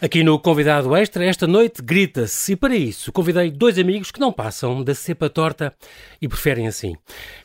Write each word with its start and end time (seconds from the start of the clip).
Aqui 0.00 0.22
no 0.22 0.38
Convidado 0.38 0.94
Extra, 0.94 1.24
esta 1.24 1.44
noite 1.44 1.82
grita-se, 1.82 2.52
e 2.52 2.56
para 2.56 2.76
isso 2.76 3.10
convidei 3.10 3.50
dois 3.50 3.76
amigos 3.80 4.12
que 4.12 4.20
não 4.20 4.32
passam 4.32 4.84
da 4.84 4.94
cepa 4.94 5.28
torta 5.28 5.74
e 6.22 6.28
preferem 6.28 6.68
assim. 6.68 6.94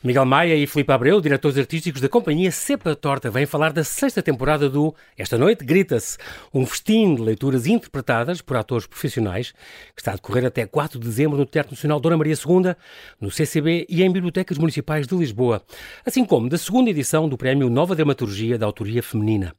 Miguel 0.04 0.24
Maia 0.24 0.54
e 0.54 0.64
Filipe 0.64 0.92
Abreu, 0.92 1.20
diretores 1.20 1.58
artísticos 1.58 2.00
da 2.00 2.08
companhia 2.08 2.52
Cepa 2.52 2.94
Torta, 2.94 3.28
vêm 3.28 3.44
falar 3.44 3.72
da 3.72 3.82
sexta 3.82 4.22
temporada 4.22 4.70
do 4.70 4.94
Esta 5.18 5.36
Noite 5.36 5.64
Grita-se, 5.64 6.16
um 6.52 6.64
festim 6.64 7.16
de 7.16 7.22
leituras 7.22 7.66
interpretadas 7.66 8.40
por 8.40 8.56
atores 8.56 8.86
profissionais, 8.86 9.50
que 9.92 10.00
está 10.00 10.12
a 10.12 10.14
decorrer 10.14 10.46
até 10.46 10.64
4 10.64 10.96
de 10.96 11.08
dezembro 11.08 11.36
no 11.36 11.46
Teatro 11.46 11.72
Nacional 11.72 11.98
Dona 11.98 12.16
Maria 12.16 12.34
II, 12.34 12.76
no 13.20 13.32
CCB 13.32 13.86
e 13.88 14.00
em 14.00 14.12
bibliotecas 14.12 14.58
municipais 14.58 15.08
de 15.08 15.16
Lisboa, 15.16 15.60
assim 16.06 16.24
como 16.24 16.48
da 16.48 16.56
segunda 16.56 16.88
edição 16.88 17.28
do 17.28 17.36
Prémio 17.36 17.68
Nova 17.68 17.96
Dramaturgia 17.96 18.56
da 18.56 18.66
Autoria 18.66 19.02
Feminina. 19.02 19.56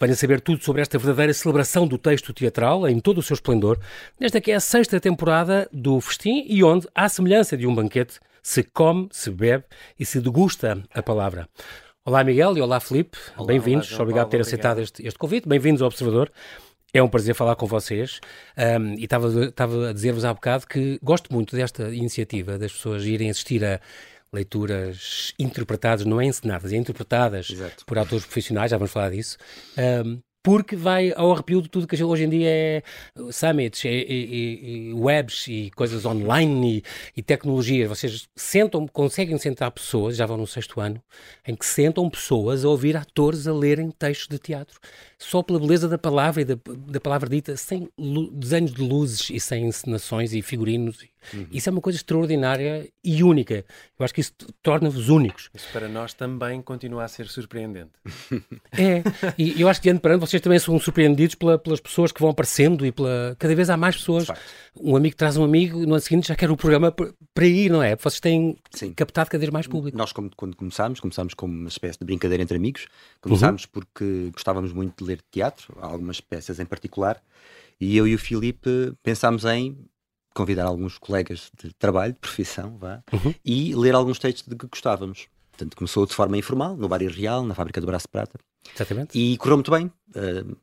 Venha 0.00 0.16
saber 0.16 0.40
tudo 0.40 0.64
sobre 0.64 0.82
esta 0.82 0.98
verdadeira 0.98 1.32
celebração 1.32 1.86
do 1.86 1.96
texto 1.96 2.31
teatral 2.32 2.88
em 2.88 2.98
todo 3.00 3.18
o 3.18 3.22
seu 3.22 3.34
esplendor, 3.34 3.78
nesta 4.18 4.40
que 4.40 4.50
é 4.50 4.54
a 4.54 4.60
sexta 4.60 5.00
temporada 5.00 5.68
do 5.72 6.00
Festim 6.00 6.44
e 6.48 6.62
onde, 6.64 6.88
à 6.94 7.08
semelhança 7.08 7.56
de 7.56 7.66
um 7.66 7.74
banquete, 7.74 8.20
se 8.42 8.62
come, 8.62 9.08
se 9.12 9.30
bebe 9.30 9.64
e 9.98 10.04
se 10.04 10.20
degusta 10.20 10.82
a 10.92 11.02
palavra. 11.02 11.48
Olá 12.04 12.24
Miguel 12.24 12.58
e 12.58 12.60
olá 12.60 12.80
Felipe, 12.80 13.16
bem-vindos, 13.46 13.92
obrigado 14.00 14.24
por 14.24 14.32
ter 14.32 14.40
aceitado 14.40 14.80
este, 14.80 15.06
este 15.06 15.18
convite, 15.18 15.48
bem-vindos 15.48 15.82
ao 15.82 15.86
Observador. 15.86 16.32
É 16.92 17.02
um 17.02 17.08
prazer 17.08 17.34
falar 17.34 17.56
com 17.56 17.66
vocês 17.66 18.20
um, 18.58 18.94
e 18.94 19.04
estava 19.04 19.88
a 19.88 19.92
dizer-vos 19.92 20.24
há 20.24 20.34
bocado 20.34 20.66
que 20.66 20.98
gosto 21.02 21.32
muito 21.32 21.56
desta 21.56 21.94
iniciativa 21.94 22.58
das 22.58 22.72
pessoas 22.72 23.06
irem 23.06 23.30
assistir 23.30 23.64
a 23.64 23.80
leituras 24.32 25.32
interpretadas, 25.38 26.06
não 26.06 26.20
é 26.20 26.24
encenadas, 26.24 26.72
é 26.72 26.76
interpretadas 26.76 27.50
Exato. 27.50 27.84
por 27.86 27.98
atores 27.98 28.24
profissionais, 28.24 28.70
já 28.70 28.78
vamos 28.78 28.92
falar 28.92 29.10
disso. 29.10 29.36
Um, 30.04 30.20
porque 30.42 30.74
vai 30.74 31.12
ao 31.14 31.32
arrepio 31.32 31.62
de 31.62 31.68
tudo 31.68 31.86
que 31.86 32.02
hoje 32.02 32.24
em 32.24 32.28
dia 32.28 32.48
é 32.48 32.82
summits, 33.30 33.84
e, 33.84 33.88
e, 33.88 34.88
e 34.90 34.94
webs 34.94 35.46
e 35.46 35.70
coisas 35.76 36.04
online 36.04 36.78
e, 36.78 37.20
e 37.20 37.22
tecnologias. 37.22 37.88
Vocês 37.88 38.28
sentam, 38.34 38.86
conseguem 38.88 39.38
sentar 39.38 39.70
pessoas, 39.70 40.16
já 40.16 40.26
vão 40.26 40.36
no 40.36 40.46
sexto 40.46 40.80
ano, 40.80 41.00
em 41.46 41.54
que 41.54 41.64
sentam 41.64 42.08
pessoas 42.10 42.64
a 42.64 42.68
ouvir 42.68 42.96
atores 42.96 43.46
a 43.46 43.52
lerem 43.52 43.90
textos 43.90 44.28
de 44.28 44.38
teatro, 44.38 44.80
só 45.18 45.42
pela 45.42 45.60
beleza 45.60 45.88
da 45.88 45.98
palavra 45.98 46.42
e 46.42 46.44
da, 46.44 46.58
da 46.88 47.00
palavra 47.00 47.28
dita, 47.28 47.56
sem 47.56 47.88
desenhos 48.32 48.72
de 48.72 48.82
luzes 48.82 49.30
e 49.30 49.38
sem 49.38 49.66
encenações 49.66 50.32
e 50.32 50.42
figurinos 50.42 51.11
Uhum. 51.32 51.46
Isso 51.50 51.68
é 51.68 51.72
uma 51.72 51.80
coisa 51.80 51.96
extraordinária 51.98 52.88
e 53.02 53.22
única. 53.22 53.64
Eu 53.98 54.04
acho 54.04 54.14
que 54.14 54.20
isso 54.20 54.32
torna-vos 54.62 55.08
únicos. 55.08 55.50
Isso 55.54 55.68
para 55.72 55.88
nós 55.88 56.14
também 56.14 56.60
continua 56.62 57.04
a 57.04 57.08
ser 57.08 57.26
surpreendente. 57.28 57.90
É, 58.72 59.02
e 59.36 59.60
eu 59.60 59.68
acho 59.68 59.80
que 59.80 59.84
de 59.84 59.90
ano 59.90 60.00
para 60.00 60.14
ano 60.14 60.26
vocês 60.26 60.40
também 60.40 60.58
são 60.58 60.78
surpreendidos 60.78 61.34
pela, 61.34 61.58
pelas 61.58 61.78
pessoas 61.78 62.10
que 62.10 62.20
vão 62.20 62.30
aparecendo 62.30 62.86
e 62.86 62.92
pela 62.92 63.36
cada 63.38 63.54
vez 63.54 63.68
há 63.68 63.76
mais 63.76 63.96
pessoas. 63.96 64.28
Um 64.80 64.96
amigo 64.96 65.14
traz 65.14 65.36
um 65.36 65.44
amigo 65.44 65.78
no 65.78 65.92
ano 65.92 66.00
seguinte 66.00 66.28
já 66.28 66.36
quer 66.36 66.50
o 66.50 66.56
programa 66.56 66.90
para 66.90 67.46
ir, 67.46 67.70
não 67.70 67.82
é? 67.82 67.94
Vocês 67.96 68.20
têm 68.20 68.56
Sim. 68.70 68.92
captado 68.94 69.30
cada 69.30 69.38
vez 69.38 69.50
mais 69.50 69.66
público. 69.66 69.96
Nós, 69.96 70.12
quando 70.12 70.56
começámos, 70.56 71.00
começámos 71.00 71.34
como 71.34 71.52
uma 71.52 71.68
espécie 71.68 71.98
de 71.98 72.04
brincadeira 72.04 72.42
entre 72.42 72.56
amigos. 72.56 72.86
Começámos 73.20 73.64
uhum. 73.64 73.70
porque 73.72 74.30
gostávamos 74.32 74.72
muito 74.72 75.04
de 75.04 75.10
ler 75.10 75.20
teatro, 75.30 75.76
algumas 75.80 76.20
peças 76.20 76.58
em 76.58 76.64
particular. 76.64 77.22
E 77.80 77.96
eu 77.96 78.06
e 78.06 78.14
o 78.14 78.18
Filipe 78.18 78.92
pensámos 79.02 79.44
em 79.44 79.76
convidar 80.34 80.66
alguns 80.66 80.98
colegas 80.98 81.50
de 81.62 81.72
trabalho, 81.74 82.12
de 82.12 82.18
profissão, 82.18 82.76
vá, 82.78 83.02
uhum. 83.12 83.34
e 83.44 83.74
ler 83.74 83.94
alguns 83.94 84.18
textos 84.18 84.48
de 84.48 84.56
que 84.56 84.66
gostávamos. 84.66 85.28
Portanto, 85.50 85.76
começou 85.76 86.06
de 86.06 86.14
forma 86.14 86.36
informal, 86.36 86.76
no 86.76 86.88
Bar 86.88 87.00
Real, 87.02 87.44
na 87.44 87.54
Fábrica 87.54 87.80
do 87.80 87.86
Braço 87.86 88.06
de 88.06 88.10
Prata. 88.10 88.38
Exatamente. 88.74 89.18
E 89.18 89.36
correu 89.36 89.56
muito 89.56 89.70
bem. 89.70 89.90
Uh, 90.14 90.56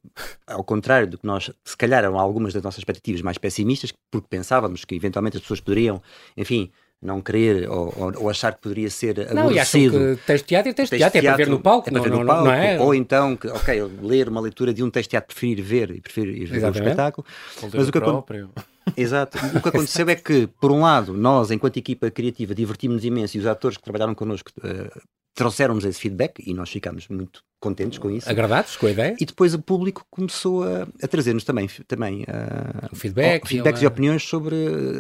ao 0.48 0.64
contrário 0.64 1.08
do 1.08 1.18
que 1.18 1.26
nós, 1.26 1.52
se 1.64 1.78
calhar, 1.78 2.04
eram 2.04 2.18
algumas 2.18 2.54
das 2.54 2.64
nossas 2.64 2.80
expectativas 2.80 3.22
mais 3.22 3.38
pessimistas, 3.38 3.94
porque 4.10 4.28
pensávamos 4.30 4.86
que 4.86 4.96
eventualmente 4.96 5.38
as 5.38 5.42
pessoas 5.42 5.60
poderiam, 5.60 6.02
enfim, 6.36 6.72
não 7.02 7.22
querer 7.22 7.70
ou, 7.70 7.94
ou, 8.18 8.30
achar 8.30 8.54
que 8.54 8.62
poderia 8.62 8.90
ser 8.90 9.34
não, 9.34 9.44
aborrecido. 9.44 10.00
Não, 10.00 10.14
e 10.14 10.18
que 10.18 10.24
texto 10.26 10.44
de 10.44 10.50
teatro 10.50 10.70
é 10.70 10.74
texto 10.74 10.92
de 10.92 10.98
teatro, 10.98 11.18
é 11.18 11.22
para 11.22 11.38
ver 11.38 11.48
no 11.48 11.60
palco. 11.60 11.90
É 11.90 11.92
para 11.92 12.02
ver 12.02 12.12
no 12.12 12.26
palco, 12.26 12.46
não 12.46 12.54
é? 12.54 12.80
Ou 12.80 12.94
então, 12.94 13.38
que, 13.38 13.48
ok, 13.48 13.82
ler 14.02 14.28
uma 14.28 14.42
leitura 14.42 14.74
de 14.74 14.84
um 14.84 14.90
texto 14.90 15.08
de 15.08 15.12
teatro, 15.12 15.34
preferir 15.34 15.64
ver 15.64 15.92
e 15.92 16.02
preferir 16.02 16.42
ir 16.42 16.46
ver 16.46 16.64
o 16.64 16.70
espetáculo. 16.70 17.26
Mas 17.74 17.88
o 17.88 17.92
que 17.92 18.00
próprio. 18.00 18.52
Exato. 18.96 19.38
O 19.56 19.62
que 19.62 19.70
aconteceu 19.70 20.10
é 20.10 20.16
que, 20.16 20.48
por 20.60 20.72
um 20.72 20.82
lado, 20.82 21.14
nós, 21.14 21.52
enquanto 21.52 21.78
equipa 21.78 22.10
criativa, 22.12 22.54
divertimos-nos 22.56 23.06
imenso 23.06 23.38
e 23.38 23.40
os 23.40 23.46
atores 23.46 23.78
que 23.78 23.84
trabalharam 23.84 24.16
connosco 24.16 24.52
uh, 24.60 25.02
trouxeram-nos 25.40 25.86
esse 25.86 26.00
feedback 26.00 26.44
e 26.46 26.54
nós 26.54 26.70
ficámos 26.70 27.08
muito 27.08 27.42
contentes 27.62 27.98
com 27.98 28.10
isso. 28.10 28.30
Agradados 28.30 28.76
com 28.76 28.88
a 28.88 28.92
ideia. 28.92 29.16
E 29.20 29.26
depois 29.26 29.54
o 29.54 29.60
público 29.62 30.06
começou 30.10 30.64
a, 30.64 30.88
a 31.02 31.08
trazer-nos 31.08 31.44
também, 31.44 31.68
também 31.88 32.24
uh, 32.24 32.96
feedback, 32.96 33.48
feedbacks 33.48 33.82
e, 33.82 33.86
opiniões 33.86 34.24
sobre 34.24 34.56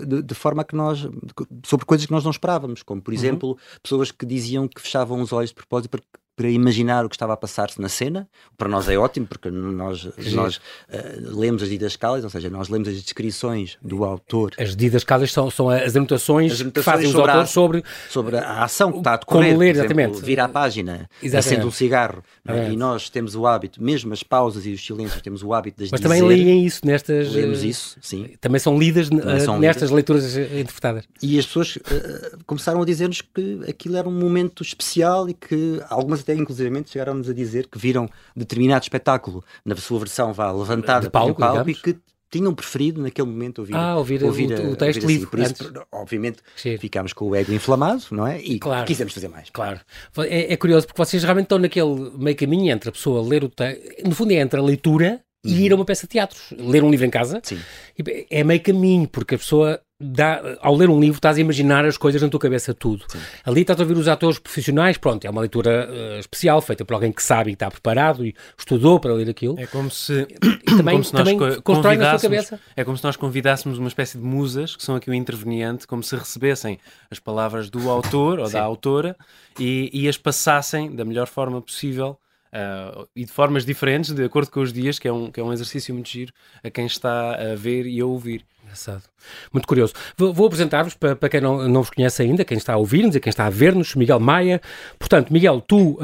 de, 0.05 0.21
de, 0.21 0.33
forma 0.33 0.63
que 0.63 0.75
nós 0.75 1.07
sobre 1.65 1.85
coisas 1.85 2.05
que 2.05 2.11
nós 2.11 2.23
não 2.23 2.31
esperávamos, 2.31 2.83
como 2.83 3.01
por 3.01 3.13
uhum. 3.13 3.19
exemplo 3.19 3.57
pessoas 3.81 4.11
que 4.11 4.25
diziam 4.25 4.67
que 4.67 4.81
fechavam 4.81 5.21
os 5.21 5.33
olhos 5.33 5.49
de 5.49 5.55
propósito 5.55 5.91
porque 5.91 6.07
para 6.39 6.49
imaginar 6.49 7.03
o 7.03 7.09
que 7.09 7.15
estava 7.15 7.33
a 7.33 7.37
passar-se 7.37 7.81
na 7.81 7.89
cena. 7.89 8.25
Para 8.57 8.69
nós 8.69 8.87
é 8.87 8.97
ótimo, 8.97 9.27
porque 9.27 9.51
nós, 9.51 10.07
nós 10.31 10.55
uh, 10.55 11.37
lemos 11.37 11.61
as 11.61 11.67
didascálias, 11.67 12.23
ou 12.23 12.29
seja, 12.29 12.49
nós 12.49 12.69
lemos 12.69 12.87
as 12.87 13.03
descrições 13.03 13.77
do 13.81 14.05
autor. 14.05 14.53
As 14.57 14.73
didascálias 14.73 15.33
são, 15.33 15.51
são 15.51 15.69
as 15.69 15.97
anotações, 15.97 16.53
as 16.53 16.61
anotações 16.61 16.73
que 16.73 16.81
fazem 16.81 17.09
os 17.09 17.15
autores 17.15 17.41
a, 17.41 17.45
sobre, 17.45 17.83
sobre 18.09 18.37
a 18.37 18.63
ação 18.63 18.89
que 18.93 18.99
está 18.99 19.15
a 19.15 19.17
decorrer. 19.17 19.49
Como 19.49 19.59
ler, 19.59 19.75
exatamente. 19.75 20.11
Exemplo, 20.11 20.25
vira 20.25 20.45
a 20.45 20.47
página, 20.47 21.09
acende 21.37 21.65
um 21.65 21.71
cigarro. 21.71 22.23
É? 22.47 22.71
E 22.71 22.77
nós 22.77 23.09
temos 23.09 23.35
o 23.35 23.45
hábito, 23.45 23.83
mesmo 23.83 24.13
as 24.13 24.23
pausas 24.23 24.65
e 24.65 24.71
os 24.71 24.85
silêncios, 24.85 25.21
temos 25.21 25.43
o 25.43 25.53
hábito 25.53 25.83
de 25.83 25.91
Mas 25.91 25.99
também 25.99 26.21
leem 26.21 26.65
isso 26.65 26.85
nestas... 26.85 27.33
Lemos 27.33 27.65
isso, 27.65 27.97
sim. 28.01 28.29
Também 28.39 28.59
são 28.59 28.79
lidas 28.79 29.09
também 29.09 29.39
são 29.41 29.59
nestas 29.59 29.89
lidas. 29.89 29.91
leituras 29.91 30.37
interpretadas. 30.37 31.03
E 31.21 31.37
as 31.37 31.45
pessoas 31.45 31.75
uh, 31.75 31.81
começaram 32.45 32.81
a 32.81 32.85
dizer-nos 32.85 33.19
que 33.19 33.59
aquilo 33.67 33.97
era 33.97 34.07
um 34.07 34.17
momento 34.17 34.63
especial 34.63 35.27
e 35.27 35.33
que 35.33 35.81
algumas 35.89 36.28
até 36.29 36.35
inclusivamente 36.35 36.91
chegaram-nos 36.91 37.29
a 37.29 37.33
dizer 37.33 37.67
que 37.67 37.79
viram 37.79 38.07
determinado 38.35 38.83
espetáculo 38.83 39.43
na 39.65 39.75
sua 39.75 39.99
versão 39.99 40.31
vá 40.31 40.51
levantada 40.51 41.05
de 41.05 41.09
palco, 41.09 41.39
palco 41.39 41.69
e 41.69 41.73
que 41.73 41.97
tinham 42.31 42.53
preferido 42.53 43.01
naquele 43.01 43.27
momento 43.27 43.59
ouvir, 43.59 43.75
ah, 43.75 43.97
ouvir, 43.97 44.23
ouvir 44.23 44.51
o, 44.51 44.71
o, 44.73 44.75
texto 44.75 45.01
ouvir 45.01 45.15
assim. 45.15 45.25
Por 45.25 45.39
isso, 45.39 45.73
obviamente, 45.91 46.37
Sim. 46.55 46.77
ficámos 46.77 47.11
com 47.11 47.25
o 47.25 47.35
ego 47.35 47.51
inflamado, 47.51 48.03
não 48.11 48.27
é? 48.27 48.39
E 48.39 48.59
claro. 48.59 48.85
quisemos 48.85 49.13
fazer 49.13 49.29
mais. 49.29 49.49
Claro. 49.49 49.79
É, 50.19 50.53
é, 50.53 50.57
curioso 50.57 50.85
porque 50.85 51.03
vocês 51.03 51.23
realmente 51.23 51.45
estão 51.45 51.57
naquele 51.57 52.11
meio 52.15 52.37
caminho 52.37 52.71
entre 52.71 52.89
a 52.89 52.91
pessoa 52.91 53.27
ler 53.27 53.43
o 53.43 53.49
texto, 53.49 53.81
no 54.05 54.13
fundo 54.13 54.31
é 54.31 54.35
entre 54.35 54.59
a 54.59 54.63
leitura 54.63 55.19
e 55.43 55.53
uhum. 55.53 55.59
ir 55.59 55.71
a 55.71 55.75
uma 55.75 55.85
peça 55.85 56.05
de 56.05 56.11
teatro. 56.11 56.39
Ler 56.51 56.83
um 56.83 56.91
livro 56.91 57.07
em 57.07 57.09
casa 57.09 57.41
Sim. 57.43 57.59
é 58.29 58.43
meio 58.43 58.61
caminho, 58.61 59.07
porque 59.07 59.33
a 59.33 59.37
pessoa 59.39 59.81
dá, 59.99 60.57
ao 60.61 60.75
ler 60.75 60.89
um 60.89 60.99
livro 60.99 61.17
estás 61.17 61.37
a 61.37 61.41
imaginar 61.41 61.85
as 61.85 61.97
coisas 61.97 62.21
na 62.21 62.29
tua 62.29 62.39
cabeça 62.39 62.73
tudo. 62.73 63.03
Sim. 63.07 63.19
Ali 63.43 63.61
estás 63.61 63.79
a 63.79 63.83
ouvir 63.83 63.97
os 63.97 64.07
atores 64.07 64.39
profissionais, 64.39 64.97
pronto, 64.97 65.25
é 65.25 65.29
uma 65.29 65.41
leitura 65.41 65.89
uh, 65.89 66.19
especial, 66.19 66.61
feita 66.61 66.85
por 66.85 66.93
alguém 66.93 67.11
que 67.11 67.21
sabe 67.21 67.49
e 67.49 67.53
está 67.53 67.69
preparado 67.69 68.25
e 68.25 68.33
estudou 68.57 68.99
para 68.99 69.13
ler 69.13 69.29
aquilo. 69.29 69.59
É 69.59 69.67
como 69.67 69.91
se, 69.91 70.25
também, 70.65 70.95
como 70.95 71.03
se 71.03 71.13
nós 71.13 71.23
também 71.23 71.61
constrói 71.61 71.97
na 71.97 72.11
tua 72.11 72.19
cabeça. 72.19 72.59
É 72.75 72.83
como 72.83 72.97
se 72.97 73.03
nós 73.03 73.17
convidássemos 73.17 73.77
uma 73.77 73.89
espécie 73.89 74.17
de 74.17 74.23
musas, 74.23 74.75
que 74.75 74.83
são 74.83 74.95
aqui 74.95 75.09
o 75.09 75.13
interveniente, 75.13 75.85
como 75.85 76.01
se 76.01 76.15
recebessem 76.15 76.79
as 77.11 77.19
palavras 77.19 77.69
do 77.69 77.89
autor 77.89 78.39
ou 78.39 78.45
Sim. 78.47 78.53
da 78.53 78.61
autora 78.61 79.17
e, 79.59 79.89
e 79.93 80.07
as 80.07 80.17
passassem 80.17 80.95
da 80.95 81.03
melhor 81.03 81.27
forma 81.27 81.61
possível 81.61 82.17
Uh, 82.49 83.07
e 83.15 83.25
de 83.25 83.31
formas 83.31 83.63
diferentes, 83.63 84.11
de 84.11 84.23
acordo 84.23 84.49
com 84.49 84.61
os 84.61 84.73
dias, 84.73 84.97
que 84.97 85.07
é 85.07 85.13
um, 85.13 85.29
que 85.29 85.39
é 85.39 85.43
um 85.43 85.53
exercício 85.53 85.93
muito 85.93 86.09
giro 86.09 86.33
a 86.63 86.69
quem 86.71 86.87
está 86.87 87.35
a 87.35 87.55
ver 87.55 87.85
e 87.85 88.01
a 88.01 88.05
ouvir. 88.07 88.43
Engraçado. 88.69 89.01
Muito 89.51 89.67
curioso. 89.67 89.93
Vou, 90.15 90.31
vou 90.31 90.45
apresentar-vos 90.45 90.93
para, 90.93 91.15
para, 91.15 91.27
quem 91.27 91.41
não, 91.41 91.67
não 91.67 91.81
vos 91.81 91.89
conhece 91.89 92.21
ainda, 92.21 92.45
quem 92.45 92.57
está 92.57 92.73
a 92.73 92.77
ouvir-nos 92.77 93.15
e 93.15 93.19
quem 93.19 93.29
está 93.29 93.47
a 93.47 93.49
ver-nos, 93.49 93.95
Miguel 93.95 94.19
Maia. 94.19 94.61
Portanto, 94.97 95.33
Miguel, 95.33 95.59
tu 95.61 95.93
uh, 95.93 95.99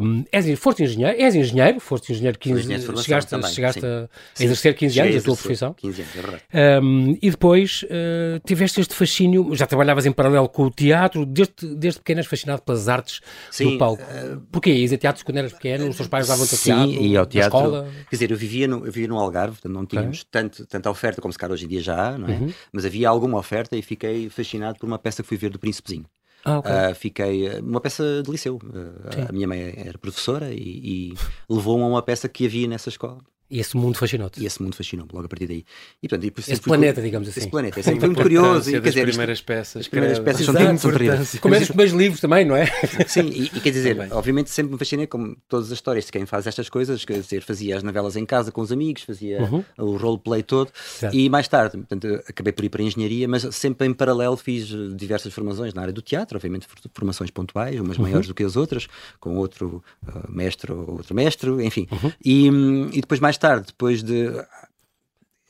um, 0.00 0.24
és, 0.32 0.58
foste 0.58 0.82
engenheiro, 0.82 1.16
és 1.20 1.34
engenheiro, 1.34 1.78
foste 1.78 2.12
engenheiro 2.12 2.38
15 2.38 2.60
engenheiro 2.60 3.02
chegaste, 3.02 3.30
também, 3.30 3.50
chegaste 3.50 3.86
a, 3.86 4.08
a 4.38 4.42
exercer 4.42 4.74
15 4.74 5.00
anos 5.00 5.16
a 5.16 5.22
tua 5.22 5.36
profissão. 5.36 5.74
15 5.74 6.02
anos, 6.02 6.16
é 6.16 6.20
verdade. 6.20 6.84
Um, 6.84 7.18
e 7.22 7.30
depois 7.30 7.84
uh, 7.84 8.40
tiveste 8.44 8.80
este 8.80 8.94
fascínio, 8.94 9.54
já 9.54 9.66
trabalhavas 9.66 10.04
em 10.04 10.12
paralelo 10.12 10.48
com 10.48 10.64
o 10.64 10.70
teatro, 10.70 11.24
desde, 11.24 11.74
desde 11.76 12.00
pequeno 12.00 12.20
és 12.20 12.26
fascinado 12.26 12.62
pelas 12.62 12.88
artes 12.88 13.20
sim, 13.52 13.72
do 13.72 13.78
palco. 13.78 14.02
Uh, 14.02 14.40
Porquê? 14.50 14.72
Ias 14.72 14.92
a 14.92 14.98
teatro 14.98 15.24
quando 15.24 15.38
eras 15.38 15.52
pequeno? 15.52 15.88
Os 15.88 15.96
teus 15.96 16.08
pais 16.08 16.26
davam-te 16.26 16.56
teatro? 16.56 16.90
Sim, 16.90 17.06
e 17.06 17.16
ao 17.16 17.24
teatro. 17.24 17.58
Escola? 17.58 17.88
Quer 18.08 18.16
dizer, 18.16 18.30
eu 18.30 18.36
vivia 18.36 18.66
no, 18.66 18.78
eu 18.78 18.92
vivia 18.92 19.08
no 19.08 19.18
Algarve, 19.18 19.52
portanto 19.52 19.72
não 19.72 19.86
tínhamos 19.86 20.20
okay. 20.20 20.28
tanto, 20.30 20.66
tanta 20.66 20.90
oferta 20.90 21.20
como 21.20 21.32
se 21.32 21.38
calhar 21.38 21.52
hoje 21.52 21.64
em 21.64 21.68
dia 21.68 21.80
já 21.80 21.99
há, 22.08 22.18
não 22.18 22.28
é? 22.28 22.32
Uhum. 22.32 22.52
Mas 22.72 22.84
havia 22.84 23.08
alguma 23.08 23.38
oferta 23.38 23.76
e 23.76 23.82
fiquei 23.82 24.28
fascinado 24.28 24.78
por 24.78 24.86
uma 24.86 24.98
peça 24.98 25.22
que 25.22 25.28
fui 25.28 25.36
ver 25.36 25.50
do 25.50 25.58
Príncipezinho. 25.58 26.06
Ah, 26.44 26.58
okay. 26.58 26.72
uh, 26.72 26.94
fiquei 26.94 27.48
uh, 27.48 27.60
uma 27.60 27.80
peça 27.80 28.22
de 28.24 28.30
liceu. 28.30 28.56
Uh, 28.56 29.28
a 29.28 29.32
minha 29.32 29.46
mãe 29.46 29.74
era 29.76 29.98
professora 29.98 30.52
e, 30.52 31.10
e 31.10 31.14
levou-me 31.48 31.84
a 31.84 31.86
uma 31.86 32.02
peça 32.02 32.28
que 32.28 32.46
havia 32.46 32.66
nessa 32.66 32.88
escola. 32.88 33.18
E 33.50 33.58
esse 33.58 33.76
mundo 33.76 33.96
fascinou-te. 33.98 34.40
E 34.40 34.46
esse 34.46 34.62
mundo 34.62 34.76
fascinou-me 34.76 35.10
logo 35.12 35.26
a 35.26 35.28
partir 35.28 35.46
daí. 35.46 35.64
E, 36.02 36.08
portanto, 36.08 36.24
e 36.24 36.52
esse 36.52 36.60
planeta, 36.60 37.02
digamos 37.02 37.28
assim. 37.28 37.40
Esse 37.40 37.50
planeta. 37.50 37.80
É 37.80 37.82
sempre 37.82 38.06
muito 38.06 38.22
curioso. 38.22 38.70
E, 38.70 38.80
quer 38.80 38.88
dizer, 38.88 39.08
primeiras 39.08 39.40
peças. 39.40 39.80
As 39.80 39.88
primeiras 39.88 40.18
peças 40.20 40.46
são 40.46 40.54
sempre 40.54 40.92
terríveis. 40.92 41.38
Como 41.40 41.54
é 41.54 41.58
os 41.58 41.68
primeiros 41.68 41.94
livros 41.94 42.20
também, 42.20 42.44
não 42.44 42.54
é? 42.54 42.66
Sim, 43.08 43.28
e, 43.28 43.44
e 43.46 43.60
quer 43.60 43.70
dizer, 43.70 43.96
também. 43.96 44.12
obviamente 44.12 44.50
sempre 44.50 44.72
me 44.72 44.78
fascinei, 44.78 45.06
como 45.06 45.36
todas 45.48 45.66
as 45.66 45.72
histórias 45.72 46.06
de 46.06 46.12
quem 46.12 46.24
faz 46.26 46.46
estas 46.46 46.68
coisas, 46.68 47.04
quer 47.04 47.20
dizer, 47.20 47.42
fazia 47.42 47.76
as 47.76 47.82
novelas 47.82 48.16
em 48.16 48.24
casa 48.24 48.52
com 48.52 48.60
os 48.60 48.70
amigos, 48.70 49.02
fazia 49.02 49.42
uhum. 49.42 49.64
o 49.78 49.96
roleplay 49.96 50.42
todo. 50.42 50.70
E 51.12 51.28
mais 51.28 51.48
tarde, 51.48 51.76
portanto, 51.78 52.22
acabei 52.28 52.52
por 52.52 52.64
ir 52.64 52.68
para 52.68 52.82
a 52.82 52.84
engenharia, 52.84 53.26
mas 53.26 53.42
sempre 53.52 53.86
em 53.86 53.92
paralelo 53.92 54.36
fiz 54.36 54.68
diversas 54.94 55.32
formações 55.32 55.74
na 55.74 55.82
área 55.82 55.92
do 55.92 56.02
teatro, 56.02 56.36
obviamente 56.36 56.68
formações 56.94 57.30
pontuais, 57.30 57.80
umas 57.80 57.96
uhum. 57.96 58.04
maiores 58.04 58.28
do 58.28 58.34
que 58.34 58.44
as 58.44 58.56
outras, 58.56 58.86
com 59.18 59.36
outro 59.36 59.82
uh, 60.06 60.30
mestre 60.30 60.72
ou 60.72 60.92
outro 60.92 61.14
mestre, 61.14 61.50
enfim. 61.64 61.88
Uhum. 61.90 62.12
E, 62.24 62.46
e 62.92 63.00
depois 63.00 63.20
mais 63.20 63.36
tarde, 63.40 63.66
depois 63.68 64.02
de 64.02 64.30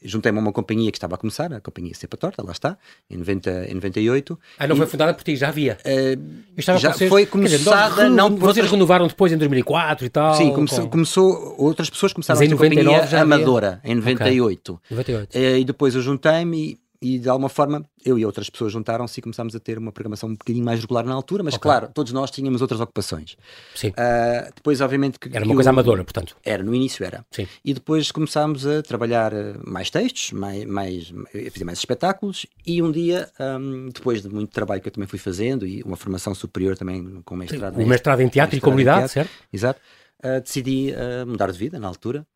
juntei-me 0.03 0.39
a 0.39 0.41
uma 0.41 0.53
companhia 0.53 0.91
que 0.91 0.97
estava 0.97 1.15
a 1.15 1.19
começar, 1.19 1.53
a 1.53 1.61
companhia 1.61 1.95
Cepa 1.95 2.17
Torta, 2.17 2.43
lá 2.43 2.53
está, 2.53 2.77
em, 3.11 3.17
90, 3.17 3.67
em 3.69 3.75
98. 3.75 4.39
Ah, 4.59 4.67
não 4.67 4.75
e, 4.75 4.79
foi 4.79 4.87
fundada 4.87 5.15
por 5.15 5.23
ti, 5.23 5.37
já 5.37 5.49
havia? 5.49 5.79
Uh, 5.85 6.43
já 6.59 6.79
vocês, 6.79 7.09
foi 7.09 7.27
começada, 7.27 7.95
dizer, 7.95 8.09
não 8.11 8.31
por... 8.35 8.47
Vocês 8.47 8.71
renovaram 8.71 9.07
depois 9.07 9.33
em 9.33 9.37
2004 9.37 10.07
e 10.07 10.09
tal? 10.09 10.35
Sim, 10.35 10.53
começou, 10.53 10.85
com... 10.85 10.91
começou 10.91 11.55
outras 11.59 11.91
pessoas 11.91 12.13
começaram 12.13 12.41
a 12.41 12.43
ter 12.43 12.51
companhia 12.51 13.21
amadora, 13.21 13.81
em 13.85 13.95
98. 13.95 14.73
Okay. 14.73 14.97
98. 14.97 15.35
Uh, 15.35 15.59
e 15.59 15.65
depois 15.65 15.95
eu 15.95 16.01
juntei-me 16.01 16.79
e 17.03 17.19
de 17.19 17.29
alguma 17.29 17.49
forma 17.49 17.85
eu 18.05 18.19
e 18.19 18.27
outras 18.27 18.51
pessoas 18.51 18.73
juntaram-se 18.73 19.19
e 19.19 19.23
começámos 19.23 19.55
a 19.55 19.61
ter 19.61 19.79
uma 19.79 19.91
programação 19.91 20.29
um 20.29 20.33
bocadinho 20.33 20.65
mais 20.65 20.81
regular 20.81 21.05
na 21.05 21.15
altura, 21.15 21.43
mas 21.43 21.55
okay. 21.55 21.63
claro, 21.63 21.91
todos 21.95 22.13
nós 22.13 22.31
tínhamos 22.31 22.61
outras 22.61 22.81
ocupações. 22.81 23.37
Sim. 23.75 23.89
Uh, 23.89 24.53
depois, 24.55 24.81
obviamente, 24.81 25.19
que. 25.19 25.35
Era 25.35 25.45
uma 25.45 25.55
coisa 25.55 25.71
amadora, 25.71 26.05
portanto. 26.05 26.37
Era, 26.45 26.63
no 26.63 26.75
início 26.75 27.05
era. 27.05 27.25
Sim. 27.31 27.47
E 27.65 27.73
depois 27.73 28.11
começámos 28.11 28.67
a 28.67 28.83
trabalhar 28.83 29.35
ah, 29.35 29.59
mais 29.65 29.91
textos, 29.91 30.33
mais, 30.33 30.65
mais, 30.65 31.13
fazer 31.53 31.65
mais 31.65 31.79
espetáculos, 31.79 32.47
e 32.67 32.83
um 32.83 32.91
dia, 32.91 33.31
um, 33.41 33.89
depois 33.89 34.23
de 34.23 34.29
muito 34.29 34.51
trabalho 34.51 34.81
que 34.81 34.89
eu 34.89 34.93
também 34.93 35.09
fui 35.09 35.19
fazendo 35.19 35.67
e 35.67 35.83
uma 35.83 35.97
formação 35.97 36.35
superior 36.35 36.77
também 36.77 37.23
com 37.25 37.37
mestrado. 37.37 37.77
Sim, 37.77 37.85
o 37.85 37.87
mestrado 37.87 38.21
em 38.21 38.29
teatro 38.29 38.57
e 38.57 38.61
comunidade, 38.61 39.09
certo? 39.09 39.31
Exato. 39.53 39.81
Uh, 40.23 40.41
decidi 40.41 40.93
mudar 41.27 41.51
de 41.51 41.59
vida 41.59 41.79
na 41.79 41.89
altura 41.89 42.27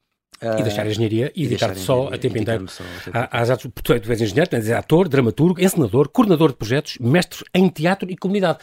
e 0.40 0.62
deixar 0.62 0.86
a 0.86 0.90
engenharia 0.90 1.32
e, 1.34 1.44
e 1.44 1.46
dedicar-te 1.46 1.78
só 1.81 2.08
a 2.08 2.19
tempo 2.19 2.38
inteiro 2.38 2.66
às 3.12 3.50
artes. 3.50 3.70
Tu 3.82 3.92
és 3.92 4.20
engenheiro, 4.20 4.50
és 4.52 4.70
ator, 4.70 5.08
dramaturgo, 5.08 5.60
encenador, 5.60 6.08
coordenador 6.08 6.50
de 6.50 6.56
projetos, 6.56 6.98
mestre 7.00 7.44
em 7.54 7.69
teatro 7.69 8.10
e 8.10 8.16
comunidade. 8.16 8.58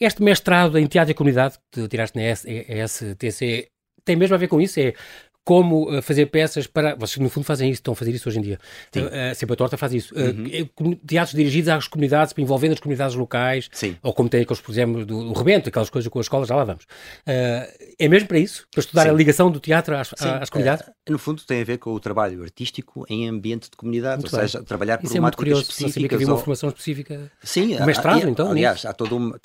Este 0.00 0.22
mestrado 0.22 0.78
em 0.78 0.86
teatro 0.86 1.12
e 1.12 1.14
comunidade 1.14 1.58
que 1.70 1.86
tiraste 1.88 2.18
na 2.18 2.86
STC 2.86 3.68
tem 4.04 4.16
mesmo 4.16 4.34
a 4.34 4.38
ver 4.38 4.48
com 4.48 4.60
isso? 4.60 4.80
É 4.80 4.94
como 5.44 5.90
uh, 5.90 6.02
fazer 6.02 6.26
peças 6.26 6.66
para. 6.66 6.94
Vocês, 6.94 7.18
no 7.18 7.28
fundo, 7.28 7.44
fazem 7.44 7.70
isso, 7.70 7.80
estão 7.80 7.92
a 7.92 7.96
fazer 7.96 8.12
isso 8.12 8.28
hoje 8.28 8.38
em 8.38 8.42
dia. 8.42 8.58
Uh, 8.96 9.34
sempre 9.34 9.54
a 9.54 9.56
Torta 9.56 9.76
faz 9.76 9.92
isso. 9.92 10.14
Uhum. 10.14 10.96
teatros 11.06 11.34
dirigidos 11.34 11.68
às 11.68 11.88
comunidades, 11.88 12.34
envolvendo 12.38 12.72
as 12.72 12.80
comunidades 12.80 13.14
locais, 13.14 13.68
Sim. 13.72 13.96
ou 14.02 14.12
como 14.12 14.28
tem 14.28 14.42
aqueles, 14.42 14.60
por 14.60 14.72
exemplo, 14.72 15.04
do, 15.04 15.24
do 15.24 15.32
Rebento, 15.32 15.68
aquelas 15.68 15.90
coisas 15.90 16.08
com 16.08 16.18
as 16.18 16.26
escolas, 16.26 16.48
já 16.48 16.56
lá 16.56 16.64
vamos. 16.64 16.86
é 17.26 18.08
mesmo 18.08 18.28
para 18.28 18.38
isso? 18.38 18.66
Para 18.70 18.80
estudar 18.80 19.02
Sim. 19.02 19.10
a 19.10 19.12
ligação 19.12 19.50
do 19.50 19.60
teatro 19.60 19.96
às, 19.96 20.12
às 20.20 20.50
comunidades? 20.50 20.86
no 21.08 21.18
fundo, 21.18 21.42
tem 21.42 21.60
a 21.60 21.64
ver 21.64 21.78
com 21.78 21.90
o 21.90 21.98
trabalho 21.98 22.42
artístico 22.42 23.04
em 23.08 23.28
ambiente 23.28 23.68
de 23.68 23.76
comunidade, 23.76 24.22
muito 24.22 24.32
ou 24.32 24.38
bem. 24.38 24.48
seja, 24.48 24.62
trabalhar 24.62 24.98
por 24.98 25.06
isso 25.06 25.16
é 25.16 25.20
muito 25.20 25.36
curioso, 25.36 25.62
específica. 25.62 26.14
havia 26.14 26.26
uma 26.28 26.36
formação 26.36 26.68
específica. 26.68 27.30
Sim, 27.42 27.76
um 27.76 27.84
mestrado, 27.84 28.24
há, 28.24 28.30
então. 28.30 28.50
Aliás, 28.50 28.86
há 28.86 28.92
toda, 28.92 29.14
uma, 29.14 29.40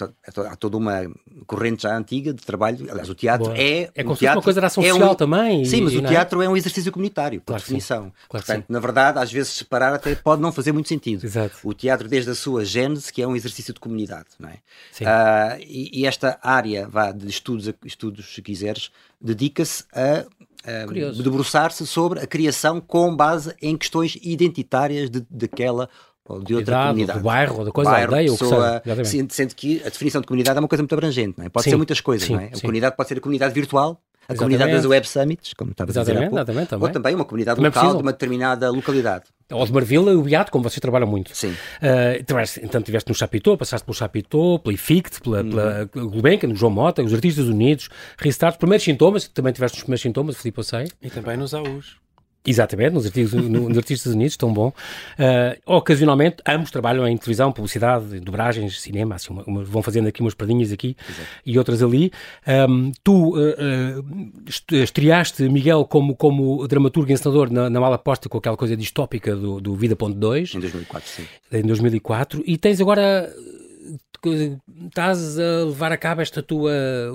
há 0.50 0.56
toda 0.56 0.78
uma 0.78 1.12
corrente 1.48 1.84
já 1.84 1.98
antiga 1.98 2.32
de 2.34 2.44
trabalho. 2.44 2.86
Aliás, 2.90 3.10
o 3.10 3.16
teatro 3.16 3.48
Boa. 3.48 3.58
é. 3.58 3.90
É 3.96 4.04
como 4.04 4.18
uma 4.22 4.42
coisa 4.42 4.62
da 4.62 4.68
ação 4.68 4.84
é 4.84 4.90
social 4.90 5.12
um, 5.12 5.16
também. 5.16 5.66
Sim, 5.66 5.87
mas 5.94 6.04
o 6.04 6.06
é? 6.06 6.10
teatro 6.10 6.42
é 6.42 6.50
um 6.50 6.56
exercício 6.56 6.92
comunitário, 6.92 7.40
por 7.42 7.48
claro 7.48 7.62
definição. 7.62 8.14
Claro 8.30 8.46
Portanto, 8.46 8.66
na 8.70 8.80
verdade, 8.80 9.20
às 9.20 9.32
vezes 9.32 9.54
separar 9.54 9.94
até 9.94 10.16
pode 10.16 10.42
não 10.42 10.52
fazer 10.52 10.72
muito 10.72 10.90
sentido. 10.90 11.26
Exato. 11.26 11.56
O 11.64 11.74
teatro, 11.74 12.08
desde 12.08 12.32
a 12.32 12.36
sua 12.36 12.66
gênese, 12.66 13.12
que 13.12 13.22
é 13.22 13.28
um 13.28 13.36
exercício 13.36 13.74
de 13.74 13.80
comunidade, 13.80 14.28
não 14.40 14.50
é? 14.50 14.58
Sim. 14.92 15.06
Uh, 15.06 15.62
e, 15.62 16.02
e, 16.02 16.06
esta 16.06 16.40
área 16.42 16.88
vá, 16.88 17.12
de 17.12 17.28
estudos, 17.28 17.72
estudos, 17.86 18.34
se 18.34 18.42
quiseres, 18.42 18.92
dedica-se 19.20 19.84
a 19.94 20.26
uh, 20.26 21.24
debruçar-se 21.24 21.86
sobre 21.88 22.20
a 22.20 22.28
criação 22.28 22.80
com 22.82 23.16
base 23.16 23.54
em 23.62 23.78
questões 23.78 24.18
identitárias 24.22 25.10
de, 25.10 25.26
daquela 25.30 25.90
ou 26.28 26.44
de 26.44 26.56
outra 26.56 26.74
Idade, 26.74 26.88
comunidade. 26.88 27.20
do 27.20 27.24
bairro, 27.24 27.60
ou 27.60 27.66
da 27.66 27.72
coisa, 27.72 27.92
bairro, 27.92 28.14
aldeia, 28.14 28.32
pessoa, 28.32 28.82
que 28.82 29.06
seja. 29.06 29.28
Sendo 29.30 29.56
que 29.56 29.82
a 29.82 29.90
definição 29.90 30.20
de 30.20 30.28
comunidade 30.28 30.58
é 30.58 30.60
uma 30.60 30.68
coisa 30.68 30.84
muito 30.84 30.94
abrangente, 30.94 31.36
não 31.38 31.46
é? 31.46 31.50
Pode 31.50 31.64
sim, 31.64 31.70
ser 31.70 31.78
muitas 31.78 32.02
coisas, 32.02 32.28
sim, 32.28 32.34
não 32.34 32.42
é? 32.42 32.52
A 32.54 32.60
comunidade 32.60 32.98
pode 32.98 33.08
ser 33.08 33.18
a 33.18 33.22
comunidade 33.22 33.54
virtual, 33.54 34.02
a 34.28 34.34
exatamente. 34.34 34.58
comunidade 34.58 34.72
das 34.72 34.86
Web 34.86 35.08
Summits, 35.08 35.54
como 35.54 35.72
estava 35.72 35.92
a 35.92 35.94
dizer 35.94 36.12
há 36.12 36.20
pouco, 36.22 36.36
exatamente, 36.36 36.68
também. 36.70 36.88
ou 36.88 36.94
também 36.94 37.16
uma 37.16 37.26
comunidade 37.26 37.56
também 37.56 37.72
local 37.72 37.96
de 37.96 38.02
uma 38.02 38.12
determinada 38.12 38.70
localidade. 38.70 39.26
Ou 39.50 39.66
de 39.66 39.72
Marvila 39.72 40.12
e 40.12 40.16
o 40.16 40.22
Beato, 40.22 40.52
como 40.52 40.64
vocês 40.64 40.82
trabalham 40.82 41.08
muito. 41.08 41.34
Sim. 41.34 41.52
Uh, 41.52 42.20
então 42.20 42.38
estiveste 42.80 43.10
no 43.10 43.16
Chapitão, 43.16 43.56
passaste 43.56 43.86
pelo 43.86 43.96
Chapitão, 43.96 44.60
pela 44.62 44.74
IFICT, 44.74 45.22
pela, 45.22 45.42
uhum. 45.42 45.50
pela 45.50 45.86
Gulbenkian, 45.86 46.50
no 46.50 46.56
João 46.56 46.72
Mota, 46.72 47.02
os 47.02 47.14
Artistas 47.14 47.48
Unidos, 47.48 47.88
Restart, 48.18 48.58
primeiros 48.58 48.84
sintomas, 48.84 49.28
também 49.30 49.54
tiveste 49.54 49.78
os 49.78 49.84
primeiros 49.84 50.02
sintomas, 50.02 50.36
Filipe, 50.36 50.58
eu 50.58 50.64
sei. 50.64 50.88
E 51.02 51.10
também 51.10 51.38
nos 51.38 51.54
AUs. 51.54 51.96
Exatamente, 52.48 52.94
nos 52.94 53.06
Artistas, 53.06 53.44
no, 53.44 53.68
nos 53.68 53.78
Artistas 53.78 54.14
Unidos, 54.14 54.38
tão 54.38 54.54
bom. 54.54 54.70
Uh, 54.70 55.60
ocasionalmente, 55.66 56.38
ambos 56.48 56.72
trabalham 56.72 57.06
em 57.06 57.18
televisão, 57.18 57.52
publicidade, 57.52 58.22
dobragens, 58.22 58.80
cinema, 58.80 59.16
assim, 59.16 59.34
uma, 59.34 59.44
uma, 59.44 59.64
vão 59.66 59.84
fazendo 59.84 60.08
aqui 60.08 60.22
umas 60.22 60.34
pradinhas 60.34 60.72
aqui 60.72 60.96
Exato. 61.10 61.28
e 61.46 61.58
outras 61.58 61.84
ali. 61.84 62.10
Um, 62.70 62.92
tu 63.04 63.36
uh, 63.36 64.00
uh, 64.00 64.06
estreaste, 64.72 65.44
Miguel, 65.50 65.84
como, 65.84 66.16
como 66.16 66.66
dramaturgo 66.70 67.12
e 67.12 67.14
encenador 67.14 67.52
na, 67.52 67.70
na 67.70 67.82
mala 67.82 67.98
posta 67.98 68.30
com 68.30 68.38
aquela 68.38 68.56
coisa 68.56 68.78
distópica 68.78 69.36
do, 69.36 69.60
do 69.60 69.76
Vida.2. 69.76 70.56
Em 70.56 70.60
2004, 70.62 71.10
sim. 71.10 71.26
Em 71.52 71.64
2004. 71.64 72.44
E 72.46 72.58
tens 72.58 72.80
agora 72.80 73.30
estás 74.88 75.40
a 75.40 75.66
levar 75.66 75.92
a 75.92 75.98
cabo 75.98 76.22
esta 76.22 76.42
tua, 76.44 76.72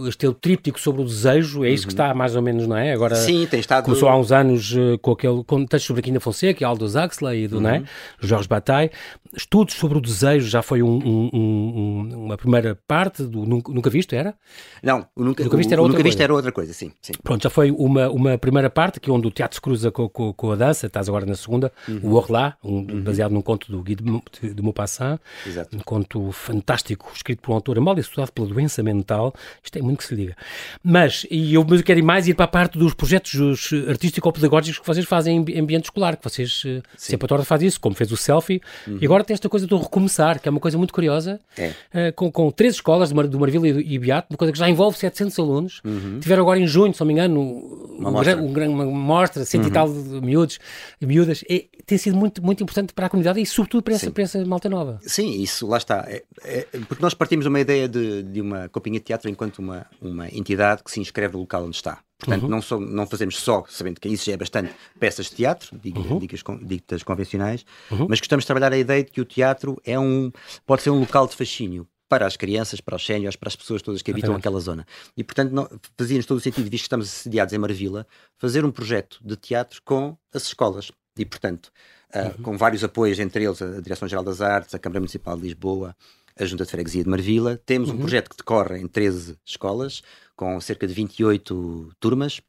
este 0.06 0.18
teu 0.18 0.34
tríptico 0.34 0.80
sobre 0.80 1.02
o 1.02 1.04
desejo, 1.04 1.64
é 1.64 1.70
isso 1.70 1.84
uhum. 1.84 1.88
que 1.88 1.92
está 1.92 2.14
mais 2.14 2.34
ou 2.34 2.42
menos, 2.42 2.66
não 2.66 2.76
é? 2.76 2.92
Agora 2.92 3.14
Sim, 3.14 3.46
tem 3.46 3.60
estado... 3.60 3.84
começou 3.84 4.08
há 4.08 4.16
uns 4.16 4.32
anos 4.32 4.72
uh, 4.72 4.98
com 5.00 5.12
aquele 5.12 5.44
com 5.44 5.64
textos 5.64 5.86
sobre 5.86 6.00
Aquina 6.00 6.20
Fonseca, 6.20 6.66
Aldo 6.66 6.86
Huxley 6.86 7.44
e 7.44 7.48
do, 7.48 7.56
uhum. 7.56 7.62
não 7.62 7.70
é? 7.70 7.84
Jorge 8.20 8.48
Bataille. 8.48 8.90
Estudos 9.34 9.74
sobre 9.74 9.98
o 9.98 10.00
desejo 10.00 10.48
já 10.48 10.62
foi 10.62 10.82
um, 10.82 10.98
um, 10.98 11.30
um, 11.32 12.24
uma 12.26 12.36
primeira 12.36 12.78
parte 12.86 13.22
do 13.22 13.46
Nunca, 13.46 13.72
nunca 13.72 13.90
Visto, 13.90 14.14
era? 14.14 14.34
Não, 14.82 15.06
o 15.14 15.22
Nunca, 15.22 15.44
nunca 15.44 15.56
Visto, 15.56 15.72
era, 15.72 15.80
o, 15.80 15.84
outra 15.84 15.98
nunca 15.98 16.08
visto 16.08 16.20
era 16.20 16.34
outra 16.34 16.52
coisa, 16.52 16.72
sim, 16.72 16.92
sim. 17.00 17.12
Pronto, 17.22 17.42
já 17.42 17.50
foi 17.50 17.70
uma, 17.70 18.08
uma 18.08 18.38
primeira 18.38 18.70
parte 18.70 18.98
que 18.98 19.10
onde 19.10 19.26
o 19.26 19.30
teatro 19.30 19.56
se 19.56 19.60
cruza 19.60 19.90
com, 19.90 20.08
com, 20.08 20.32
com 20.32 20.50
a 20.50 20.56
dança, 20.56 20.86
estás 20.86 21.08
agora 21.08 21.26
na 21.26 21.34
segunda, 21.34 21.72
uhum. 21.88 22.00
o 22.02 22.14
Orlá, 22.14 22.56
um, 22.64 22.78
uhum. 22.78 23.02
baseado 23.02 23.32
num 23.32 23.42
conto 23.42 23.70
do 23.70 23.82
Guy 23.82 23.96
de, 23.96 24.04
de, 24.40 24.54
de 24.54 24.62
Maupassant, 24.62 25.20
Exato. 25.46 25.76
um 25.76 25.80
conto 25.80 26.32
fantástico, 26.32 27.01
escrito 27.14 27.40
por 27.40 27.52
um 27.52 27.54
autor 27.54 27.80
mal 27.80 27.98
estudado 27.98 28.30
pela 28.32 28.46
doença 28.46 28.82
mental, 28.82 29.34
isto 29.62 29.78
é 29.78 29.82
muito 29.82 29.98
que 29.98 30.04
se 30.04 30.16
diga. 30.16 30.36
Mas, 30.82 31.26
e 31.30 31.54
eu, 31.54 31.64
mas 31.68 31.80
eu 31.80 31.84
quero 31.84 32.04
mais 32.04 32.28
ir 32.28 32.34
para 32.34 32.44
a 32.44 32.48
parte 32.48 32.78
dos 32.78 32.94
projetos 32.94 33.72
artístico-pedagógicos 33.88 34.78
que 34.78 34.86
vocês 34.86 35.06
fazem 35.06 35.44
em 35.48 35.60
ambiente 35.60 35.84
escolar, 35.84 36.16
que 36.16 36.24
vocês, 36.24 36.62
eh, 36.66 36.82
Sim. 36.96 37.12
sempre 37.12 37.26
a 37.26 37.28
Torta 37.28 37.44
faz 37.44 37.62
isso, 37.62 37.80
como 37.80 37.94
fez 37.94 38.10
o 38.12 38.16
selfie, 38.16 38.60
uhum. 38.86 38.98
e 39.00 39.04
agora 39.04 39.24
tem 39.24 39.34
esta 39.34 39.48
coisa 39.48 39.66
do 39.66 39.78
recomeçar, 39.78 40.40
que 40.40 40.48
é 40.48 40.50
uma 40.50 40.60
coisa 40.60 40.78
muito 40.78 40.92
curiosa, 40.92 41.40
é. 41.56 41.68
uh, 41.68 42.12
com, 42.14 42.30
com 42.30 42.50
três 42.50 42.74
escolas 42.74 43.10
de, 43.10 43.14
Mar, 43.14 43.26
do 43.26 43.38
Marvila 43.38 43.68
e, 43.68 43.94
e 43.94 43.98
Beato, 43.98 44.28
uma 44.30 44.36
coisa 44.36 44.52
que 44.52 44.58
já 44.58 44.68
envolve 44.68 44.96
700 44.98 45.38
alunos, 45.38 45.80
uhum. 45.84 46.18
tiveram 46.20 46.42
agora 46.42 46.58
em 46.58 46.66
junho, 46.66 46.92
se 46.94 47.00
não 47.00 47.06
me 47.06 47.12
engano, 47.12 47.40
uma 47.40 48.10
um, 48.10 48.12
mostra, 48.12 48.36
um, 48.36 48.72
uma 48.72 48.84
mostra, 48.84 49.44
cento 49.44 49.64
uhum. 49.64 49.68
e 49.68 49.72
tal 49.72 49.92
de 49.92 50.20
miúdos, 50.20 50.58
miúdas, 51.00 51.44
e 51.48 51.68
tem 51.86 51.98
sido 51.98 52.16
muito, 52.16 52.42
muito 52.42 52.62
importante 52.62 52.92
para 52.92 53.06
a 53.06 53.08
comunidade 53.08 53.40
e 53.40 53.46
sobretudo 53.46 53.82
para 53.82 53.94
essa, 53.94 54.10
para 54.10 54.22
essa 54.22 54.44
malta 54.44 54.68
nova. 54.68 55.00
Sim, 55.02 55.40
isso, 55.40 55.66
lá 55.66 55.78
está. 55.78 56.04
É, 56.08 56.22
é, 56.44 56.66
porque 56.92 57.02
nós 57.02 57.14
partimos 57.14 57.46
de 57.46 57.48
uma 57.48 57.58
ideia 57.58 57.88
de, 57.88 58.22
de 58.22 58.38
uma 58.38 58.68
companhia 58.68 59.00
de 59.00 59.06
teatro 59.06 59.30
enquanto 59.30 59.60
uma, 59.60 59.86
uma 59.98 60.28
entidade 60.28 60.84
que 60.84 60.90
se 60.90 61.00
inscreve 61.00 61.32
no 61.32 61.40
local 61.40 61.64
onde 61.64 61.76
está. 61.76 62.00
Portanto, 62.18 62.42
uhum. 62.42 62.48
não, 62.50 62.80
não 62.80 63.06
fazemos 63.06 63.38
só, 63.38 63.64
sabendo 63.66 63.98
que 63.98 64.10
isso 64.10 64.26
já 64.26 64.34
é 64.34 64.36
bastante, 64.36 64.74
peças 65.00 65.30
de 65.30 65.36
teatro, 65.36 65.80
uhum. 65.82 66.18
ditas 66.18 67.02
convencionais, 67.02 67.64
uhum. 67.90 68.08
mas 68.10 68.20
gostamos 68.20 68.42
de 68.42 68.46
trabalhar 68.46 68.74
a 68.74 68.76
ideia 68.76 69.02
de 69.02 69.10
que 69.10 69.22
o 69.22 69.24
teatro 69.24 69.80
é 69.86 69.98
um, 69.98 70.30
pode 70.66 70.82
ser 70.82 70.90
um 70.90 71.00
local 71.00 71.26
de 71.26 71.34
fascínio 71.34 71.88
para 72.10 72.26
as 72.26 72.36
crianças, 72.36 72.78
para 72.78 72.94
os 72.94 73.06
séniores, 73.06 73.36
para 73.36 73.48
as 73.48 73.56
pessoas 73.56 73.80
todas 73.80 74.02
que 74.02 74.10
habitam 74.10 74.36
aquela 74.36 74.60
zona. 74.60 74.86
E, 75.16 75.24
portanto, 75.24 75.80
fazia-nos 75.96 76.26
todo 76.26 76.36
o 76.36 76.40
sentido, 76.42 76.64
visto 76.64 76.82
que 76.82 76.86
estamos 76.88 77.08
assediados 77.08 77.54
em 77.54 77.58
Marvila, 77.58 78.06
fazer 78.36 78.66
um 78.66 78.70
projeto 78.70 79.18
de 79.24 79.34
teatro 79.34 79.80
com 79.82 80.14
as 80.30 80.42
escolas. 80.42 80.92
E, 81.16 81.24
portanto, 81.24 81.72
uh, 82.14 82.42
com 82.42 82.58
vários 82.58 82.84
apoios, 82.84 83.18
entre 83.18 83.44
eles 83.44 83.62
a 83.62 83.80
Direção-Geral 83.80 84.22
das 84.22 84.42
Artes, 84.42 84.74
a 84.74 84.78
Câmara 84.78 85.00
Municipal 85.00 85.36
de 85.36 85.44
Lisboa, 85.44 85.96
a 86.38 86.44
Junta 86.44 86.64
de 86.64 86.70
Freguesia 86.70 87.02
de 87.02 87.10
Marvila. 87.10 87.56
Temos 87.64 87.88
uhum. 87.88 87.96
um 87.96 87.98
projeto 87.98 88.30
que 88.30 88.36
decorre 88.36 88.78
em 88.78 88.86
13 88.86 89.36
escolas, 89.44 90.02
com 90.36 90.60
cerca 90.60 90.86
de 90.86 90.94
28 90.94 91.92
turmas. 91.98 92.40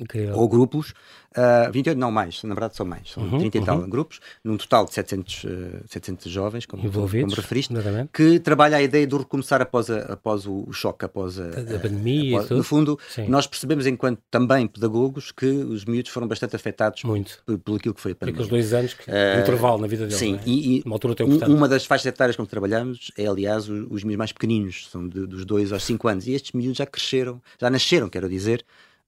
Incrível. 0.00 0.36
ou 0.36 0.48
grupos, 0.48 0.90
uh, 0.90 1.66
ah, 1.66 1.70
28 1.70 1.98
não 1.98 2.10
mais, 2.10 2.42
na 2.42 2.54
verdade 2.54 2.76
são 2.76 2.86
mais, 2.86 3.10
são 3.10 3.22
uhum, 3.22 3.38
30 3.38 3.58
e 3.58 3.64
tal 3.64 3.78
uhum. 3.78 3.88
grupos, 3.88 4.20
num 4.42 4.56
total 4.56 4.84
de 4.84 4.94
700, 4.94 5.44
uh, 5.44 5.48
700 5.86 6.32
jovens, 6.32 6.66
como, 6.66 6.82
como 6.90 7.34
referiste, 7.34 7.72
exatamente. 7.72 8.10
que 8.12 8.40
trabalha 8.40 8.76
a 8.76 8.82
ideia 8.82 9.06
de 9.06 9.16
recomeçar 9.16 9.60
após, 9.60 9.90
a, 9.90 10.12
após 10.12 10.46
o, 10.46 10.72
choque, 10.72 11.04
após 11.04 11.38
a, 11.38 11.44
a, 11.44 11.76
a 11.76 11.78
pandemia. 11.80 12.40
Após, 12.40 12.50
no 12.50 12.62
fundo, 12.62 12.98
Sim. 13.08 13.28
nós 13.28 13.46
percebemos, 13.46 13.86
enquanto 13.86 14.20
também 14.30 14.66
pedagogos, 14.66 15.30
que 15.32 15.46
os 15.46 15.84
miúdos 15.84 16.10
foram 16.10 16.26
bastante 16.26 16.56
afetados 16.56 17.04
Muito. 17.04 17.42
Por, 17.44 17.58
por 17.58 17.76
aquilo 17.76 17.94
que 17.94 18.00
foi 18.00 18.12
a 18.12 18.14
pandemia. 18.14 18.42
Aqueles 18.42 18.50
dois 18.50 18.72
anos, 18.72 18.94
que, 18.94 19.10
uh, 19.10 19.40
intervalo 19.40 19.78
na 19.78 19.86
vida 19.86 20.04
deles. 20.04 20.18
Sim, 20.18 20.36
é? 20.36 20.40
e, 20.46 20.78
e 20.78 20.82
uma, 20.84 20.94
altura 20.94 21.14
uma 21.48 21.68
das 21.68 21.84
faixas 21.84 22.06
etárias 22.06 22.36
com 22.36 22.44
que 22.44 22.50
trabalhamos 22.50 23.10
é, 23.16 23.26
aliás, 23.26 23.68
os, 23.68 23.86
os 23.90 24.04
miúdos 24.04 24.18
mais 24.18 24.32
pequeninos, 24.32 24.88
são 24.90 25.08
de, 25.08 25.26
dos 25.26 25.44
2 25.44 25.72
aos 25.72 25.84
5 25.84 26.08
anos, 26.08 26.26
e 26.26 26.32
estes 26.32 26.52
miúdos 26.52 26.78
já 26.78 26.86
cresceram, 26.86 27.40
já 27.60 27.70
nasceram, 27.70 28.08
quero 28.08 28.28
dizer, 28.28 28.64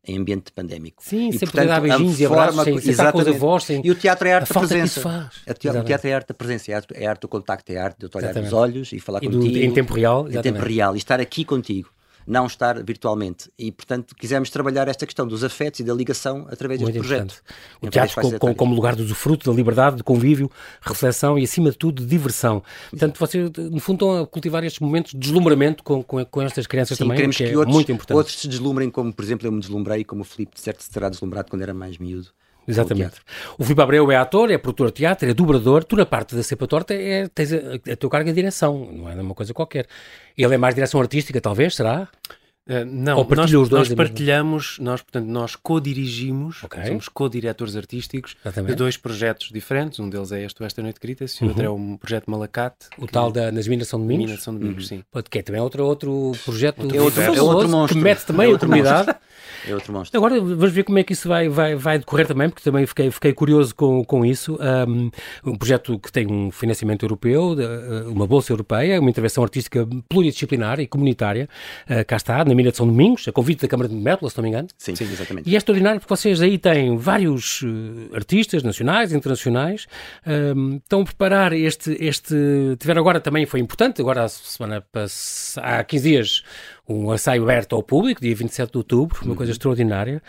em 0.07 0.19
ambiente 0.19 0.51
pandémico. 0.53 1.03
Sim, 1.03 1.29
e, 1.29 1.33
sempre 1.33 1.47
portanto, 1.47 1.69
dar 1.69 1.81
beijinhos 1.81 2.21
e 2.21 2.27
abraços, 2.27 2.65
sem, 2.65 2.77
exatamente. 2.77 3.33
com 3.33 3.39
voz. 3.39 3.65
Sem... 3.65 3.81
E 3.85 3.91
o 3.91 3.95
teatro 3.95 4.29
é 4.29 4.33
arte 4.33 4.51
a 4.51 4.55
da 4.55 4.61
presença. 4.61 5.31
O 5.49 5.55
teatro, 5.85 6.09
é 6.09 6.13
arte 6.13 6.29
da 6.29 6.35
presença, 6.35 6.73
é 6.73 6.75
arte, 6.75 6.95
é 6.95 7.07
arte 7.07 7.21
do 7.21 7.29
contacto, 7.29 7.73
é 7.73 7.77
arte 7.77 7.99
de 7.99 8.07
eu 8.07 8.09
te 8.09 8.17
olhar 8.17 8.27
exatamente. 8.27 8.51
nos 8.51 8.61
olhos 8.61 8.93
e 8.93 8.99
falar 8.99 9.23
e 9.23 9.27
contigo. 9.27 9.53
Do, 9.53 9.59
em 9.59 9.73
tempo 9.73 9.95
real. 9.95 10.27
Exatamente. 10.27 10.49
Em 10.49 10.53
tempo 10.53 10.67
real 10.67 10.95
e 10.95 10.99
estar 10.99 11.21
aqui 11.21 11.45
contigo 11.45 11.89
não 12.27 12.47
estar 12.47 12.83
virtualmente. 12.83 13.51
E, 13.59 13.71
portanto, 13.71 14.15
quisemos 14.15 14.51
trabalhar 14.51 14.89
esta 14.89 15.07
questão 15.07 15.27
dos 15.27 15.43
afetos 15.45 15.81
e 15.81 15.85
da 15.85 15.95
ligação 15.95 16.47
através 16.51 16.81
deste 16.81 16.99
Muito 16.99 17.07
projeto. 17.07 17.43
O 17.81 17.89
teatro 17.89 18.39
com, 18.39 18.55
como 18.55 18.75
lugar 18.75 18.97
do 18.97 19.03
usufruto, 19.03 19.51
da 19.51 19.57
liberdade, 19.57 19.97
de 19.97 20.03
convívio, 20.03 20.51
reflexão 20.81 21.39
e, 21.39 21.45
acima 21.45 21.71
de 21.71 21.79
tudo, 21.79 22.03
de 22.03 22.09
diversão. 22.09 22.63
Portanto, 22.91 23.19
vocês, 23.19 23.51
no 23.71 23.81
fundo, 23.81 24.05
estão 24.05 24.23
a 24.23 24.27
cultivar 24.27 24.65
estes 24.65 24.81
momentos 24.81 25.13
de 25.13 25.19
deslumbramento 25.19 25.83
com, 25.83 26.03
com, 26.03 26.25
com 26.25 26.43
estas 26.43 26.67
crianças 26.67 26.97
Sim, 26.97 27.05
também, 27.05 27.17
queremos 27.17 27.37
que, 27.37 27.45
é 27.45 27.49
que 27.51 27.57
outros, 27.57 27.75
muito 27.75 27.93
importante. 27.93 28.17
outros 28.17 28.39
se 28.39 28.49
deslumbrem, 28.49 28.91
como, 28.91 29.13
por 29.13 29.25
exemplo, 29.25 29.47
eu 29.47 29.53
me 29.53 29.61
deslumbrei, 29.61 30.05
como 30.05 30.23
o 30.23 30.25
Filipe, 30.25 30.55
de 30.55 30.61
certo, 30.61 30.83
se 30.83 30.91
terá 30.91 31.09
deslumbrado 31.09 31.51
quando 31.51 31.63
era 31.63 31.75
mais 31.75 31.99
miúdo. 31.99 32.29
Exatamente. 32.67 33.17
O 33.59 33.65
Filipe 33.65 33.83
Abreu 33.83 34.11
é 34.11 34.17
ator, 34.17 34.51
é 34.51 34.59
produtor 34.59 34.89
de 34.89 34.95
teatro, 34.95 35.29
é 35.29 35.35
dobrador. 35.35 35.85
Tu, 35.85 35.97
na 35.97 36.07
parte 36.07 36.35
da 36.35 36.43
cepa 36.43 36.67
torta, 36.67 36.95
é, 36.95 37.29
tens 37.29 37.53
a, 37.53 37.93
a 37.93 37.97
tua 37.97 38.11
carga 38.11 38.31
de 38.31 38.37
direção, 38.37 38.89
não 38.93 39.09
é 39.09 39.15
uma 39.15 39.35
coisa 39.35 39.53
qualquer. 39.53 39.87
Ele 40.37 40.55
é 40.55 40.59
mais 40.59 40.75
direção 40.75 41.01
artística, 41.01 41.41
talvez, 41.41 41.75
será? 41.75 42.09
Uh, 42.65 42.85
não, 42.87 43.25
nós, 43.25 43.51
nós 43.71 43.93
partilhamos, 43.93 44.79
nós, 44.79 45.03
portanto, 45.03 45.27
nós 45.27 45.57
co-dirigimos, 45.57 46.63
okay. 46.63 46.87
somos 46.87 47.09
co-diretores 47.09 47.75
artísticos 47.75 48.37
Exatamente. 48.45 48.71
de 48.71 48.77
dois 48.77 48.97
projetos 48.97 49.51
diferentes. 49.51 49.99
Um 49.99 50.09
deles 50.09 50.31
é 50.31 50.45
este, 50.45 50.63
Esta 50.63 50.81
Noite 50.81 51.01
Grita, 51.01 51.25
e 51.25 51.45
o 51.45 51.49
outro 51.49 51.65
é 51.65 51.69
o 51.69 51.99
projeto 51.99 52.31
Malacate. 52.31 52.87
O 52.97 53.09
tal 53.09 53.33
da 53.33 53.51
nas 53.51 53.67
Minas 53.67 53.89
São 53.89 53.99
Domingos? 53.99 54.27
Minas 54.27 54.43
São 54.45 54.55
Domingos, 54.55 54.85
uhum. 54.85 54.99
sim. 54.99 55.05
Pode, 55.11 55.29
que 55.29 55.41
é 55.41 55.43
também 55.43 55.61
outro, 55.61 55.85
outro 55.85 56.33
projeto 56.45 56.83
é 56.95 57.01
outro, 57.01 57.21
é 57.21 57.43
outro 57.43 57.69
monstro. 57.69 57.99
que 57.99 58.05
mete 58.05 58.25
também 58.25 58.53
é 58.53 58.55
a 58.55 58.59
comunidade. 58.59 59.13
É 59.67 59.75
outro 59.75 59.93
monstro. 59.93 60.19
Agora 60.19 60.41
vamos 60.41 60.73
ver 60.73 60.85
como 60.85 60.99
é 60.99 61.05
que 61.05 61.13
isso 61.13 61.29
vai, 61.29 61.49
vai, 61.49 61.75
vai 61.75 61.99
decorrer 61.99 62.27
também, 62.27 62.49
porque 62.49 62.63
também 62.63 62.87
fiquei, 62.87 63.11
fiquei 63.11 63.33
curioso 63.33 63.75
com, 63.75 64.05
com 64.05 64.25
isso. 64.25 64.59
Um, 64.89 65.11
um 65.45 65.57
projeto 65.57 65.99
que 65.99 66.11
tem 66.11 66.27
um 66.27 66.51
financiamento 66.51 67.05
europeu, 67.05 67.53
uh, 67.53 68.11
uma 68.11 68.27
bolsa 68.27 68.53
europeia, 68.53 69.01
uma 69.01 69.11
intervenção 69.11 69.43
artística 69.43 69.87
pluridisciplinar 70.09 70.81
e 70.81 70.87
comunitária. 70.87 71.49
Uh, 71.89 72.05
cá 72.07 72.17
está, 72.17 72.45
na 72.45 72.55
Mina 72.55 72.71
de 72.71 72.77
São 72.77 72.87
Domingos, 72.87 73.27
a 73.29 73.33
convite 73.33 73.63
da 73.63 73.69
Câmara 73.69 73.89
de 73.89 73.95
Métola, 73.95 74.31
se 74.31 74.37
não 74.37 74.43
me 74.43 74.49
engano. 74.49 74.69
Sim, 74.77 74.95
sim, 74.97 75.05
exatamente. 75.05 75.49
E 75.49 75.55
é 75.55 75.59
extraordinário 75.59 76.01
porque 76.01 76.15
vocês 76.15 76.41
aí 76.41 76.59
têm 76.59 76.97
vários 76.97 77.63
uh, 77.63 78.15
artistas 78.15 78.63
nacionais, 78.63 79.13
internacionais, 79.13 79.87
um, 80.27 80.77
estão 80.77 81.03
a 81.03 81.05
preparar 81.05 81.53
este, 81.53 81.97
este. 82.01 82.35
Tiveram 82.79 83.01
agora 83.01 83.21
também, 83.21 83.47
foi 83.47 83.61
importante, 83.61 84.01
agora 84.01 84.25
a 84.25 84.29
semana 84.29 84.85
há 85.57 85.85
15 85.85 86.09
dias 86.09 86.43
um 86.89 87.15
ensaio 87.15 87.43
aberto 87.43 87.75
ao 87.77 87.83
público, 87.83 88.21
dia 88.21 88.35
27 88.35 88.73
de 88.73 88.79
outubro, 88.79 89.21
uma 89.23 89.31
uhum. 89.31 89.37
coisa 89.37 89.53
extraordinária. 89.53 90.23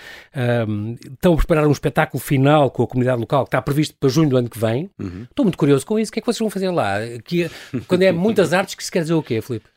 Um, 0.68 0.96
estão 1.12 1.34
a 1.34 1.38
preparar 1.38 1.68
um 1.68 1.72
espetáculo 1.72 2.22
final 2.22 2.70
com 2.70 2.84
a 2.84 2.88
comunidade 2.88 3.20
local 3.20 3.44
que 3.44 3.50
está 3.50 3.62
previsto 3.62 3.96
para 4.00 4.10
junho 4.10 4.30
do 4.30 4.38
ano 4.38 4.50
que 4.50 4.60
vem. 4.60 4.90
Uhum. 5.00 5.24
Estou 5.24 5.46
muito 5.46 5.58
curioso 5.58 5.86
com 5.86 5.98
isso. 5.98 6.10
O 6.10 6.14
que 6.14 6.20
é 6.20 6.22
que 6.22 6.26
vocês 6.26 6.40
vão 6.40 6.50
fazer 6.50 6.70
lá? 6.70 6.96
Que, 7.24 7.50
quando 7.88 8.04
é 8.04 8.12
muitas 8.14 8.54
artes, 8.54 8.76
que 8.76 8.84
se 8.84 8.92
quer 8.92 9.02
dizer 9.02 9.14
o 9.14 9.24
quê, 9.24 9.42
Filipe? 9.42 9.68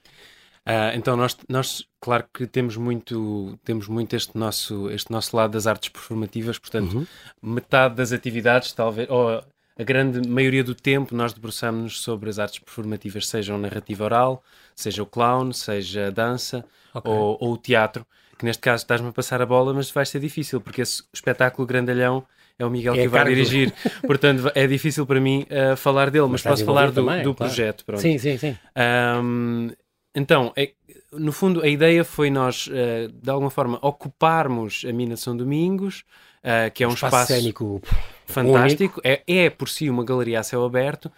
Uh, 0.67 0.97
então 0.97 1.17
nós, 1.17 1.37
nós, 1.49 1.85
claro 2.01 2.25
que 2.35 2.45
temos 2.45 2.77
muito, 2.77 3.57
temos 3.65 3.87
muito 3.87 4.17
este 4.17 4.37
nosso, 4.37 4.91
este 4.91 5.13
nosso 5.13 5.37
lado 5.37 5.53
das 5.53 5.67
artes 5.67 5.89
performativas, 5.89 6.59
portanto, 6.59 6.93
uhum. 6.93 7.07
metade 7.55 7.95
das 7.95 8.11
atividades, 8.11 8.73
talvez, 8.73 9.09
ou 9.09 9.45
a 9.79 9.85
grande 9.85 10.27
maioria 10.29 10.65
do 10.65 10.75
tempo 10.75 11.15
nós 11.15 11.33
debruçamos-nos 11.33 12.01
sobre 12.01 12.31
as 12.31 12.39
artes 12.39 12.59
performativas, 12.59 13.29
sejam 13.29 13.59
narrativa 13.59 14.05
oral, 14.05 14.43
seja 14.77 15.03
o 15.03 15.07
clown, 15.07 15.53
seja 15.53 16.09
a 16.09 16.11
dança 16.11 16.65
okay. 16.95 17.11
ou, 17.11 17.39
ou, 17.41 17.53
o 17.55 17.57
teatro, 17.57 18.07
que 18.39 18.45
neste 18.45 18.61
caso 18.61 18.85
estás-me 18.85 19.09
a 19.09 19.13
passar 19.13 19.41
a 19.41 19.47
bola, 19.47 19.73
mas 19.73 19.91
vai 19.91 20.05
ser 20.05 20.21
difícil, 20.21 20.61
porque 20.61 20.83
esse 20.83 21.03
espetáculo 21.13 21.67
grandalhão 21.67 22.25
é 22.59 22.65
o 22.65 22.71
Miguel 22.71 22.95
é 22.95 22.99
que 22.99 23.09
vai 23.09 23.25
dirigir, 23.25 23.73
portanto 24.07 24.51
é 24.55 24.67
difícil 24.67 25.07
para 25.07 25.21
mim 25.21 25.47
uh, 25.51 25.77
falar 25.77 26.11
dele, 26.11 26.27
mas, 26.27 26.43
mas 26.43 26.43
posso 26.43 26.65
falar 26.65 26.91
do, 26.91 26.95
também, 26.95 27.23
do 27.23 27.35
claro. 27.35 27.51
projeto. 27.51 27.85
Pronto. 27.85 28.01
Sim, 28.01 28.19
sim, 28.19 28.37
sim. 28.37 28.57
Um, 29.23 29.71
então, 30.15 30.53
é, 30.57 30.73
no 31.13 31.33
fundo, 31.33 31.63
a 31.63 31.69
ideia 31.69 32.03
foi 32.05 32.31
nós, 32.31 32.67
uh, 32.69 33.13
de 33.13 33.31
alguma 33.31 33.51
forma, 33.51 33.79
ocuparmos 33.83 34.85
a 34.89 34.93
Mina 34.93 35.17
São 35.17 35.37
Domingos, 35.37 36.05
uh, 36.43 36.71
que 36.73 36.83
é 36.83 36.87
um, 36.87 36.91
um 36.91 36.95
espaço, 36.95 37.17
espaço 37.17 37.33
cénico 37.35 37.83
fantástico. 38.25 39.01
É, 39.05 39.23
é, 39.27 39.51
por 39.51 39.69
si 39.69 39.91
uma 39.91 40.05
galeria 40.05 40.41
a 40.41 40.43
céu 40.43 40.65
aberto 40.65 41.13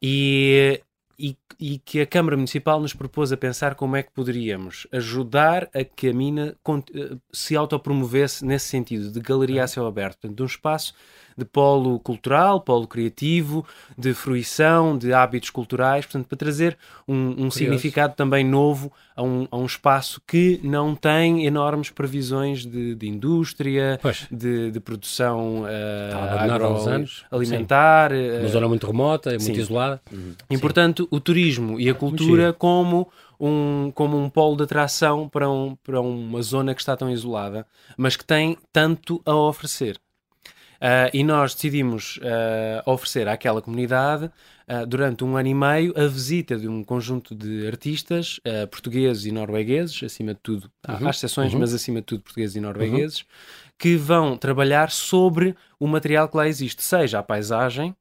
e, 0.00 0.80
e, 1.18 1.36
e, 1.58 1.78
que 1.78 2.00
a 2.00 2.06
Câmara 2.06 2.36
Municipal 2.36 2.80
nos 2.80 2.92
propôs 2.92 3.32
a 3.32 3.36
pensar 3.36 3.74
como 3.74 3.96
é 3.96 4.02
que 4.02 4.10
poderíamos 4.10 4.86
ajudar 4.92 5.68
a 5.74 5.84
que 5.84 6.08
a 6.08 6.12
mina 6.12 6.56
eh, 6.94 7.16
se 7.32 7.56
autopromovesse 7.56 8.44
nesse 8.44 8.66
sentido, 8.68 9.10
de 9.10 9.20
galeria 9.20 9.64
a 9.64 9.68
céu 9.68 9.86
aberto, 9.86 10.18
portanto, 10.20 10.36
de 10.36 10.42
um 10.42 10.46
espaço 10.46 10.94
de 11.36 11.44
polo 11.44 11.98
cultural, 11.98 12.60
polo 12.60 12.86
criativo, 12.86 13.66
de 13.98 14.14
fruição, 14.14 14.96
de 14.96 15.12
hábitos 15.12 15.50
culturais, 15.50 16.06
portanto, 16.06 16.26
para 16.26 16.38
trazer 16.38 16.78
um, 17.06 17.46
um 17.46 17.50
significado 17.50 18.14
também 18.14 18.44
novo 18.44 18.92
a 19.16 19.22
um, 19.22 19.46
a 19.50 19.56
um, 19.56 19.66
espaço 19.66 20.20
que 20.26 20.60
não 20.62 20.94
tem 20.94 21.46
enormes 21.46 21.90
previsões 21.90 22.64
de, 22.64 22.94
de 22.94 23.08
indústria, 23.08 23.98
de, 24.30 24.70
de, 24.70 24.80
produção 24.80 25.62
uh, 25.62 26.50
agroalimentar. 27.30 28.12
Uh, 28.12 28.40
Uma 28.40 28.48
zona 28.48 28.68
muito 28.68 28.86
remota, 28.86 29.30
muito 29.30 29.44
sim. 29.44 29.52
isolada. 29.52 30.00
Uhum. 30.10 30.34
E, 30.50 30.58
portanto, 30.58 31.03
o 31.10 31.20
turismo 31.20 31.80
e 31.80 31.88
a 31.88 31.94
cultura 31.94 32.52
como 32.52 33.10
um, 33.38 33.90
como 33.94 34.16
um 34.16 34.28
polo 34.28 34.56
de 34.56 34.64
atração 34.64 35.28
para, 35.28 35.50
um, 35.50 35.76
para 35.76 36.00
uma 36.00 36.42
zona 36.42 36.74
que 36.74 36.80
está 36.80 36.96
tão 36.96 37.10
isolada, 37.10 37.66
mas 37.96 38.16
que 38.16 38.24
tem 38.24 38.56
tanto 38.72 39.20
a 39.24 39.34
oferecer. 39.34 39.98
Uh, 40.84 41.08
e 41.14 41.24
nós 41.24 41.54
decidimos 41.54 42.18
uh, 42.18 42.90
oferecer 42.90 43.26
àquela 43.26 43.62
comunidade, 43.62 44.26
uh, 44.26 44.86
durante 44.86 45.24
um 45.24 45.34
ano 45.36 45.48
e 45.48 45.54
meio, 45.54 45.94
a 45.96 46.06
visita 46.06 46.58
de 46.58 46.68
um 46.68 46.84
conjunto 46.84 47.34
de 47.34 47.66
artistas 47.66 48.38
portugueses 48.70 49.24
e 49.24 49.32
noruegueses, 49.32 50.02
acima 50.02 50.34
de 50.34 50.40
tudo, 50.42 50.70
uhum. 50.86 51.06
há 51.06 51.10
exceções, 51.10 51.54
uhum. 51.54 51.60
mas 51.60 51.72
acima 51.72 52.00
de 52.00 52.06
tudo 52.06 52.22
portugueses 52.22 52.56
e 52.56 52.60
noruegueses, 52.60 53.20
uhum. 53.20 53.26
que 53.78 53.96
vão 53.96 54.36
trabalhar 54.36 54.90
sobre 54.90 55.56
o 55.80 55.86
material 55.86 56.28
que 56.28 56.36
lá 56.36 56.46
existe, 56.46 56.82
seja 56.82 57.18
a 57.18 57.22
paisagem, 57.22 57.96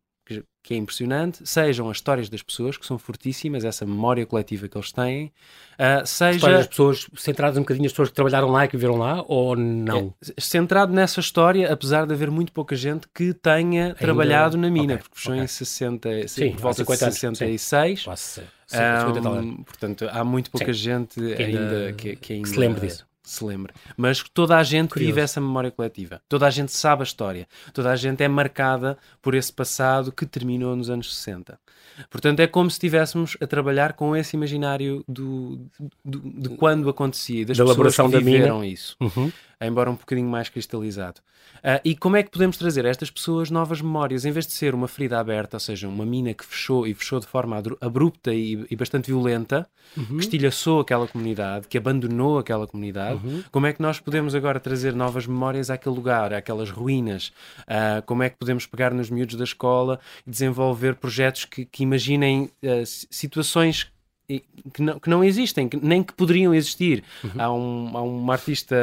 que 0.63 0.73
é 0.73 0.77
impressionante, 0.77 1.41
sejam 1.43 1.89
as 1.89 1.97
histórias 1.97 2.29
das 2.29 2.41
pessoas, 2.41 2.77
que 2.77 2.85
são 2.85 2.97
fortíssimas, 2.97 3.65
essa 3.65 3.85
memória 3.85 4.25
coletiva 4.25 4.69
que 4.69 4.77
eles 4.77 4.93
têm, 4.93 5.25
uh, 5.25 6.07
seja... 6.07 6.37
Histórias 6.37 6.59
das 6.59 6.67
pessoas, 6.67 7.07
centradas 7.17 7.57
um 7.57 7.61
bocadinho 7.61 7.83
nas 7.83 7.91
pessoas 7.91 8.07
que 8.07 8.15
trabalharam 8.15 8.47
lá 8.47 8.63
e 8.63 8.69
que 8.69 8.77
viveram 8.77 8.95
lá, 8.95 9.21
ou 9.27 9.57
não? 9.57 10.13
É, 10.25 10.41
centrado 10.41 10.93
nessa 10.93 11.19
história, 11.19 11.71
apesar 11.71 12.07
de 12.07 12.13
haver 12.13 12.31
muito 12.31 12.53
pouca 12.53 12.77
gente 12.77 13.09
que 13.13 13.33
tenha 13.33 13.87
Ainda... 13.87 13.95
trabalhado 13.95 14.57
na 14.57 14.69
mina, 14.69 14.93
okay, 14.93 15.03
porque 15.03 15.17
fechou 15.17 15.33
okay. 15.33 15.43
em 15.43 15.47
60, 15.47 16.27
Sim, 16.29 16.51
por 16.51 16.61
volta 16.61 16.83
de 16.85 16.97
66. 16.97 18.03
Quase, 18.03 18.41
um, 18.73 19.63
portanto, 19.63 20.07
há 20.09 20.23
muito 20.23 20.49
pouca 20.49 20.73
Sim. 20.73 20.79
gente 20.79 21.15
que 21.15 21.43
ainda, 21.43 21.59
ainda, 21.59 21.93
que, 21.93 22.15
que 22.15 22.33
ainda... 22.33 22.47
se 22.47 22.57
lembre 22.57 22.87
disso 22.87 23.05
se 23.23 23.43
lembre. 23.43 23.73
Mas 23.95 24.21
toda 24.33 24.57
a 24.57 24.63
gente 24.63 24.89
Curioso. 24.91 25.13
vive 25.13 25.21
essa 25.21 25.39
memória 25.39 25.71
coletiva. 25.71 26.21
Toda 26.27 26.45
a 26.45 26.49
gente 26.49 26.71
sabe 26.71 27.01
a 27.01 27.03
história. 27.03 27.47
Toda 27.73 27.91
a 27.91 27.95
gente 27.95 28.21
é 28.23 28.27
marcada 28.27 28.97
por 29.21 29.33
esse 29.33 29.51
passado 29.51 30.11
que 30.11 30.25
terminou 30.25 30.75
nos 30.75 30.89
anos 30.89 31.15
60. 31.15 31.57
Portanto, 32.09 32.39
é 32.39 32.47
como 32.47 32.69
se 32.69 32.75
estivéssemos 32.75 33.37
a 33.41 33.47
trabalhar 33.47 33.93
com 33.93 34.15
esse 34.15 34.35
imaginário 34.35 35.03
do, 35.07 35.67
do 36.03 36.19
de 36.19 36.49
quando 36.49 36.89
acontecia, 36.89 37.45
das 37.45 37.57
da 37.57 37.65
pessoas 37.65 37.95
que 37.95 38.19
viveram 38.19 38.59
da 38.59 38.67
isso. 38.67 38.95
Uhum. 38.99 39.31
Embora 39.61 39.89
um 39.89 39.95
bocadinho 39.95 40.27
mais 40.27 40.49
cristalizado. 40.49 41.21
Uh, 41.63 41.79
e 41.85 41.95
como 41.95 42.17
é 42.17 42.23
que 42.23 42.29
podemos 42.29 42.57
trazer 42.57 42.85
a 42.85 42.89
estas 42.89 43.09
pessoas 43.09 43.49
novas 43.49 43.81
memórias? 43.81 44.25
Em 44.25 44.31
vez 44.31 44.45
de 44.45 44.51
ser 44.51 44.75
uma 44.75 44.87
ferida 44.87 45.17
aberta, 45.17 45.55
ou 45.55 45.59
seja, 45.61 45.87
uma 45.87 46.05
mina 46.05 46.33
que 46.33 46.45
fechou 46.45 46.85
e 46.85 46.93
fechou 46.93 47.21
de 47.21 47.27
forma 47.27 47.61
abrupta 47.79 48.33
e, 48.33 48.65
e 48.69 48.75
bastante 48.75 49.07
violenta, 49.07 49.65
uhum. 49.95 50.17
que 50.17 50.23
estilhaçou 50.23 50.81
aquela 50.81 51.07
comunidade, 51.07 51.67
que 51.69 51.77
abandonou 51.77 52.37
aquela 52.37 52.67
comunidade, 52.67 53.25
uhum. 53.25 53.43
como 53.49 53.65
é 53.65 53.71
que 53.71 53.81
nós 53.81 53.97
podemos 53.99 54.35
agora 54.35 54.59
trazer 54.59 54.93
novas 54.93 55.25
memórias 55.25 55.69
àquele 55.69 55.95
lugar, 55.95 56.33
àquelas 56.33 56.69
ruínas? 56.69 57.31
Uh, 57.59 58.03
como 58.05 58.23
é 58.23 58.29
que 58.29 58.37
podemos 58.37 58.65
pegar 58.65 58.93
nos 58.93 59.09
miúdos 59.09 59.35
da 59.35 59.45
escola 59.45 59.99
e 60.27 60.31
desenvolver 60.31 60.95
projetos 60.95 61.45
que, 61.45 61.63
que 61.63 61.82
imaginem 61.83 62.49
uh, 62.63 62.83
situações 62.85 63.91
que, 64.73 64.81
não, 64.81 64.99
que 64.99 65.09
não 65.09 65.23
existem, 65.23 65.67
que, 65.67 65.77
nem 65.77 66.01
que 66.01 66.13
poderiam 66.13 66.53
existir. 66.53 67.03
Uhum. 67.23 67.31
Há, 67.37 67.53
um, 67.53 67.97
há 67.97 68.01
uma, 68.01 68.33
artista, 68.33 68.75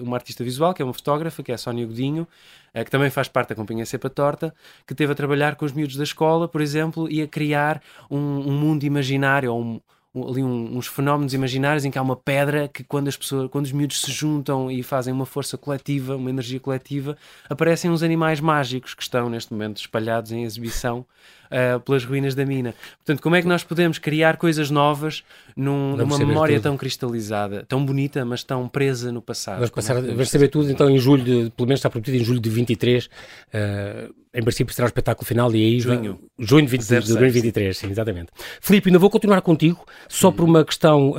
uma 0.00 0.16
artista 0.16 0.42
visual, 0.42 0.74
que 0.74 0.82
é 0.82 0.84
uma 0.84 0.94
fotógrafa, 0.94 1.42
que 1.42 1.52
é 1.52 1.54
a 1.54 1.58
Sónia 1.58 1.86
Godinho, 1.86 2.26
eh, 2.74 2.84
que 2.84 2.90
também 2.90 3.10
faz 3.10 3.28
parte 3.28 3.50
da 3.50 3.54
Companhia 3.54 3.86
Cepa 3.86 4.10
Torta, 4.10 4.54
que 4.86 4.94
teve 4.94 5.12
a 5.12 5.14
trabalhar 5.14 5.56
com 5.56 5.64
os 5.64 5.72
miúdos 5.72 5.96
da 5.96 6.04
escola, 6.04 6.48
por 6.48 6.60
exemplo, 6.60 7.10
e 7.10 7.22
a 7.22 7.28
criar 7.28 7.80
um, 8.10 8.18
um 8.18 8.52
mundo 8.52 8.84
imaginário, 8.84 9.52
ou 9.52 9.62
um, 9.62 9.80
ali 10.14 10.42
um, 10.42 10.76
uns 10.76 10.88
fenómenos 10.88 11.32
imaginários 11.34 11.84
em 11.84 11.90
que 11.90 11.98
há 11.98 12.02
uma 12.02 12.16
pedra 12.16 12.66
que 12.66 12.82
quando 12.82 13.06
as 13.06 13.16
pessoas, 13.16 13.48
quando 13.48 13.66
os 13.66 13.72
miúdos 13.72 14.00
se 14.00 14.10
juntam 14.10 14.68
e 14.68 14.82
fazem 14.82 15.12
uma 15.12 15.24
força 15.24 15.56
coletiva, 15.56 16.16
uma 16.16 16.30
energia 16.30 16.58
coletiva, 16.58 17.16
aparecem 17.48 17.90
uns 17.90 18.02
animais 18.02 18.40
mágicos 18.40 18.92
que 18.92 19.02
estão 19.02 19.30
neste 19.30 19.52
momento 19.52 19.76
espalhados 19.76 20.32
em 20.32 20.42
exibição 20.42 21.06
uh, 21.50 21.78
pelas 21.86 22.04
ruínas 22.04 22.34
da 22.34 22.44
mina. 22.44 22.74
Portanto, 22.96 23.22
como 23.22 23.36
é 23.36 23.42
que 23.42 23.46
nós 23.46 23.62
podemos 23.62 23.98
criar 23.98 24.36
coisas 24.36 24.68
novas 24.68 25.22
num, 25.56 25.96
numa 25.96 26.18
memória 26.18 26.56
tudo. 26.56 26.64
tão 26.64 26.76
cristalizada, 26.76 27.64
tão 27.68 27.86
bonita, 27.86 28.24
mas 28.24 28.42
tão 28.42 28.68
presa 28.68 29.12
no 29.12 29.22
passado? 29.22 29.56
Vamos, 29.56 29.70
passar, 29.70 29.96
é 29.98 30.00
vamos 30.02 30.28
saber 30.28 30.48
tudo 30.48 30.72
então 30.72 30.90
em 30.90 30.98
julho, 30.98 31.22
de, 31.22 31.50
pelo 31.50 31.68
menos 31.68 31.78
está 31.78 31.88
prometido 31.88 32.16
em 32.16 32.24
julho 32.24 32.40
de 32.40 32.50
23. 32.50 33.06
Uh, 33.06 34.20
em 34.32 34.42
princípio 34.42 34.72
será 34.72 34.86
o 34.86 34.88
espetáculo 34.88 35.26
final 35.26 35.52
e 35.54 35.56
aí 35.56 35.80
junho, 35.80 36.20
junho 36.38 36.66
20, 36.66 36.84
06, 36.84 37.04
de 37.04 37.10
2023, 37.14 37.76
sim, 37.76 37.90
exatamente. 37.90 38.28
Filipe, 38.60 38.88
ainda 38.88 38.98
vou 38.98 39.10
continuar 39.10 39.40
contigo, 39.42 39.84
só 40.08 40.30
por 40.30 40.44
uma 40.44 40.64
questão 40.64 41.14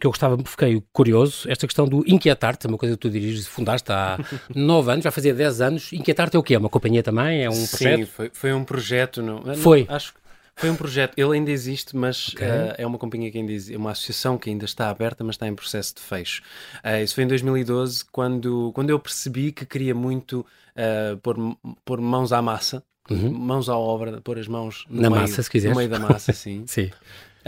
que 0.00 0.06
eu 0.06 0.10
gostava, 0.10 0.36
fiquei 0.44 0.82
curioso, 0.92 1.48
esta 1.48 1.66
questão 1.66 1.86
do 1.86 2.04
Inquietar-te, 2.06 2.66
é 2.66 2.68
uma 2.68 2.78
coisa 2.78 2.96
que 2.96 3.00
tu 3.00 3.10
diriges, 3.10 3.46
fundaste 3.46 3.90
há 3.92 4.18
9 4.54 4.92
anos, 4.92 5.04
já 5.04 5.10
fazia 5.10 5.34
10 5.34 5.60
anos. 5.60 5.92
Inquietar-te 5.92 6.36
é 6.36 6.38
o 6.38 6.42
quê? 6.42 6.54
É 6.54 6.58
uma 6.58 6.68
companhia 6.68 7.02
também? 7.02 7.44
É 7.44 7.50
um 7.50 7.66
projeto? 7.66 7.98
Sim, 7.98 8.06
foi, 8.06 8.30
foi 8.32 8.52
um 8.52 8.64
projeto. 8.64 9.22
Não, 9.22 9.54
foi? 9.56 9.86
Não, 9.88 9.94
acho 9.94 10.14
que 10.14 10.20
foi 10.58 10.70
um 10.70 10.74
projeto, 10.76 11.16
ele 11.16 11.36
ainda 11.36 11.52
existe, 11.52 11.96
mas 11.96 12.30
okay. 12.34 12.44
uh, 12.44 12.74
é 12.76 12.84
uma 12.84 12.98
companhia 12.98 13.30
que 13.30 13.38
ainda 13.38 13.52
existe, 13.52 13.74
é 13.74 13.78
uma 13.78 13.92
associação 13.92 14.36
que 14.36 14.50
ainda 14.50 14.64
está 14.64 14.90
aberta, 14.90 15.22
mas 15.22 15.36
está 15.36 15.46
em 15.46 15.54
processo 15.54 15.94
de 15.94 16.00
fecho. 16.00 16.42
Uh, 16.84 17.00
isso 17.04 17.14
foi 17.14 17.22
em 17.22 17.28
2012, 17.28 18.04
quando, 18.10 18.72
quando 18.74 18.90
eu 18.90 18.98
percebi 18.98 19.52
que 19.52 19.64
queria 19.64 19.94
muito 19.94 20.40
uh, 20.40 21.16
pôr, 21.18 21.36
pôr 21.84 22.00
mãos 22.00 22.32
à 22.32 22.42
massa, 22.42 22.82
uhum. 23.08 23.30
mãos 23.32 23.68
à 23.68 23.78
obra, 23.78 24.20
pôr 24.20 24.36
as 24.36 24.48
mãos 24.48 24.84
no, 24.90 25.00
Na 25.00 25.10
meio, 25.10 25.22
massa, 25.22 25.44
se 25.44 25.48
quiseres. 25.48 25.76
no 25.76 25.78
meio 25.78 25.88
da 25.88 26.00
massa, 26.00 26.32
sim. 26.32 26.64
sim. 26.66 26.90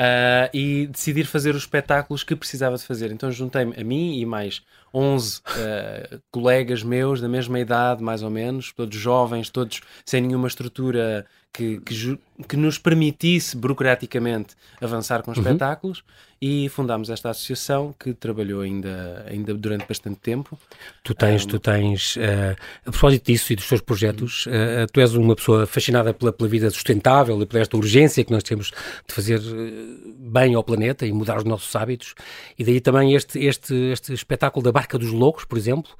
Uh, 0.00 0.48
e 0.54 0.86
decidir 0.86 1.26
fazer 1.26 1.54
os 1.54 1.64
espetáculos 1.64 2.24
que 2.24 2.34
precisava 2.34 2.74
de 2.74 2.84
fazer. 2.84 3.12
Então 3.12 3.30
juntei-me 3.30 3.78
a 3.78 3.84
mim 3.84 4.18
e 4.18 4.24
mais 4.24 4.62
11 4.92 5.38
uh, 5.38 6.20
colegas 6.30 6.82
meus 6.82 7.20
da 7.20 7.28
mesma 7.28 7.58
idade, 7.60 8.02
mais 8.02 8.22
ou 8.22 8.30
menos, 8.30 8.72
todos 8.72 8.96
jovens, 8.96 9.50
todos 9.50 9.80
sem 10.04 10.20
nenhuma 10.20 10.48
estrutura 10.48 11.26
que, 11.52 11.80
que, 11.80 12.18
que 12.48 12.56
nos 12.56 12.78
permitisse 12.78 13.56
burocraticamente 13.56 14.54
avançar 14.80 15.22
com 15.22 15.30
uhum. 15.30 15.36
espetáculos 15.36 16.04
e 16.42 16.70
fundámos 16.70 17.10
esta 17.10 17.28
associação 17.28 17.94
que 17.98 18.14
trabalhou 18.14 18.62
ainda, 18.62 19.26
ainda 19.28 19.52
durante 19.52 19.86
bastante 19.86 20.20
tempo. 20.20 20.58
Tu 21.04 21.12
tens, 21.12 21.44
um, 21.44 21.48
tu 21.48 21.58
tens 21.58 22.16
uh, 22.16 22.56
a 22.86 22.90
propósito 22.90 23.26
disso 23.26 23.52
e 23.52 23.56
dos 23.56 23.68
teus 23.68 23.82
projetos, 23.82 24.46
uh, 24.46 24.86
tu 24.90 25.00
és 25.00 25.12
uma 25.12 25.36
pessoa 25.36 25.66
fascinada 25.66 26.14
pela, 26.14 26.32
pela 26.32 26.48
vida 26.48 26.70
sustentável 26.70 27.40
e 27.42 27.44
pela 27.44 27.60
esta 27.60 27.76
urgência 27.76 28.24
que 28.24 28.32
nós 28.32 28.42
temos 28.42 28.70
de 29.06 29.14
fazer 29.14 29.38
bem 30.18 30.54
ao 30.54 30.64
planeta 30.64 31.04
e 31.04 31.12
mudar 31.12 31.36
os 31.36 31.44
nossos 31.44 31.76
hábitos 31.76 32.14
e 32.58 32.64
daí 32.64 32.80
também 32.80 33.14
este, 33.14 33.38
este, 33.44 33.74
este 33.74 34.14
espetáculo 34.14 34.64
da 34.64 34.72
Barca 34.80 34.96
dos 34.96 35.10
Loucos, 35.10 35.44
por 35.44 35.58
exemplo, 35.58 35.92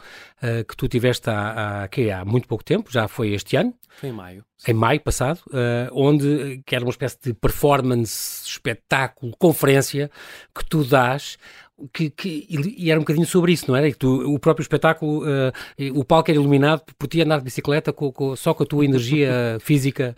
uh, 0.43 0.65
que 0.65 0.75
tu 0.75 0.89
tiveste 0.89 1.29
há, 1.29 1.83
há, 1.83 1.89
que, 1.89 2.11
há 2.11 2.25
muito 2.25 2.49
pouco 2.49 2.65
tempo, 2.65 2.91
já 2.91 3.07
foi 3.07 3.33
este 3.35 3.55
ano. 3.57 3.75
Foi 3.91 4.09
em 4.09 4.13
maio. 4.13 4.45
Em 4.67 4.73
maio 4.73 5.01
passado, 5.01 5.41
uh, 5.49 5.91
onde 5.93 6.63
que 6.65 6.75
era 6.75 6.83
uma 6.83 6.91
espécie 6.91 7.19
de 7.23 7.35
performance, 7.35 8.43
espetáculo, 8.47 9.35
conferência 9.39 10.11
que 10.55 10.65
tu 10.65 10.83
dás 10.83 11.37
que, 11.93 12.11
que, 12.11 12.47
e 12.49 12.91
era 12.91 12.99
um 12.99 13.03
bocadinho 13.03 13.27
sobre 13.27 13.53
isso, 13.53 13.65
não 13.69 13.77
era? 13.77 13.91
Que 13.91 13.97
tu, 13.97 14.35
o 14.35 14.39
próprio 14.39 14.63
espetáculo, 14.63 15.25
uh, 15.25 15.99
o 15.99 16.05
palco 16.05 16.31
era 16.31 16.39
iluminado 16.39 16.83
por 16.99 17.07
ti 17.07 17.21
andar 17.21 17.39
de 17.39 17.45
bicicleta 17.45 17.93
com, 17.93 18.11
com, 18.13 18.37
só 18.37 18.55
com 18.55 18.63
a 18.63 18.67
tua 18.67 18.85
energia 18.85 19.59
física 19.61 20.17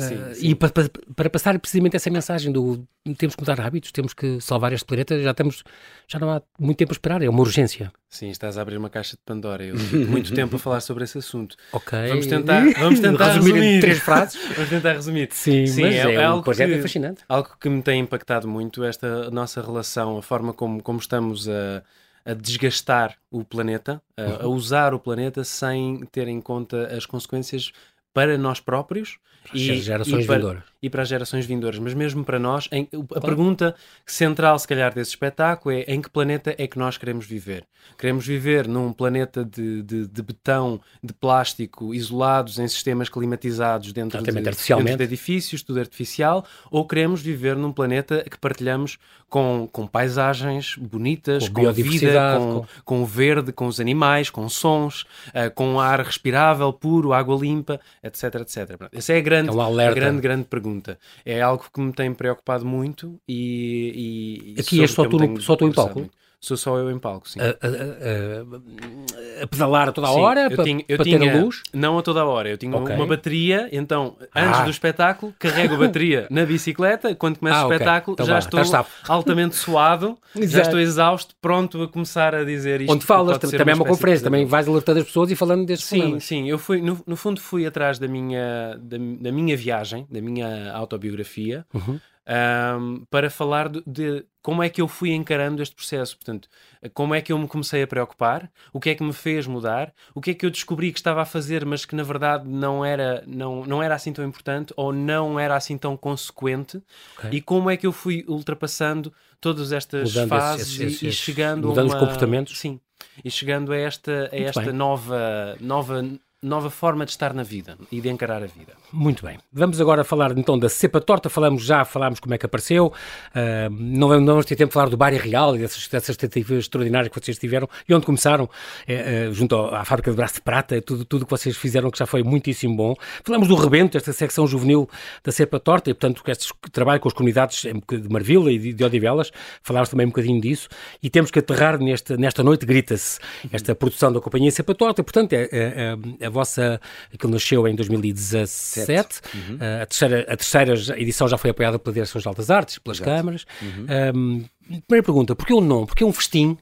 Sim, 0.00 0.14
uh, 0.14 0.34
sim. 0.34 0.48
E 0.48 0.54
para, 0.54 0.70
para, 0.70 0.90
para, 1.14 1.30
passar 1.30 1.58
precisamente 1.58 1.96
essa 1.96 2.10
mensagem 2.10 2.52
do 2.52 2.86
temos 3.16 3.34
que 3.34 3.42
mudar 3.42 3.60
hábitos, 3.60 3.92
temos 3.92 4.12
que 4.12 4.40
salvar 4.40 4.72
este 4.72 4.84
planeta, 4.84 5.20
já 5.20 5.30
estamos, 5.30 5.62
já 6.06 6.18
não 6.18 6.30
há 6.30 6.42
muito 6.58 6.76
tempo 6.78 6.92
a 6.92 6.94
esperar, 6.94 7.22
é 7.22 7.28
uma 7.28 7.40
urgência. 7.40 7.92
Sim, 8.08 8.28
estás 8.28 8.58
a 8.58 8.62
abrir 8.62 8.76
uma 8.76 8.90
caixa 8.90 9.12
de 9.16 9.22
Pandora. 9.24 9.64
Eu 9.64 9.76
muito 10.08 10.32
tempo 10.34 10.56
a 10.56 10.58
falar 10.58 10.80
sobre 10.80 11.04
esse 11.04 11.18
assunto. 11.18 11.56
Ok. 11.72 11.98
Vamos 12.08 12.26
tentar, 12.26 12.62
vamos 12.78 13.00
tentar 13.00 13.32
resumir, 13.32 13.52
resumir. 13.52 13.76
em 13.76 13.80
três 13.80 13.98
frases. 13.98 14.40
vamos 14.54 14.70
tentar 14.70 14.92
resumir. 14.92 15.28
Sim, 15.32 15.66
Sim 15.66 15.84
é, 15.84 15.96
é, 15.96 16.14
é 16.14 16.24
algo 16.24 16.42
que, 16.42 16.62
é 16.62 16.82
fascinante. 16.82 17.22
Algo 17.28 17.56
que 17.58 17.68
me 17.68 17.82
tem 17.82 18.00
impactado 18.00 18.46
muito, 18.46 18.84
esta 18.84 19.30
nossa 19.30 19.62
relação, 19.62 20.18
a 20.18 20.22
forma 20.22 20.52
como, 20.52 20.82
como 20.82 20.98
estamos 20.98 21.48
a 21.48 21.82
a 22.24 22.34
desgastar 22.34 23.16
o 23.30 23.44
planeta, 23.44 24.02
a, 24.16 24.22
a, 24.22 24.46
uhum. 24.46 24.54
usar 24.54 24.94
o 24.94 25.00
planeta 25.00 25.42
sem 25.44 26.04
ter 26.12 26.28
em 26.28 26.40
conta 26.40 26.94
as 26.94 27.06
consequências 27.06 27.72
para 28.12 28.36
nós 28.36 28.60
próprios 28.60 29.18
e, 29.54 29.80
gerações 29.80 30.24
e, 30.24 30.26
para, 30.26 30.36
vindouras. 30.36 30.62
e 30.82 30.90
para 30.90 31.02
as 31.02 31.08
gerações 31.08 31.46
vindouras. 31.46 31.78
Mas 31.78 31.94
mesmo 31.94 32.24
para 32.24 32.38
nós, 32.38 32.68
em, 32.70 32.82
a 32.82 32.88
claro. 32.88 33.20
pergunta 33.20 33.74
central, 34.06 34.58
se 34.58 34.68
calhar, 34.68 34.94
desse 34.94 35.10
espetáculo 35.10 35.74
é 35.74 35.82
em 35.88 36.00
que 36.00 36.10
planeta 36.10 36.54
é 36.58 36.66
que 36.66 36.78
nós 36.78 36.96
queremos 36.96 37.26
viver? 37.26 37.64
Queremos 37.98 38.26
viver 38.26 38.68
num 38.68 38.92
planeta 38.92 39.44
de, 39.44 39.82
de, 39.82 40.06
de 40.06 40.22
betão, 40.22 40.80
de 41.02 41.12
plástico, 41.12 41.94
isolados 41.94 42.58
em 42.58 42.68
sistemas 42.68 43.08
climatizados 43.08 43.92
dentro 43.92 44.22
de, 44.22 44.30
dentro 44.30 44.96
de 44.96 45.02
edifícios, 45.04 45.62
tudo 45.62 45.80
artificial, 45.80 46.44
ou 46.70 46.86
queremos 46.86 47.22
viver 47.22 47.56
num 47.56 47.72
planeta 47.72 48.24
que 48.28 48.38
partilhamos 48.38 48.98
com, 49.28 49.68
com 49.70 49.86
paisagens 49.86 50.76
bonitas, 50.76 51.48
com, 51.48 51.64
com 51.64 51.72
vida, 51.72 52.36
com, 52.36 52.60
com... 52.60 52.66
com 52.84 53.02
o 53.02 53.06
verde, 53.06 53.52
com 53.52 53.66
os 53.66 53.80
animais, 53.80 54.28
com 54.28 54.48
sons, 54.48 55.02
uh, 55.28 55.50
com 55.54 55.80
ar 55.80 56.00
respirável, 56.00 56.72
puro, 56.72 57.12
água 57.12 57.36
limpa, 57.36 57.80
etc, 58.02 58.34
etc. 58.36 58.88
Essa 58.92 59.12
é 59.12 59.18
a 59.18 59.20
grande, 59.20 59.50
é 59.50 59.52
um 59.52 59.60
a 59.60 59.94
grande, 59.94 60.20
grande 60.20 60.44
pergunta. 60.44 60.98
É 61.24 61.40
algo 61.40 61.64
que 61.72 61.80
me 61.80 61.92
tem 61.92 62.12
preocupado 62.14 62.64
muito 62.64 63.20
e... 63.28 64.54
e 64.56 64.60
Aqui 64.60 64.82
é 64.82 64.86
só 64.86 65.04
tu, 65.04 65.40
só 65.40 65.56
tu 65.56 65.66
em 65.66 65.72
palco? 65.72 66.00
Muito. 66.00 66.19
Sou 66.40 66.56
só 66.56 66.78
eu 66.78 66.90
em 66.90 66.98
palco, 66.98 67.28
sim. 67.28 67.38
A, 67.38 67.44
a, 67.44 67.68
a, 67.68 69.44
a 69.44 69.46
pedalar 69.46 69.90
a 69.90 69.92
toda 69.92 70.06
a 70.06 70.10
hora 70.10 70.48
para, 70.48 70.64
ter 71.04 71.28
a 71.28 71.36
luz? 71.38 71.62
Não 71.70 71.98
a 71.98 72.02
toda 72.02 72.22
a 72.22 72.24
hora. 72.24 72.48
Eu 72.48 72.56
tinha 72.56 72.74
okay. 72.74 72.96
uma 72.96 73.06
bateria, 73.06 73.68
então, 73.70 74.16
antes 74.34 74.60
ah. 74.60 74.64
do 74.64 74.70
espetáculo, 74.70 75.34
carrego 75.38 75.74
a 75.74 75.76
bateria 75.76 76.26
na 76.32 76.46
bicicleta. 76.46 77.14
Quando 77.14 77.40
começa 77.40 77.58
ah, 77.58 77.66
o 77.66 77.72
espetáculo, 77.72 78.14
okay. 78.14 78.24
então, 78.24 78.26
já 78.26 78.38
estou 78.38 78.86
altamente 79.06 79.54
suado, 79.54 80.16
já 80.34 80.62
estou 80.62 80.80
exausto, 80.80 81.34
pronto 81.42 81.82
a 81.82 81.88
começar 81.88 82.34
a 82.34 82.42
dizer 82.42 82.80
isto. 82.80 82.90
Onde 82.90 83.04
falas, 83.04 83.36
também 83.36 83.72
é 83.72 83.74
uma 83.74 83.84
conferência, 83.84 84.24
também 84.24 84.46
vais 84.46 84.66
alertando 84.66 85.00
as 85.00 85.04
pessoas 85.04 85.30
e 85.30 85.36
falando 85.36 85.66
destes 85.66 85.88
Sim, 85.88 85.98
problemas. 85.98 86.24
sim. 86.24 86.48
Eu 86.48 86.58
fui, 86.58 86.80
no, 86.80 87.02
no, 87.06 87.16
fundo, 87.16 87.38
fui 87.38 87.66
atrás 87.66 87.98
da 87.98 88.08
minha, 88.08 88.78
da, 88.80 88.96
da 88.96 89.30
minha 89.30 89.54
viagem, 89.58 90.06
da 90.10 90.22
minha 90.22 90.72
autobiografia. 90.72 91.66
Uhum 91.74 92.00
um, 92.28 93.04
para 93.10 93.30
falar 93.30 93.68
de, 93.68 93.82
de, 93.86 94.24
como 94.42 94.62
é 94.62 94.68
que 94.68 94.80
eu 94.80 94.88
fui 94.88 95.10
encarando 95.12 95.62
este 95.62 95.74
processo. 95.74 96.16
Portanto, 96.16 96.48
como 96.94 97.14
é 97.14 97.20
que 97.20 97.32
eu 97.32 97.38
me 97.38 97.48
comecei 97.48 97.82
a 97.82 97.86
preocupar, 97.86 98.50
o 98.72 98.80
que 98.80 98.90
é 98.90 98.94
que 98.94 99.02
me 99.02 99.12
fez 99.12 99.46
mudar, 99.46 99.92
o 100.14 100.20
que 100.20 100.30
é 100.30 100.34
que 100.34 100.46
eu 100.46 100.50
descobri 100.50 100.92
que 100.92 100.98
estava 100.98 101.22
a 101.22 101.24
fazer, 101.24 101.64
mas 101.64 101.84
que 101.84 101.94
na 101.94 102.02
verdade 102.02 102.48
não 102.48 102.84
era, 102.84 103.22
não, 103.26 103.64
não 103.64 103.82
era 103.82 103.94
assim 103.94 104.12
tão 104.12 104.24
importante 104.24 104.72
ou 104.76 104.92
não 104.92 105.38
era 105.38 105.56
assim 105.56 105.76
tão 105.76 105.96
consequente, 105.96 106.82
okay. 107.18 107.30
e 107.38 107.40
como 107.40 107.70
é 107.70 107.76
que 107.76 107.86
eu 107.86 107.92
fui 107.92 108.24
ultrapassando 108.28 109.12
todas 109.40 109.72
estas 109.72 110.10
mudando 110.10 110.28
fases 110.28 110.66
esses, 110.68 110.80
esses, 110.80 111.02
e, 111.02 111.06
e, 111.08 111.12
chegando 111.12 111.68
mudando 111.68 111.86
a 111.86 111.94
uma, 111.94 111.94
os 111.94 112.00
comportamentos. 112.00 112.58
Sim, 112.58 112.80
e 113.24 113.30
chegando 113.30 113.72
a 113.72 113.76
esta, 113.76 114.28
a 114.32 114.36
esta 114.36 114.72
nova, 114.72 115.56
nova 115.60 116.02
nova 116.42 116.70
forma 116.70 117.04
de 117.04 117.10
estar 117.10 117.34
na 117.34 117.42
vida 117.42 117.76
e 117.92 118.00
de 118.00 118.08
encarar 118.08 118.42
a 118.42 118.46
vida. 118.46 118.72
Muito 118.90 119.26
bem. 119.26 119.38
Vamos 119.52 119.78
agora 119.78 120.02
falar 120.02 120.36
então 120.38 120.58
da 120.58 120.70
cepa 120.70 120.98
torta. 120.98 121.28
Falamos 121.28 121.62
já, 121.62 121.84
falámos 121.84 122.18
como 122.18 122.32
é 122.34 122.38
que 122.38 122.46
apareceu. 122.46 122.86
Uh, 122.86 123.70
não, 123.70 124.08
não 124.18 124.26
vamos 124.26 124.46
ter 124.46 124.56
tempo 124.56 124.70
de 124.70 124.72
falar 124.72 124.88
do 124.88 124.96
Bar 124.96 125.12
Real 125.12 125.54
e 125.54 125.58
dessas, 125.58 125.86
dessas 125.86 126.16
tentativas 126.16 126.60
extraordinárias 126.60 127.12
que 127.12 127.20
vocês 127.22 127.38
tiveram 127.38 127.68
e 127.86 127.92
onde 127.92 128.06
começaram, 128.06 128.48
é, 128.86 129.28
uh, 129.28 129.34
junto 129.34 129.54
à 129.54 129.84
fábrica 129.84 130.10
de 130.10 130.16
braço 130.16 130.36
de 130.36 130.40
prata, 130.40 130.80
tudo, 130.80 131.04
tudo 131.04 131.26
que 131.26 131.30
vocês 131.30 131.54
fizeram 131.58 131.90
que 131.90 131.98
já 131.98 132.06
foi 132.06 132.22
muitíssimo 132.22 132.74
bom. 132.74 132.94
Falamos 133.22 133.46
do 133.46 133.54
Rebento, 133.54 133.98
esta 133.98 134.12
secção 134.14 134.46
juvenil 134.46 134.88
da 135.22 135.30
cepa 135.30 135.60
torta 135.60 135.90
e, 135.90 135.94
portanto, 135.94 136.24
que 136.24 136.30
este 136.30 136.54
trabalho 136.72 137.00
com 137.00 137.08
as 137.08 137.14
comunidades 137.14 137.60
de 137.64 138.08
Marvila 138.08 138.50
e 138.50 138.58
de, 138.58 138.72
de 138.72 138.82
Odivelas. 138.82 139.30
Falámos 139.62 139.90
também 139.90 140.06
um 140.06 140.10
bocadinho 140.10 140.40
disso 140.40 140.70
e 141.02 141.10
temos 141.10 141.30
que 141.30 141.38
aterrar 141.38 141.78
nesta, 141.78 142.16
nesta 142.16 142.42
noite, 142.42 142.64
grita-se, 142.64 143.20
esta 143.52 143.74
produção 143.74 144.10
da 144.10 144.22
companhia 144.22 144.50
cepa 144.50 144.74
torta. 144.74 145.04
Portanto, 145.04 145.34
é, 145.34 145.46
é, 145.52 145.96
é 146.18 146.29
a 146.30 146.32
vossa. 146.32 146.80
Aquilo 147.12 147.32
nasceu 147.32 147.66
em 147.68 147.74
2017. 147.74 149.20
Uhum. 149.34 149.56
Uh, 149.56 149.82
a, 149.82 149.86
terceira, 149.86 150.20
a 150.22 150.36
terceira 150.36 150.74
edição 151.00 151.28
já 151.28 151.36
foi 151.36 151.50
apoiada 151.50 151.78
pela 151.78 151.92
Direção 151.92 152.20
Geral 152.20 152.34
das 152.34 152.50
Artes, 152.50 152.78
pelas 152.78 152.98
Exato. 152.98 153.10
câmaras. 153.10 153.46
Uhum. 153.60 153.86
Um, 154.14 154.44
primeira 154.86 155.04
pergunta: 155.04 155.36
porquê 155.36 155.52
o 155.52 155.60
não? 155.60 155.86
Porquê 155.86 156.04
um 156.04 156.12
festim? 156.12 156.56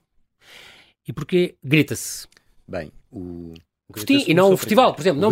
E 1.07 1.13
porquê 1.13 1.55
grita-se? 1.65 2.27
Bem, 2.67 2.93
o, 3.11 3.55
Festim, 3.95 4.23
e 4.29 4.35
não 4.35 4.53
o 4.53 4.57
festival, 4.57 4.93
por 4.93 5.01
exemplo. 5.01 5.21
Não, 5.21 5.31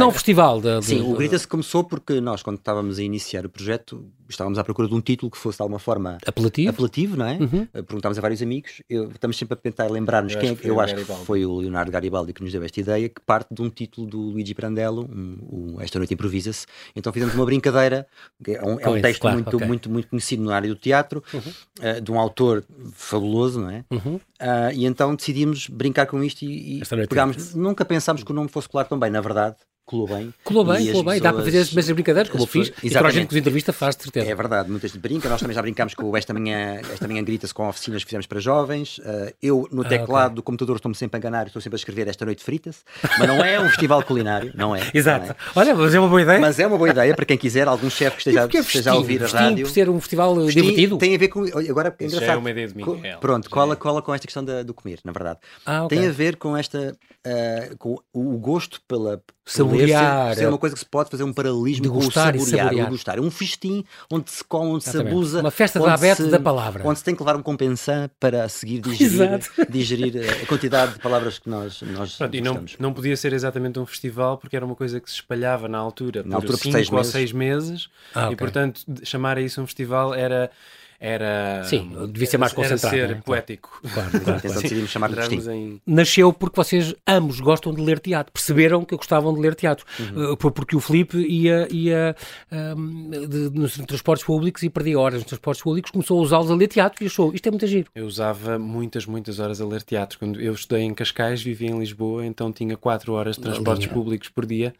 não 0.00 0.08
o 0.08 0.10
festival. 0.10 0.60
Da, 0.60 0.82
Sim, 0.82 1.02
o 1.02 1.14
Grita-se 1.14 1.46
começou 1.46 1.84
porque 1.84 2.20
nós, 2.20 2.42
quando 2.42 2.58
estávamos 2.58 2.98
a 2.98 3.02
iniciar 3.02 3.46
o 3.46 3.48
projeto, 3.48 4.04
estávamos 4.28 4.58
à 4.58 4.64
procura 4.64 4.88
de 4.88 4.94
um 4.94 5.00
título 5.00 5.30
que 5.30 5.38
fosse 5.38 5.58
de 5.58 5.62
alguma 5.62 5.78
forma 5.78 6.18
apelativo, 6.26 6.70
apelativo 6.70 7.16
não 7.16 7.26
é? 7.26 7.38
Uhum. 7.38 7.68
Eh, 7.72 7.82
perguntámos 7.82 8.18
a 8.18 8.20
vários 8.20 8.42
amigos, 8.42 8.82
eu, 8.90 9.08
estamos 9.10 9.38
sempre 9.38 9.54
a 9.54 9.56
tentar 9.56 9.88
lembrar-nos 9.88 10.34
quem 10.34 10.50
é 10.50 10.54
que 10.56 10.68
eu 10.68 10.80
acho 10.80 10.96
que 10.96 11.04
foi 11.04 11.46
o 11.46 11.58
Leonardo 11.58 11.92
Garibaldi 11.92 12.32
que 12.32 12.42
nos 12.42 12.50
deu 12.50 12.62
esta 12.64 12.80
ideia, 12.80 13.08
que 13.08 13.20
parte 13.20 13.54
de 13.54 13.62
um 13.62 13.70
título 13.70 14.06
do 14.06 14.18
Luigi 14.18 14.52
Brandello, 14.52 15.08
um, 15.08 15.76
um 15.76 15.80
Esta 15.80 15.98
Noite 15.98 16.12
Improvisa-se. 16.12 16.66
Então 16.94 17.12
fizemos 17.12 17.36
uma 17.36 17.44
brincadeira, 17.44 18.06
é 18.48 18.64
um, 18.64 18.80
é 18.80 18.88
um 18.88 19.00
texto 19.00 19.20
claro, 19.20 19.36
muito, 19.36 19.56
okay. 19.56 19.68
muito, 19.68 19.90
muito 19.90 20.08
conhecido 20.08 20.42
na 20.42 20.56
área 20.56 20.68
do 20.68 20.76
teatro, 20.76 21.22
uhum. 21.32 21.40
uh, 21.40 22.00
de 22.00 22.10
um 22.10 22.18
autor 22.18 22.64
fabuloso, 22.94 23.60
não 23.60 23.70
é? 23.70 23.84
Uhum. 23.92 24.16
Uh, 24.16 24.72
e 24.74 24.84
então 24.84 25.14
decidimos 25.14 25.68
brincar 25.68 26.06
com 26.06 26.22
isto 26.22 26.42
e, 26.42 26.80
e 26.80 27.06
pegámos. 27.08 27.54
Nunca 27.76 27.84
pensámos 27.84 28.24
que 28.24 28.32
o 28.32 28.34
nome 28.34 28.48
fosse 28.48 28.66
colar 28.66 28.86
tão 28.86 28.98
bem, 28.98 29.10
na 29.10 29.20
verdade 29.20 29.58
colou 29.86 30.08
bem. 30.08 30.34
Colou 30.44 30.64
bem, 30.64 30.86
colou 30.88 31.04
bem. 31.04 31.20
Dá 31.20 31.32
para 31.32 31.44
fazer 31.44 31.60
as 31.60 31.72
mesmas 31.72 31.94
brincadeiras, 31.94 32.30
como 32.30 32.42
eu 32.42 32.46
fiz, 32.46 32.68
exatamente. 32.68 32.86
e 32.86 32.90
toda 32.90 33.08
a 33.08 33.10
gente 33.12 33.26
que 33.28 33.34
os 33.34 33.38
entrevista 33.38 33.72
faz, 33.72 33.96
de 33.96 34.02
certeza. 34.02 34.30
É 34.30 34.34
verdade, 34.34 34.68
muita 34.68 34.88
gente 34.88 34.98
brinca. 34.98 35.28
Nós 35.28 35.40
também 35.40 35.54
já 35.54 35.62
brincámos 35.62 35.94
com 35.94 36.14
esta 36.16 36.34
manhã, 36.34 36.80
esta 36.92 37.06
manhã 37.06 37.22
grita-se 37.22 37.54
com 37.54 37.68
oficinas 37.68 38.02
que 38.02 38.08
fizemos 38.08 38.26
para 38.26 38.40
jovens. 38.40 38.98
Uh, 38.98 39.32
eu, 39.40 39.68
no 39.70 39.84
teclado 39.84 40.16
ah, 40.16 40.24
okay. 40.24 40.34
do 40.34 40.42
computador, 40.42 40.76
estou-me 40.76 40.96
sempre 40.96 41.16
a 41.16 41.18
enganar, 41.18 41.46
estou 41.46 41.62
sempre 41.62 41.76
a 41.76 41.78
escrever 41.78 42.08
esta 42.08 42.24
noite 42.24 42.42
frita-se, 42.42 42.80
mas 43.18 43.28
não 43.28 43.44
é 43.44 43.60
um 43.60 43.68
festival 43.68 44.02
culinário, 44.02 44.52
não 44.56 44.74
é. 44.74 44.90
Exato. 44.92 45.26
Não 45.26 45.32
é. 45.32 45.36
Olha, 45.54 45.74
mas 45.74 45.94
é 45.94 46.00
uma 46.00 46.08
boa 46.08 46.22
ideia. 46.22 46.40
Mas 46.40 46.58
é 46.58 46.66
uma 46.66 46.76
boa 46.76 46.90
ideia 46.90 47.14
para 47.14 47.24
quem 47.24 47.38
quiser, 47.38 47.68
algum 47.68 47.88
chefe 47.88 48.16
que 48.16 48.30
esteja, 48.30 48.48
esteja 48.60 48.90
a 48.90 48.96
ouvir 48.96 49.22
a 49.22 49.28
rádio. 49.28 49.66
por 49.66 49.72
ser 49.72 49.88
um 49.88 50.00
festival 50.00 50.34
vestim, 50.34 50.62
divertido? 50.62 50.98
Tem 50.98 51.14
a 51.14 51.18
ver 51.18 51.28
com. 51.28 51.44
Agora, 51.44 51.94
é 51.98 52.04
engraçado. 52.04 52.30
é 52.30 52.36
uma 52.36 52.50
ideia 52.50 52.66
de 52.66 52.76
Miguel. 52.76 53.18
Pronto, 53.20 53.48
cola, 53.48 53.74
é. 53.74 53.76
cola 53.76 54.02
com 54.02 54.12
esta 54.12 54.26
questão 54.26 54.44
da, 54.44 54.62
do 54.62 54.74
comer, 54.74 54.98
na 55.04 55.12
verdade. 55.12 55.38
Ah, 55.64 55.84
okay. 55.84 55.98
Tem 55.98 56.08
a 56.08 56.12
ver 56.12 56.36
com 56.36 56.56
esta. 56.56 56.96
Uh, 57.26 57.76
com 57.78 57.98
o 58.12 58.38
gosto 58.38 58.80
pela. 58.86 59.22
Saborear. 59.48 60.34
Ser, 60.34 60.40
ser 60.40 60.48
uma 60.48 60.58
coisa 60.58 60.74
que 60.74 60.80
se 60.80 60.86
pode 60.86 61.08
fazer 61.08 61.22
um 61.22 61.32
paralelismo 61.32 61.84
de 61.84 61.88
gostar 61.88 62.32
com 62.32 62.42
o 62.42 62.44
saborear, 62.44 62.72
e 62.74 62.98
saborear. 62.98 63.18
É 63.18 63.20
um 63.20 63.30
festim 63.30 63.84
onde 64.10 64.28
se 64.28 64.42
come, 64.42 64.72
onde 64.72 64.82
Exatamente. 64.82 65.08
se 65.08 65.14
abusa. 65.14 65.40
Uma 65.40 65.50
festa 65.52 65.78
da 65.78 65.94
aberta 65.94 66.26
da 66.26 66.40
palavra. 66.40 66.82
Onde 66.84 66.98
se 66.98 67.04
tem 67.04 67.14
que 67.14 67.22
levar 67.22 67.36
um 67.36 67.42
compensant 67.42 68.10
para 68.18 68.48
seguir 68.48 68.80
digerir, 68.82 69.40
digerir 69.68 70.16
eh, 70.16 70.42
a 70.42 70.46
quantidade 70.46 70.94
de 70.94 70.98
palavras 70.98 71.38
que 71.38 71.48
nós, 71.48 71.80
nós 71.82 72.16
Pronto, 72.16 72.36
e 72.36 72.40
não, 72.40 72.64
não 72.80 72.92
podia 72.92 73.16
ser 73.16 73.32
exatamente 73.32 73.78
um 73.78 73.86
festival 73.86 74.36
porque 74.36 74.56
era 74.56 74.66
uma 74.66 74.74
coisa 74.74 75.00
que 75.00 75.08
se 75.08 75.16
espalhava 75.16 75.68
na 75.68 75.78
altura 75.78 76.24
na 76.24 76.30
por 76.40 76.42
altura 76.42 76.58
cinco 76.58 76.70
por 76.70 76.72
seis 76.72 76.88
ou 76.90 76.96
meses. 76.96 77.12
seis 77.12 77.32
meses 77.32 77.88
ah, 78.14 78.22
e 78.22 78.24
okay. 78.24 78.36
portanto 78.36 78.82
chamar 79.04 79.38
a 79.38 79.40
isso 79.40 79.60
um 79.60 79.66
festival 79.66 80.12
era 80.12 80.50
era. 80.98 81.62
Sim, 81.64 81.90
devia 82.10 82.26
ser 82.26 82.38
mais 82.38 82.52
concentrado. 82.52 82.96
Era 82.96 83.08
ser 83.08 83.14
né? 83.16 83.22
poético. 83.24 83.80
Claro, 83.92 84.10
claro, 84.10 84.24
claro. 84.24 84.40
então 84.44 84.62
decidimos 84.62 84.90
chamar 84.90 85.10
de 85.12 85.50
em... 85.50 85.80
Nasceu 85.86 86.32
porque 86.32 86.56
vocês 86.56 86.94
ambos 87.06 87.40
gostam 87.40 87.74
de 87.74 87.80
ler 87.82 87.98
teatro. 87.98 88.32
Perceberam 88.32 88.84
que 88.84 88.96
gostavam 88.96 89.34
de 89.34 89.40
ler 89.40 89.54
teatro. 89.54 89.84
Uhum. 89.98 90.32
Uh, 90.32 90.36
porque 90.36 90.76
o 90.76 90.80
Felipe 90.80 91.18
ia, 91.18 91.68
ia 91.70 92.16
um, 92.50 93.10
de, 93.10 93.50
nos 93.50 93.76
transportes 93.78 94.24
públicos 94.24 94.62
e 94.62 94.70
perdia 94.70 94.98
horas 94.98 95.20
nos 95.20 95.26
transportes 95.26 95.62
públicos, 95.62 95.90
começou 95.90 96.18
a 96.18 96.22
usá-los 96.22 96.50
a 96.50 96.54
ler 96.54 96.68
teatro 96.68 97.02
e 97.02 97.06
achou 97.06 97.32
isto 97.34 97.46
é 97.46 97.50
muito 97.50 97.66
giro. 97.66 97.90
Eu 97.94 98.06
usava 98.06 98.58
muitas, 98.58 99.06
muitas 99.06 99.38
horas 99.38 99.60
a 99.60 99.66
ler 99.66 99.82
teatro. 99.82 100.18
Quando 100.18 100.40
eu 100.40 100.52
estudei 100.52 100.82
em 100.82 100.94
Cascais, 100.94 101.42
vivia 101.42 101.70
em 101.70 101.78
Lisboa, 101.78 102.24
então 102.24 102.52
tinha 102.52 102.76
4 102.76 103.12
horas 103.12 103.36
de 103.36 103.42
transportes 103.42 103.86
públicos 103.86 104.28
por 104.28 104.46
dia 104.46 104.74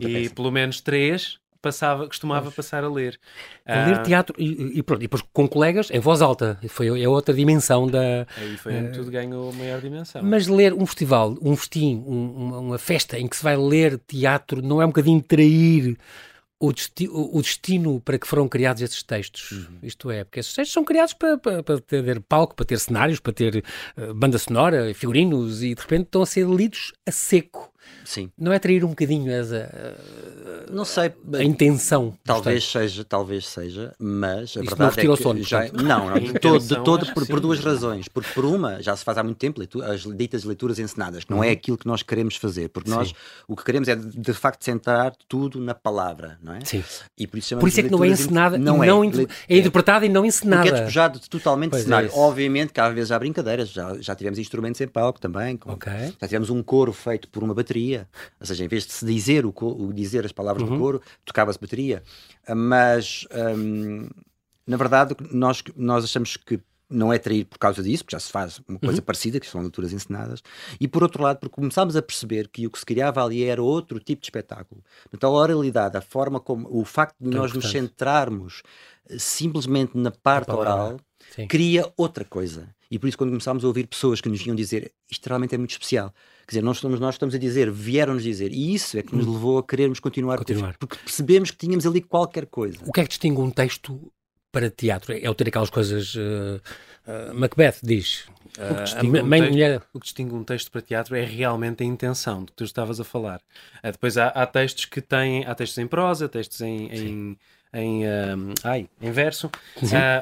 e 0.00 0.28
pelo 0.28 0.50
menos 0.50 0.80
3 0.80 1.38
passava, 1.60 2.06
costumava 2.06 2.50
passar 2.50 2.84
a 2.84 2.88
ler. 2.88 3.18
A 3.66 3.86
ler 3.86 3.94
ah, 3.96 4.02
teatro 4.02 4.34
e, 4.38 4.78
e, 4.78 4.82
pronto, 4.82 5.00
e 5.00 5.04
depois 5.04 5.22
com 5.32 5.46
colegas 5.46 5.90
em 5.90 6.00
voz 6.00 6.22
alta. 6.22 6.58
Foi, 6.68 7.02
é 7.02 7.08
outra 7.08 7.34
dimensão 7.34 7.86
da. 7.86 8.26
Aí 8.36 8.56
foi 8.56 8.74
onde 8.74 8.88
uh, 8.88 8.92
tudo 8.92 9.10
ganhou 9.10 9.52
maior 9.52 9.80
dimensão. 9.80 10.22
Mas 10.22 10.46
ler 10.46 10.72
um 10.72 10.86
festival, 10.86 11.36
um 11.42 11.56
festim, 11.56 12.02
um, 12.06 12.30
uma, 12.30 12.58
uma, 12.58 12.78
festa 12.78 13.18
em 13.18 13.28
que 13.28 13.36
se 13.36 13.42
vai 13.42 13.56
ler 13.56 13.98
teatro 14.06 14.62
não 14.62 14.80
é 14.80 14.84
um 14.84 14.88
bocadinho 14.88 15.22
trair. 15.22 15.96
O, 16.62 16.74
desti 16.74 17.08
o 17.10 17.40
destino 17.40 18.02
para 18.02 18.18
que 18.18 18.26
foram 18.26 18.46
criados 18.46 18.82
esses 18.82 19.02
textos. 19.02 19.52
Uhum. 19.52 19.78
Isto 19.82 20.10
é, 20.10 20.24
porque 20.24 20.40
esses 20.40 20.52
textos 20.52 20.74
são 20.74 20.84
criados 20.84 21.14
para, 21.14 21.38
para, 21.38 21.62
para 21.62 21.80
ter 21.80 22.20
palco, 22.20 22.54
para 22.54 22.66
ter 22.66 22.78
cenários, 22.78 23.18
para 23.18 23.32
ter 23.32 23.64
uh, 23.96 24.12
banda 24.12 24.38
sonora, 24.38 24.92
figurinos, 24.92 25.62
e 25.62 25.74
de 25.74 25.80
repente 25.80 26.02
estão 26.02 26.20
a 26.20 26.26
ser 26.26 26.46
lidos 26.46 26.92
a 27.08 27.10
seco. 27.10 27.69
Sim. 28.04 28.30
Não 28.38 28.52
é 28.52 28.58
trair 28.58 28.84
um 28.84 28.88
bocadinho 28.88 29.30
essa. 29.30 29.96
Não 30.70 30.84
sei. 30.84 31.12
A 31.34 31.42
intenção. 31.42 32.14
Talvez 32.24 32.64
seja, 32.64 33.04
talvez 33.04 33.46
seja, 33.46 33.94
mas 33.98 34.56
a 34.56 34.60
Isto 34.60 34.76
verdade 34.76 35.04
não 35.04 35.12
é 35.12 35.16
que 35.16 35.22
sono, 35.22 35.42
já, 35.42 35.68
não, 35.72 36.10
não, 36.10 36.18
de 36.20 36.38
todo, 36.38 36.60
de 36.60 36.84
todo 36.84 37.14
por, 37.14 37.26
por, 37.26 37.40
duas 37.40 37.60
razões. 37.60 38.08
Porque 38.08 38.30
por 38.32 38.44
uma, 38.44 38.82
já 38.82 38.96
se 38.96 39.04
faz 39.04 39.18
há 39.18 39.22
muito 39.22 39.38
tempo 39.38 39.60
as 39.82 40.02
ditas 40.16 40.44
leituras 40.44 40.78
ensinadas, 40.78 41.24
que 41.24 41.30
não 41.30 41.42
é 41.42 41.48
uhum. 41.48 41.52
aquilo 41.52 41.78
que 41.78 41.86
nós 41.86 42.02
queremos 42.02 42.36
fazer, 42.36 42.68
porque 42.68 42.90
nós 42.90 43.12
o 43.46 43.56
que 43.56 43.64
queremos 43.64 43.88
é 43.88 43.96
de 43.96 44.32
facto 44.32 44.64
centrar 44.64 45.12
tudo 45.28 45.60
na 45.60 45.74
palavra, 45.74 46.38
não 46.42 46.54
é? 46.54 46.64
Sim. 46.64 46.82
E 47.16 47.26
por 47.26 47.38
isso, 47.38 47.56
por 47.56 47.68
isso 47.68 47.80
é 47.80 47.82
que 47.82 47.90
não 47.90 48.04
é 48.04 48.08
ensinada, 48.08 48.58
não, 48.58 48.82
é, 48.82 48.86
não 48.86 49.04
é, 49.04 49.08
é 49.48 49.58
interpretada 49.58 50.06
e 50.06 50.08
não 50.08 50.24
ensinada. 50.24 50.62
Porque 50.62 50.74
é 50.74 50.80
despojado 50.80 51.20
totalmente 51.28 51.70
pois 51.70 51.82
de 51.82 51.88
cenário. 51.88 52.08
É 52.08 52.12
Obviamente 52.14 52.72
que 52.72 52.80
às 52.80 52.94
vezes 52.94 53.12
há 53.12 53.18
brincadeiras, 53.18 53.70
já, 53.70 53.96
já 54.00 54.14
tivemos 54.14 54.38
instrumentos 54.38 54.80
em 54.80 54.88
palco 54.88 55.20
também, 55.20 55.56
com, 55.56 55.72
okay. 55.72 56.12
já 56.20 56.26
tivemos 56.26 56.50
um 56.50 56.62
coro 56.62 56.92
feito 56.92 57.28
por 57.28 57.42
uma 57.42 57.54
bateria, 57.54 57.69
ou 58.40 58.46
seja, 58.46 58.64
em 58.64 58.68
vez 58.68 58.86
de 58.86 58.92
se 58.92 59.04
dizer, 59.04 59.46
o, 59.46 59.54
o 59.60 59.92
dizer 59.92 60.24
as 60.24 60.32
palavras 60.32 60.68
uhum. 60.68 60.76
do 60.76 60.80
coro, 60.80 61.02
tocava-se 61.24 61.58
bateria. 61.58 62.02
Mas, 62.48 63.26
hum, 63.56 64.08
na 64.66 64.76
verdade, 64.76 65.16
nós, 65.30 65.62
nós 65.76 66.04
achamos 66.04 66.36
que 66.36 66.60
não 66.90 67.12
é 67.12 67.18
trair 67.18 67.44
por 67.44 67.58
causa 67.58 67.82
disso, 67.82 68.04
porque 68.04 68.16
já 68.16 68.20
se 68.20 68.30
faz 68.30 68.60
uma 68.68 68.78
coisa 68.78 68.98
uhum. 68.98 69.04
parecida, 69.04 69.38
que 69.38 69.46
são 69.46 69.60
leituras 69.60 69.92
ensinadas, 69.92 70.42
e 70.80 70.88
por 70.88 71.02
outro 71.02 71.22
lado, 71.22 71.38
porque 71.38 71.54
começámos 71.54 71.94
a 71.96 72.02
perceber 72.02 72.48
que 72.48 72.66
o 72.66 72.70
que 72.70 72.78
se 72.78 72.84
criava 72.84 73.24
ali 73.24 73.44
era 73.44 73.62
outro 73.62 74.00
tipo 74.00 74.20
de 74.20 74.26
espetáculo. 74.26 74.82
Então, 75.14 75.34
a 75.36 75.40
oralidade, 75.40 75.96
a 75.96 76.00
forma 76.00 76.40
como, 76.40 76.68
o 76.70 76.84
facto 76.84 77.16
de 77.20 77.30
nós 77.30 77.52
nos 77.52 77.70
centrarmos 77.70 78.62
eh, 79.08 79.16
simplesmente 79.18 79.96
na 79.96 80.10
parte 80.10 80.50
oral, 80.50 80.98
Sim. 81.34 81.46
cria 81.46 81.90
outra 81.96 82.24
coisa. 82.24 82.68
E 82.90 82.98
por 82.98 83.06
isso, 83.06 83.16
quando 83.16 83.30
começámos 83.30 83.64
a 83.64 83.68
ouvir 83.68 83.86
pessoas 83.86 84.20
que 84.20 84.28
nos 84.28 84.42
vinham 84.42 84.56
dizer 84.56 84.92
isto 85.08 85.26
realmente 85.26 85.54
é 85.54 85.58
muito 85.58 85.70
especial, 85.70 86.12
quer 86.46 86.52
dizer, 86.52 86.62
nós 86.62 86.78
estamos, 86.78 86.98
nós 86.98 87.14
estamos 87.14 87.34
a 87.34 87.38
dizer, 87.38 87.70
vieram-nos 87.70 88.22
dizer, 88.22 88.52
e 88.52 88.74
isso 88.74 88.98
é 88.98 89.02
que 89.02 89.14
nos 89.14 89.26
hum. 89.26 89.32
levou 89.34 89.58
a 89.58 89.62
querermos 89.62 90.00
continuar, 90.00 90.38
continuar. 90.38 90.76
porque 90.76 90.96
percebemos 90.96 91.52
que 91.52 91.56
tínhamos 91.56 91.86
ali 91.86 92.00
qualquer 92.00 92.46
coisa. 92.46 92.78
O 92.84 92.92
que 92.92 93.00
é 93.00 93.04
que 93.04 93.08
distingue 93.10 93.40
um 93.40 93.50
texto 93.50 94.10
para 94.50 94.70
teatro? 94.70 95.16
É 95.16 95.28
o 95.28 95.34
ter 95.34 95.48
aquelas 95.48 95.70
coisas. 95.70 96.14
Uh, 96.14 96.60
uh, 97.06 97.34
Macbeth 97.34 97.76
diz. 97.82 98.26
O, 98.58 98.74
que 98.74 98.82
distingue 98.82 99.20
um 99.20 99.30
texto, 99.30 99.50
mulher... 99.50 99.82
o 99.92 100.00
que 100.00 100.04
distingue 100.04 100.34
um 100.34 100.44
texto 100.44 100.70
para 100.70 100.82
teatro 100.82 101.16
é 101.16 101.24
realmente 101.24 101.82
a 101.82 101.86
intenção 101.86 102.40
de 102.40 102.46
que 102.46 102.56
tu 102.56 102.64
estavas 102.64 102.98
a 103.00 103.04
falar. 103.04 103.40
depois 103.82 104.18
há, 104.18 104.28
há, 104.28 104.46
textos 104.46 104.84
que 104.84 105.00
têm. 105.00 105.44
Há 105.46 105.54
textos 105.54 105.78
em 105.78 105.86
prosa, 105.86 106.28
textos 106.28 106.60
em. 106.60 106.88
em 106.92 107.38
em, 107.72 108.02
ai, 108.64 108.88
em 109.00 109.12
verso, 109.12 109.48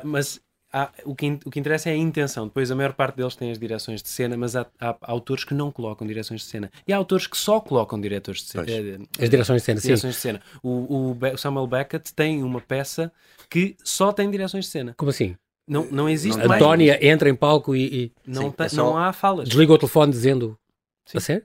mas 0.04 0.38
há, 0.72 0.90
o, 1.04 1.14
que, 1.14 1.38
o 1.44 1.50
que 1.50 1.58
interessa 1.58 1.90
é 1.90 1.92
a 1.92 1.96
intenção. 1.96 2.46
Depois, 2.46 2.70
a 2.70 2.74
maior 2.74 2.92
parte 2.92 3.16
deles 3.16 3.34
tem 3.34 3.50
as 3.50 3.58
direções 3.58 4.02
de 4.02 4.08
cena, 4.08 4.36
mas 4.36 4.56
há, 4.56 4.66
há 4.80 4.96
autores 5.02 5.44
que 5.44 5.54
não 5.54 5.70
colocam 5.70 6.06
direções 6.06 6.42
de 6.42 6.46
cena. 6.46 6.70
E 6.86 6.92
há 6.92 6.96
autores 6.96 7.26
que 7.26 7.36
só 7.36 7.60
colocam 7.60 8.00
diretores 8.00 8.42
de 8.42 8.48
cena. 8.48 8.64
Eh, 8.68 8.98
as 9.22 9.30
direções 9.30 9.62
de 9.62 9.66
cena, 9.66 9.80
direções 9.80 10.16
sim. 10.16 10.18
De 10.18 10.22
cena. 10.22 10.42
O, 10.62 11.12
o, 11.12 11.38
Samuel 11.38 11.66
Beckett 11.66 12.12
tem 12.14 12.42
uma 12.42 12.60
peça 12.60 13.12
que 13.50 13.76
só 13.82 14.12
tem 14.12 14.30
direções 14.30 14.66
de 14.66 14.70
cena. 14.70 14.94
Como 14.96 15.10
assim? 15.10 15.36
Não, 15.66 15.84
não 15.90 16.08
existe 16.08 16.38
não, 16.38 16.48
mais. 16.48 16.62
Antónia 16.62 16.98
entra 17.06 17.28
em 17.28 17.34
palco 17.34 17.76
e. 17.76 18.04
e... 18.04 18.12
Não, 18.26 18.42
sim, 18.42 18.54
é 18.58 18.68
só... 18.68 18.76
não 18.76 18.96
há 18.96 19.12
falas. 19.12 19.48
Desliga 19.48 19.72
o 19.74 19.78
telefone 19.78 20.12
dizendo. 20.12 20.58
Sim. 21.04 21.18
A 21.18 21.20
sério? 21.20 21.44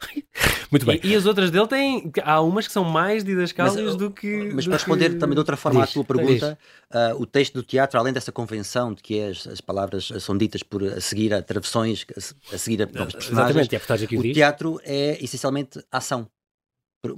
Muito 0.74 0.86
bem. 0.86 0.98
E, 1.04 1.12
e, 1.12 1.14
as 1.14 1.24
outras 1.24 1.52
dele 1.52 1.68
têm. 1.68 2.10
Há 2.24 2.40
umas 2.40 2.66
que 2.66 2.72
são 2.72 2.82
mais 2.82 3.22
didascálias 3.22 3.94
do 3.94 4.10
que. 4.10 4.50
Mas 4.52 4.64
do 4.64 4.70
para 4.70 4.78
responder 4.78 5.10
que... 5.10 5.16
também 5.18 5.34
de 5.34 5.38
outra 5.38 5.56
forma 5.56 5.82
diz, 5.82 5.90
à 5.90 5.92
tua 5.92 6.04
pergunta, 6.04 6.58
uh, 6.92 7.22
o 7.22 7.24
texto 7.24 7.54
do 7.54 7.62
teatro, 7.62 7.96
além 7.96 8.12
dessa 8.12 8.32
convenção 8.32 8.92
de 8.92 9.00
que 9.00 9.22
as, 9.22 9.46
as 9.46 9.60
palavras 9.60 10.12
são 10.18 10.36
ditas 10.36 10.64
por 10.64 10.82
a 10.82 11.00
seguir 11.00 11.32
a 11.32 11.40
travessões, 11.40 12.04
a, 12.10 12.54
a 12.56 12.58
seguir 12.58 12.82
a 12.82 12.88
próprios 12.88 13.14
personagens, 13.14 13.68
Exatamente, 13.72 14.14
é 14.16 14.18
o 14.18 14.34
teatro 14.34 14.80
é 14.82 15.16
essencialmente 15.22 15.80
ação 15.92 16.28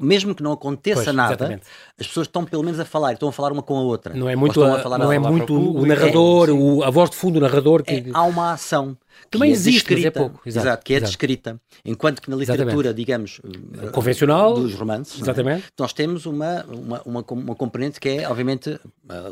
mesmo 0.00 0.34
que 0.34 0.42
não 0.42 0.52
aconteça 0.52 1.04
pois, 1.04 1.14
nada, 1.14 1.34
exatamente. 1.34 1.62
as 1.98 2.06
pessoas 2.08 2.26
estão 2.26 2.44
pelo 2.44 2.62
menos 2.62 2.80
a 2.80 2.84
falar, 2.84 3.12
estão 3.12 3.28
a 3.28 3.32
falar 3.32 3.52
uma 3.52 3.62
com 3.62 3.76
a 3.76 3.82
outra. 3.82 4.14
Não 4.14 4.28
é 4.28 4.34
muito, 4.34 4.62
a, 4.62 4.80
a 4.80 4.98
não 4.98 5.12
é 5.12 5.18
muito 5.18 5.54
o 5.54 5.86
narrador, 5.86 6.48
é, 6.48 6.52
o, 6.52 6.82
a 6.82 6.90
voz 6.90 7.10
de 7.10 7.16
fundo 7.16 7.34
do 7.34 7.40
narrador. 7.40 7.84
Que... 7.84 7.94
É, 7.94 8.04
há 8.12 8.22
uma 8.24 8.52
ação 8.52 8.98
também 9.30 9.50
é 9.50 9.52
existe, 9.52 9.78
descrita, 9.78 10.00
mas 10.00 10.06
é 10.06 10.10
pouco. 10.10 10.48
Exato, 10.48 10.66
exato 10.66 10.84
que 10.84 10.92
é 10.92 10.96
exato. 10.96 11.10
descrita. 11.10 11.60
Enquanto 11.84 12.22
que 12.22 12.30
na 12.30 12.36
literatura, 12.36 12.70
Exatamente. 12.70 12.94
digamos, 12.94 13.40
eh, 13.82 13.86
convencional, 13.88 14.54
dos 14.54 14.74
romances, 14.74 15.18
é? 15.18 15.22
Exatamente. 15.22 15.64
É? 15.66 15.70
nós 15.78 15.92
temos 15.92 16.26
uma, 16.26 16.64
uma, 16.64 17.02
uma, 17.02 17.24
uma, 17.28 17.54
componente 17.54 18.00
que 18.00 18.08
é, 18.08 18.28
obviamente, 18.28 18.78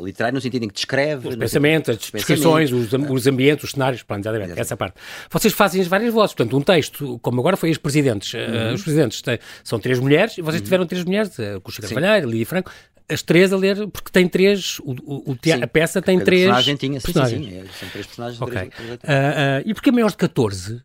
literária, 0.01 0.33
no 0.33 0.41
sentido 0.41 0.63
em 0.63 0.67
que 0.67 0.75
descreve 0.75 1.29
os 1.29 1.35
pensamentos, 1.35 1.89
as 1.89 1.97
descrições, 1.97 2.71
os, 2.71 2.91
os, 2.93 3.27
ambientes, 3.27 3.63
os 3.63 3.71
cenários, 3.71 4.03
pronto, 4.03 4.21
exatamente, 4.21 4.51
exatamente, 4.51 4.61
essa 4.61 4.77
parte. 4.77 4.95
Vocês 5.29 5.53
fazem 5.53 5.81
as 5.81 5.87
várias 5.87 6.13
vozes, 6.13 6.35
portanto, 6.35 6.57
um 6.57 6.61
texto, 6.61 7.19
como 7.21 7.39
agora 7.39 7.57
foi 7.57 7.71
os 7.71 7.77
presidentes, 7.77 8.33
eh, 8.33 8.47
uhum. 8.47 8.71
uh, 8.71 8.73
os 8.73 8.83
presidentes 8.83 9.21
têm, 9.21 9.39
são 9.63 9.79
três 9.79 9.99
mulheres, 9.99 10.37
e 10.37 10.41
vocês 10.41 10.61
uhum. 10.61 10.65
tiveram 10.65 10.85
três 10.85 11.03
mulheres, 11.03 11.37
uh, 11.39 11.61
Cuxa 11.61 11.81
Carvalheiro, 11.81 12.29
Lídia 12.29 12.45
Franco, 12.45 12.71
as 13.09 13.21
três 13.21 13.53
a 13.53 13.57
ler, 13.57 13.87
porque 13.87 14.11
tem 14.11 14.27
três, 14.27 14.79
o, 14.79 14.91
o, 15.03 15.31
o 15.31 15.37
a 15.63 15.67
peça 15.67 16.01
tem 16.01 16.19
três. 16.19 16.43
personagem 16.43 16.75
tinha, 16.75 16.99
sim, 16.99 17.05
personagens. 17.05 17.45
sim, 17.45 17.51
sim, 17.51 17.57
é, 17.57 17.65
são 17.79 17.89
três 17.89 18.05
personagens. 18.07 18.41
Ok. 18.41 18.53
Três, 18.53 18.91
uh, 18.91 18.95
uh, 18.95 19.63
e 19.65 19.73
porque 19.73 19.89
é 19.89 19.91
maior 19.91 20.09
de 20.09 20.17
14? 20.17 20.81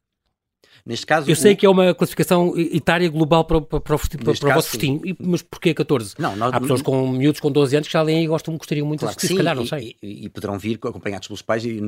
Neste 0.84 1.06
caso, 1.06 1.30
eu 1.30 1.36
sei 1.36 1.54
o... 1.54 1.56
que 1.56 1.66
é 1.66 1.68
uma 1.68 1.94
classificação 1.94 2.54
etária 2.56 3.08
global 3.08 3.44
para, 3.44 3.60
para, 3.60 3.80
para, 3.80 3.94
o, 3.94 3.98
para, 3.98 4.34
para 4.34 4.50
o 4.50 4.54
vosso 4.54 4.70
festim, 4.70 5.00
mas 5.18 5.42
porquê 5.42 5.74
14? 5.74 6.14
Não, 6.18 6.36
nós, 6.36 6.52
Há 6.52 6.60
pessoas 6.60 6.82
com 6.82 7.08
miúdos 7.08 7.40
com 7.40 7.50
12 7.50 7.76
anos 7.76 7.88
que 7.88 7.92
já 7.92 8.02
leem 8.02 8.24
e 8.24 8.26
gostam, 8.26 8.56
gostariam 8.56 8.86
muito 8.86 9.00
claro 9.00 9.14
de 9.14 9.18
assistir, 9.18 9.34
se 9.34 9.36
calhar, 9.36 9.56
não 9.56 9.66
sei. 9.66 9.96
E, 10.02 10.26
e, 10.26 10.28
poderão 10.28 10.58
vir 10.58 10.78
acompanhados 10.82 11.28
pelos 11.28 11.42
pais 11.42 11.64
e 11.64 11.80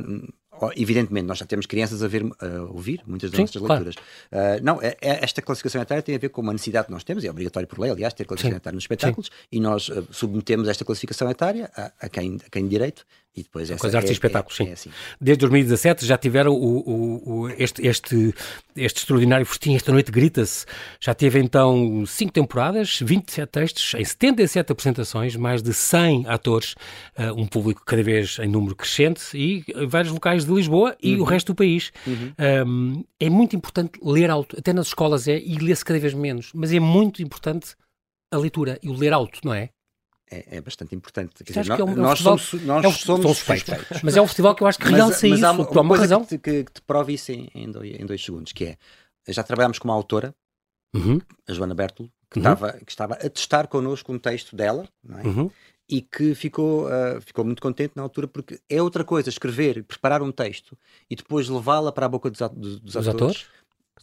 evidentemente, 0.76 1.26
nós 1.26 1.38
já 1.38 1.46
temos 1.46 1.66
crianças 1.66 2.02
a, 2.02 2.09
ver, 2.09 2.24
a 2.38 2.62
ouvir 2.70 3.02
muitas 3.07 3.31
das 3.31 3.37
Sim, 3.37 3.42
nossas 3.42 3.62
claro. 3.62 3.85
leituras. 3.85 3.96
Uh, 4.31 4.62
não, 4.62 4.81
é, 4.81 4.96
é, 5.00 5.24
esta 5.24 5.42
classificação 5.42 5.81
etária 5.83 6.02
tem 6.02 6.14
a 6.14 6.18
ver 6.18 6.28
com 6.28 6.40
uma 6.40 6.52
necessidade 6.52 6.87
que 6.87 6.92
nós 6.92 7.02
temos, 7.02 7.24
é 7.24 7.31
obrigatório 7.31 7.66
por 7.66 7.78
lei, 7.78 7.90
aliás, 7.90 8.14
ter 8.14 8.24
classificação 8.24 8.57
Sim. 8.57 8.62
etária 8.62 8.74
nos 8.74 8.85
espetáculos, 8.85 9.26
Sim. 9.26 9.33
e 9.50 9.61
nós 9.61 9.88
uh, 9.88 10.07
submetemos 10.11 10.68
esta 10.68 10.85
classificação 10.85 11.31
etária 11.31 11.70
a, 11.76 11.92
a, 12.00 12.09
quem, 12.09 12.38
a 12.46 12.50
quem 12.50 12.64
de 12.64 12.70
direito 12.70 13.05
e 13.35 13.42
depois 13.42 13.71
essa 13.71 13.81
com 13.81 13.87
as 13.87 13.95
artes 13.95 14.11
é, 14.11 14.12
e 14.12 14.14
espetáculos, 14.14 14.61
é, 14.61 14.64
sim. 14.64 14.71
É 14.71 14.73
assim. 14.75 14.90
Desde 15.21 15.40
2017 15.40 16.05
já 16.05 16.18
tiveram 16.18 16.53
o, 16.53 16.79
o, 16.79 17.33
o, 17.40 17.49
este, 17.51 17.87
este, 17.87 18.35
este 18.77 18.99
extraordinário 18.99 19.47
festim, 19.47 19.75
esta 19.75 19.90
noite 19.90 20.12
grita-se. 20.12 20.66
Já 21.01 21.14
teve 21.14 21.38
então 21.38 22.05
cinco 22.07 22.33
temporadas, 22.33 22.99
27 23.01 23.49
textos, 23.49 23.95
em 23.95 24.05
77 24.05 24.73
apresentações, 24.73 25.35
mais 25.35 25.62
de 25.62 25.73
100 25.73 26.27
atores, 26.27 26.75
uh, 27.18 27.33
um 27.40 27.47
público 27.47 27.83
cada 27.87 28.03
vez 28.03 28.38
em 28.38 28.49
número 28.49 28.77
crescente 28.77 29.23
e 29.35 29.64
vários 29.87 30.12
locais 30.12 30.45
de 30.45 30.53
Lisboa 30.53 30.95
e 31.03 31.14
uhum. 31.14 31.23
o 31.23 31.25
resto 31.25 31.53
do 31.53 31.57
país. 31.57 31.90
Uhum. 32.07 32.33
Um, 32.66 33.05
é 33.18 33.31
muito 33.31 33.57
importante 33.57 33.99
ler 34.03 34.31
alto, 34.31 34.59
até 34.59 34.75
nas 34.75 34.88
escolas 34.88 35.27
é, 35.27 35.38
e 35.38 35.57
lê-se 35.57 35.85
cada 35.85 35.99
vez 35.99 36.12
menos, 36.12 36.51
mas 36.55 36.73
é 36.73 36.81
muito 36.81 37.23
importante 37.23 37.75
a 38.31 38.37
leitura 38.37 38.79
e 38.83 38.88
o 38.88 38.92
ler 38.92 39.12
alto, 39.12 39.40
não 39.45 39.55
é? 39.55 39.71
É, 40.33 40.57
é 40.57 40.61
bastante 40.61 40.95
importante. 40.95 41.45
Dizer, 41.45 41.66
nós, 41.66 41.79
é 41.79 41.85
um, 41.85 41.95
nós 41.95 42.11
festival, 42.11 42.38
somos, 42.38 42.66
nós 42.66 42.85
é 42.85 42.88
um, 42.88 42.92
somos 42.92 43.37
suspeitos. 43.37 43.75
Mas 44.03 44.16
é 44.16 44.23
um 44.23 44.27
festival 44.27 44.55
que 44.55 44.62
eu 44.62 44.66
acho 44.66 44.79
que 44.79 44.88
realça 44.88 45.29
mas, 45.29 45.38
isso, 45.38 45.47
há 45.47 45.53
uma, 45.53 45.66
por 45.66 45.79
uma 45.79 45.97
razão. 45.97 46.25
Que, 46.25 46.38
que, 46.38 46.64
que 46.64 46.73
te 46.73 46.81
prove 46.83 47.12
isso 47.12 47.33
em, 47.33 47.51
em, 47.55 47.71
dois, 47.71 48.01
em, 48.01 48.07
dois, 48.07 48.25
segundos, 48.25 48.53
que 48.53 48.64
é, 48.64 48.77
já 49.29 49.42
trabalhámos 49.42 49.79
com 49.79 49.87
uma 49.87 49.95
autora, 49.95 50.35
uhum. 50.95 51.21
a 51.47 51.53
Joana 51.53 51.75
Bertolo, 51.75 52.11
que, 52.31 52.38
uhum. 52.38 52.45
estava, 52.45 52.73
que 52.73 52.90
estava 52.90 53.14
a 53.14 53.29
testar 53.29 53.66
connosco 53.66 54.11
um 54.11 54.18
texto 54.18 54.57
dela, 54.57 54.88
é? 55.07 55.27
uhum. 55.27 55.51
e 55.88 56.01
que 56.01 56.35
ficou, 56.35 56.87
uh, 56.87 57.21
ficou 57.21 57.45
muito 57.45 57.61
contente 57.61 57.92
na 57.95 58.03
altura, 58.03 58.27
porque 58.27 58.59
é 58.71 58.81
outra 58.81 59.05
coisa 59.05 59.29
escrever, 59.29 59.85
preparar 59.85 60.23
um 60.23 60.33
texto 60.33 60.79
e 61.11 61.14
depois 61.14 61.49
levá-la 61.51 61.92
para 61.92 62.07
a 62.07 62.09
boca 62.09 62.31
dos, 62.31 62.40
dos, 62.51 62.81
dos 62.81 62.97
atores, 62.97 63.14
atores? 63.14 63.47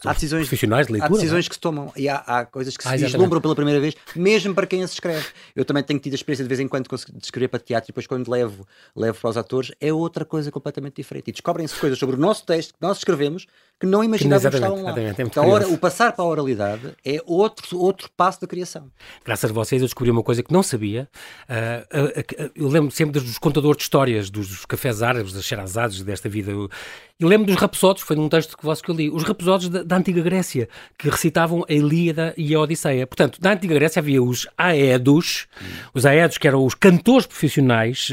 Há 0.05 0.13
decisões, 0.13 0.47
profissionais 0.47 0.87
de 0.87 0.93
leitura. 0.93 1.13
Há 1.13 1.15
decisões 1.15 1.45
é? 1.45 1.49
que 1.49 1.55
se 1.55 1.61
tomam 1.61 1.91
e 1.95 2.07
há, 2.07 2.17
há 2.17 2.45
coisas 2.45 2.75
que 2.75 2.83
se 2.83 2.89
ah, 2.89 2.97
vislumbram 2.97 3.41
pela 3.41 3.55
primeira 3.55 3.79
vez, 3.79 3.95
mesmo 4.15 4.53
para 4.53 4.67
quem 4.67 4.83
as 4.83 4.91
escreve. 4.91 5.25
Eu 5.55 5.65
também 5.65 5.83
tenho 5.83 5.99
tido 5.99 6.13
a 6.13 6.15
experiência 6.15 6.43
de 6.43 6.49
vez 6.49 6.59
em 6.59 6.67
quando 6.67 6.87
de 6.87 7.23
escrever 7.23 7.47
para 7.47 7.59
teatro 7.59 7.87
e 7.87 7.91
depois 7.91 8.07
quando 8.07 8.29
levo, 8.29 8.67
levo 8.95 9.19
para 9.19 9.29
os 9.29 9.37
atores 9.37 9.71
é 9.79 9.91
outra 9.91 10.25
coisa 10.25 10.51
completamente 10.51 10.95
diferente. 10.95 11.29
E 11.29 11.31
descobrem-se 11.31 11.75
coisas 11.75 11.97
sobre 11.97 12.15
o 12.15 12.19
nosso 12.19 12.45
texto 12.45 12.73
que 12.73 12.81
nós 12.81 12.97
escrevemos 12.97 13.45
que 13.79 13.85
não 13.85 14.03
imaginávamos 14.03 14.49
que 14.49 14.55
estavam 14.55 14.83
lá. 14.83 14.99
É 14.99 15.15
então, 15.17 15.47
hora, 15.47 15.67
o 15.69 15.77
passar 15.77 16.11
para 16.11 16.25
a 16.25 16.27
oralidade 16.27 16.93
é 17.05 17.21
outro, 17.25 17.79
outro 17.79 18.09
passo 18.15 18.41
da 18.41 18.47
criação. 18.47 18.91
Graças 19.23 19.49
a 19.49 19.53
vocês 19.53 19.81
eu 19.81 19.87
descobri 19.87 20.11
uma 20.11 20.21
coisa 20.21 20.43
que 20.43 20.51
não 20.51 20.61
sabia. 20.61 21.07
Uh, 21.47 21.97
uh, 21.97 22.45
uh, 22.45 22.51
eu 22.55 22.67
lembro 22.67 22.91
sempre 22.91 23.21
dos 23.21 23.37
contadores 23.37 23.77
de 23.77 23.83
histórias, 23.83 24.29
dos, 24.29 24.49
dos 24.49 24.65
cafés 24.65 25.01
árabes, 25.01 25.31
das 25.31 25.45
xerazades 25.45 26.03
desta 26.03 26.27
vida. 26.27 26.51
Eu 27.21 27.27
lembro 27.27 27.47
dos 27.47 27.57
rapsódios, 27.57 28.07
foi 28.07 28.15
num 28.15 28.29
texto 28.29 28.57
que 28.57 28.63
vosso 28.63 28.81
que 28.81 28.89
eu 28.89 28.95
li, 28.95 29.09
os 29.09 29.23
rapsódios 29.23 29.69
da, 29.69 29.83
da, 29.83 29.97
antiga 29.97 30.21
Grécia, 30.21 30.69
que 30.97 31.09
recitavam 31.09 31.65
a 31.67 31.73
Ilíada 31.73 32.33
e 32.37 32.55
a 32.55 32.59
Odisseia. 32.61 33.05
Portanto, 33.05 33.39
na 33.41 33.51
antiga 33.51 33.75
Grécia 33.75 33.99
havia 33.99 34.23
os 34.23 34.47
aedos, 34.57 35.45
hum. 35.61 35.65
os 35.93 36.05
aedos 36.05 36.37
que 36.37 36.47
eram 36.47 36.63
os 36.63 36.73
cantores 36.73 37.27
profissionais 37.27 38.09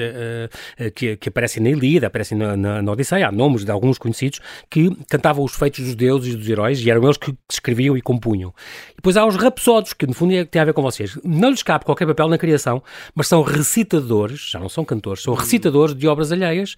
que, 0.96 1.16
que, 1.18 1.28
aparecem 1.28 1.62
na 1.62 1.70
Ilíada, 1.70 2.08
aparecem 2.08 2.36
na, 2.36 2.56
na, 2.56 2.82
na 2.82 2.90
Odisseia, 2.90 3.28
há 3.28 3.30
nomes 3.30 3.64
de 3.64 3.70
alguns 3.70 3.96
conhecidos, 3.96 4.40
que 4.68 4.90
cantavam 5.08 5.44
os 5.44 5.54
feitos 5.54 5.84
dos 5.84 5.94
deuses 5.94 6.34
e 6.34 6.36
dos 6.36 6.48
heróis, 6.48 6.80
e 6.80 6.90
eram 6.90 7.04
eles 7.04 7.16
que 7.16 7.32
escreviam 7.48 7.96
e 7.96 8.02
compunham. 8.02 8.52
E 8.90 8.96
depois 8.96 9.16
há 9.16 9.24
os 9.24 9.36
rapsódios, 9.36 9.92
que 9.92 10.04
no 10.04 10.14
fundo 10.14 10.34
é, 10.34 10.44
tem 10.44 10.60
a 10.60 10.64
ver 10.64 10.72
com 10.72 10.82
vocês. 10.82 11.16
Não 11.22 11.50
lhes 11.50 11.62
cabe 11.62 11.84
qualquer 11.84 12.08
papel 12.08 12.26
na 12.26 12.38
criação, 12.38 12.82
mas 13.14 13.28
são 13.28 13.40
recitadores, 13.42 14.50
já 14.50 14.58
não 14.58 14.68
são 14.68 14.84
cantores, 14.84 15.22
são 15.22 15.32
recitadores 15.32 15.94
de 15.94 16.08
obras 16.08 16.32
alheias, 16.32 16.74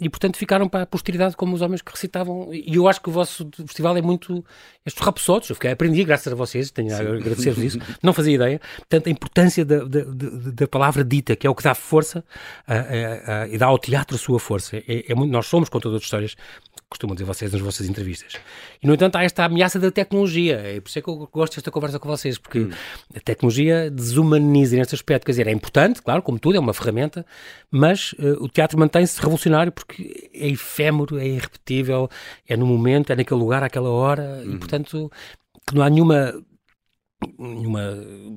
e 0.00 0.08
portanto 0.08 0.36
ficaram 0.36 0.68
para 0.68 0.82
a 0.82 0.86
posteridade 0.86 1.36
como 1.36 1.54
os 1.54 1.62
homens 1.64 1.82
que 1.82 1.90
recitavam. 1.90 2.48
E 2.52 2.76
eu 2.76 2.86
acho 2.86 3.00
que 3.00 3.08
o 3.08 3.12
vosso 3.12 3.48
festival 3.66 3.96
é 3.96 4.02
muito. 4.02 4.44
Estes 4.86 5.02
rapsódios, 5.02 5.48
eu 5.48 5.56
fiquei, 5.56 5.70
aprendi 5.70 6.04
graças 6.04 6.32
a 6.32 6.36
vocês, 6.36 6.70
tenho 6.70 6.94
a 6.94 6.98
agradecer-vos 6.98 7.64
isso, 7.64 7.78
não 8.02 8.12
fazia 8.12 8.34
ideia. 8.34 8.60
Portanto, 8.76 9.06
a 9.06 9.10
importância 9.10 9.64
da, 9.64 9.84
da, 9.84 10.00
da, 10.04 10.68
palavra 10.68 11.02
dita, 11.02 11.34
que 11.34 11.46
é 11.46 11.50
o 11.50 11.54
que 11.54 11.62
dá 11.62 11.74
força 11.74 12.22
e 13.50 13.56
dá 13.56 13.66
ao 13.66 13.78
teatro 13.78 14.14
a 14.14 14.18
sua 14.18 14.38
força. 14.38 14.76
É, 14.76 15.10
é 15.10 15.14
muito, 15.14 15.32
nós 15.32 15.46
somos 15.46 15.70
contadores 15.70 16.02
de 16.02 16.04
histórias, 16.04 16.36
costumam 16.94 17.14
dizer 17.14 17.24
vocês 17.24 17.52
nas 17.52 17.60
vossas 17.60 17.88
entrevistas. 17.88 18.34
E, 18.82 18.86
no 18.86 18.94
entanto, 18.94 19.16
há 19.16 19.24
esta 19.24 19.44
ameaça 19.44 19.78
da 19.78 19.90
tecnologia. 19.90 20.56
É 20.64 20.80
por 20.80 20.88
isso 20.88 20.98
é 20.98 21.02
que 21.02 21.08
eu 21.08 21.28
gosto 21.32 21.56
desta 21.56 21.70
conversa 21.70 21.98
com 21.98 22.08
vocês, 22.08 22.38
porque 22.38 22.60
hum. 22.60 22.70
a 23.14 23.20
tecnologia 23.20 23.90
desumaniza 23.90 24.76
neste 24.76 24.94
aspecto. 24.94 25.26
Quer 25.26 25.32
dizer, 25.32 25.46
é 25.48 25.52
importante, 25.52 26.00
claro, 26.00 26.22
como 26.22 26.38
tudo, 26.38 26.56
é 26.56 26.60
uma 26.60 26.72
ferramenta, 26.72 27.26
mas 27.70 28.12
uh, 28.14 28.42
o 28.42 28.48
teatro 28.48 28.78
mantém-se 28.78 29.20
revolucionário 29.20 29.72
porque 29.72 30.30
é 30.32 30.48
efêmero, 30.48 31.18
é 31.18 31.26
irrepetível, 31.26 32.08
é 32.48 32.56
no 32.56 32.66
momento, 32.66 33.12
é 33.12 33.16
naquele 33.16 33.40
lugar, 33.40 33.62
àquela 33.62 33.90
hora, 33.90 34.42
hum. 34.44 34.54
e, 34.54 34.58
portanto, 34.58 35.10
que 35.66 35.74
não 35.74 35.82
há 35.82 35.90
nenhuma 35.90 36.34
nenhuma 37.38 37.80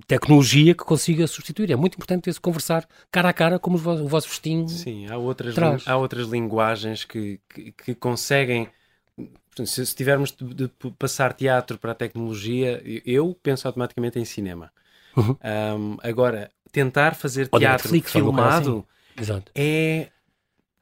tecnologia 0.07 0.73
que 0.73 0.83
consiga 0.83 1.27
substituir. 1.27 1.71
É 1.71 1.75
muito 1.75 1.95
importante 1.95 2.29
esse 2.29 2.39
conversar 2.39 2.87
cara 3.11 3.29
a 3.29 3.33
cara, 3.33 3.59
como 3.59 3.77
o 3.77 4.07
vosso 4.07 4.27
festinho 4.27 4.67
Sim, 4.67 5.07
há 5.07 5.17
outras, 5.17 5.55
há 5.85 5.97
outras 5.97 6.27
linguagens 6.27 7.03
que, 7.03 7.39
que, 7.49 7.71
que 7.71 7.95
conseguem. 7.95 8.67
Se, 9.65 9.85
se 9.85 9.95
tivermos 9.95 10.31
de, 10.31 10.53
de, 10.53 10.71
passar 10.99 11.33
teatro 11.33 11.77
para 11.79 11.91
a 11.91 11.95
tecnologia, 11.95 12.81
eu 13.05 13.35
penso 13.41 13.67
automaticamente 13.67 14.19
em 14.19 14.25
cinema. 14.25 14.71
Uhum. 15.15 15.35
Um, 15.43 15.97
agora, 16.03 16.51
tentar 16.71 17.15
fazer 17.15 17.47
teatro 17.47 17.91
Netflix, 17.91 18.11
filmado 18.11 18.85
assim. 19.17 19.41
é 19.55 20.09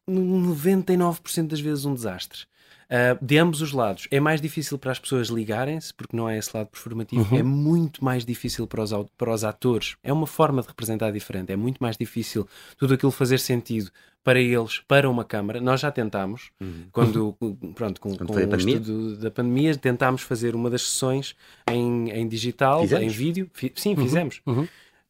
99% 0.10 1.48
das 1.48 1.60
vezes 1.60 1.86
um 1.86 1.94
desastre. 1.94 2.46
Uh, 2.86 3.26
de 3.26 3.38
ambos 3.38 3.62
os 3.62 3.72
lados. 3.72 4.08
É 4.12 4.20
mais 4.20 4.40
difícil 4.40 4.78
para 4.78 4.92
as 4.92 5.00
pessoas 5.00 5.30
ligarem-se, 5.30 5.94
porque 5.94 6.16
não 6.16 6.30
é 6.30 6.38
esse 6.38 6.56
lado 6.56 6.68
performativo. 6.68 7.28
Uhum. 7.34 7.40
É 7.40 7.44
muito 7.44 8.04
mais 8.04 8.24
difícil 8.24 8.68
para 8.68 8.84
os, 8.84 8.92
para 9.18 9.34
os 9.34 9.44
atores. 9.44 9.96
É 10.04 10.14
uma 10.14 10.28
forma 10.28 10.62
de 10.62 10.68
representar 10.68 11.12
diferente. 11.12 11.52
É 11.52 11.56
muito 11.56 11.80
mais 11.80 11.98
difícil 11.98 12.48
tudo 12.78 12.94
aquilo 12.94 13.12
fazer 13.12 13.40
sentido 13.40 13.92
para 14.24 14.40
eles, 14.40 14.82
para 14.88 15.08
uma 15.08 15.24
câmara. 15.24 15.62
Nós 15.62 15.80
já 15.82 15.92
tentámos, 15.92 16.50
uhum. 16.60 16.86
quando, 16.92 17.38
pronto, 17.76 18.02
com, 18.02 18.18
com 18.18 18.24
o 18.24 18.28
pandemia? 18.28 18.78
estudo 18.78 19.18
da 19.18 19.30
pandemia, 19.30 19.76
tentámos 19.78 20.24
fazer 20.24 20.56
uma 20.56 20.68
das 20.68 20.82
sessões 20.82 21.36
em, 21.70 22.10
em 22.10 22.28
digital, 22.28 22.82
fizemos? 22.82 23.06
em 23.06 23.10
vídeo. 23.10 23.50
Fi, 23.54 23.72
sim, 23.76 23.96
uhum. 23.96 24.04
fizemos. 24.04 24.42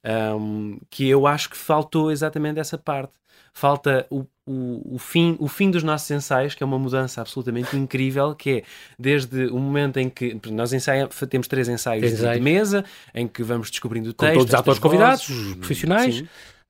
Um, 0.06 0.80
que 0.89 1.08
eu 1.10 1.26
acho 1.26 1.50
que 1.50 1.58
faltou 1.58 2.12
exatamente 2.12 2.60
essa 2.60 2.78
parte. 2.78 3.13
Falta 3.54 4.06
o 4.10 4.26
o, 4.48 4.96
o, 4.96 5.00
fim, 5.00 5.36
o 5.39 5.48
fim 5.48 5.72
dos 5.72 5.82
nossos 5.82 6.10
ensaios, 6.12 6.54
que 6.54 6.62
é 6.62 6.65
uma 6.65 6.78
mudança 6.78 7.20
absolutamente 7.20 7.76
incrível, 7.76 8.36
que 8.36 8.50
é 8.52 8.63
desde 8.98 9.48
o 9.48 9.58
momento 9.58 9.98
em 9.98 10.08
que 10.08 10.39
nós 10.52 10.72
ensaia, 10.72 11.08
temos 11.30 11.48
três 11.48 11.68
ensaios 11.68 12.15
de, 12.15 12.34
de, 12.34 12.39
mesa, 12.39 12.86
em 13.13 13.28
que 13.28 13.41
vamos 13.41 13.72
descobrindo 13.72 14.12
o 14.12 14.13
texto. 14.13 14.34
Com 14.34 14.39
todos 14.39 14.54
os 14.54 14.60
atores 14.60 14.80
convidados, 14.80 15.26
profissionais. 15.56 16.15
Sim. 16.18 16.28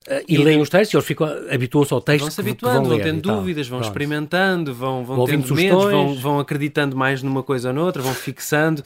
Uh, 0.08 0.22
e, 0.28 0.36
e 0.36 0.38
leem 0.38 0.62
os 0.62 0.70
textos, 0.70 0.94
eles 0.94 1.06
ficam, 1.06 1.28
habituam-se 1.50 1.92
ao 1.92 2.00
texto. 2.00 2.22
Vão-se 2.22 2.40
habituando, 2.40 2.90
vão, 2.90 2.98
vão 2.98 3.00
tendo 3.00 3.22
dúvidas, 3.22 3.68
vão 3.68 3.80
Pronto. 3.80 3.92
experimentando, 3.92 4.74
vão, 4.74 5.04
vão 5.04 5.26
tendo 5.26 5.56
medos, 5.56 5.84
vão, 5.86 6.16
vão 6.16 6.40
acreditando 6.40 6.96
mais 6.96 7.24
numa 7.24 7.42
coisa 7.42 7.70
ou 7.70 7.74
noutra, 7.74 8.04
vão 8.04 8.14
fixando. 8.14 8.84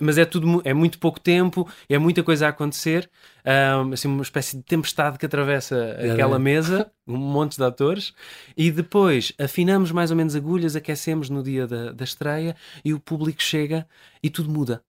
Mas 0.00 0.16
é 0.16 0.24
tudo 0.24 0.62
é 0.64 0.72
muito 0.72 0.98
pouco 0.98 1.20
tempo, 1.20 1.68
é 1.90 1.98
muita 1.98 2.22
coisa 2.22 2.46
a 2.46 2.48
acontecer. 2.48 3.10
Um, 3.44 3.92
assim, 3.92 4.08
uma 4.08 4.22
espécie 4.22 4.56
de 4.56 4.62
tempestade 4.62 5.18
que 5.18 5.26
atravessa 5.26 5.76
é, 5.98 6.12
aquela 6.12 6.38
mesa, 6.38 6.90
um 7.06 7.18
monte 7.18 7.56
de 7.56 7.64
atores, 7.64 8.14
e 8.56 8.70
depois 8.70 9.32
afinamos 9.38 9.90
mais 9.90 10.10
ou 10.10 10.16
menos 10.16 10.36
agulhas, 10.36 10.76
aquecemos 10.76 11.28
no 11.28 11.42
dia 11.42 11.66
da, 11.66 11.92
da 11.92 12.04
estreia 12.04 12.56
e 12.84 12.94
o 12.94 13.00
público 13.00 13.42
chega 13.42 13.86
e 14.22 14.30
tudo 14.30 14.48
muda. 14.48 14.82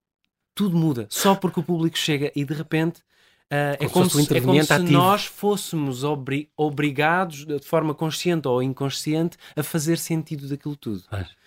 Tudo 0.54 0.76
muda. 0.76 1.06
Só 1.10 1.34
porque 1.34 1.60
o 1.60 1.64
público 1.64 1.98
chega 1.98 2.30
e 2.34 2.44
de 2.44 2.54
repente 2.54 3.02
Uh, 3.54 3.84
é, 3.84 3.88
como 3.88 4.10
se, 4.10 4.36
é 4.36 4.40
como 4.40 4.64
se 4.64 4.78
nós 4.90 5.26
fôssemos 5.26 6.02
obri 6.02 6.48
obrigados, 6.56 7.44
de 7.44 7.60
forma 7.60 7.94
consciente 7.94 8.48
ou 8.48 8.60
inconsciente, 8.60 9.36
a 9.54 9.62
fazer 9.62 9.96
sentido 9.96 10.48
daquilo 10.48 10.74
tudo. 10.74 11.04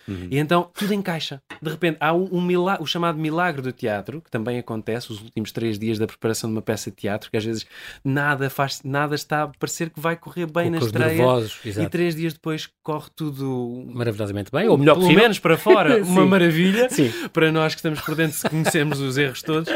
Uhum. 0.08 0.28
E 0.30 0.38
então 0.38 0.70
tudo 0.74 0.94
encaixa. 0.94 1.42
De 1.60 1.70
repente 1.70 1.98
há 2.00 2.14
um, 2.14 2.28
um 2.32 2.40
milagre, 2.40 2.82
o 2.82 2.86
chamado 2.86 3.18
milagre 3.18 3.60
do 3.60 3.72
teatro, 3.72 4.22
que 4.22 4.30
também 4.30 4.58
acontece 4.58 5.12
os 5.12 5.20
últimos 5.20 5.52
três 5.52 5.78
dias 5.78 5.98
da 5.98 6.06
preparação 6.06 6.48
de 6.48 6.56
uma 6.56 6.62
peça 6.62 6.90
de 6.90 6.96
teatro, 6.96 7.30
que 7.30 7.36
às 7.36 7.44
vezes 7.44 7.66
nada 8.02 8.48
faz, 8.48 8.80
nada 8.82 9.14
está 9.14 9.42
a 9.42 9.48
parecer 9.48 9.90
que 9.90 10.00
vai 10.00 10.16
correr 10.16 10.46
bem 10.46 10.70
na 10.70 10.78
estreia. 10.78 11.08
Nervosos, 11.18 11.60
e 11.64 11.88
três 11.88 12.16
dias 12.16 12.32
depois 12.32 12.68
corre 12.82 13.08
tudo 13.14 13.84
maravilhosamente 13.92 14.50
bem, 14.50 14.68
ou 14.68 14.78
melhor 14.78 14.94
pelo 14.94 15.04
possível. 15.04 15.22
menos 15.22 15.38
para 15.38 15.58
fora, 15.58 16.02
uma 16.04 16.24
maravilha 16.24 16.88
Sim. 16.88 17.12
para 17.32 17.52
nós 17.52 17.74
que 17.74 17.80
estamos 17.80 18.00
por 18.00 18.14
dentro 18.14 18.36
se 18.36 18.48
conhecemos 18.48 19.00
os 19.00 19.18
erros 19.18 19.42
todos. 19.42 19.68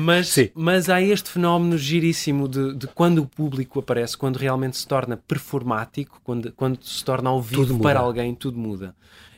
Mas, 0.00 0.34
mas 0.54 0.88
há 0.88 1.00
este 1.00 1.30
fenómeno 1.30 1.78
giríssimo 1.78 2.48
de, 2.48 2.74
de, 2.74 2.86
quando 2.88 3.20
o 3.20 3.26
público 3.26 3.78
aparece, 3.78 4.16
quando 4.16 4.36
realmente 4.36 4.76
se 4.76 4.86
torna 4.86 5.16
performático, 5.16 6.20
quando, 6.24 6.52
quando 6.52 6.82
se 6.82 7.04
torna 7.04 7.30
ao 7.30 7.40
vivo 7.40 7.78
para 7.78 8.00
alguém, 8.00 8.34
tudo 8.34 8.58
muda. 8.58 8.94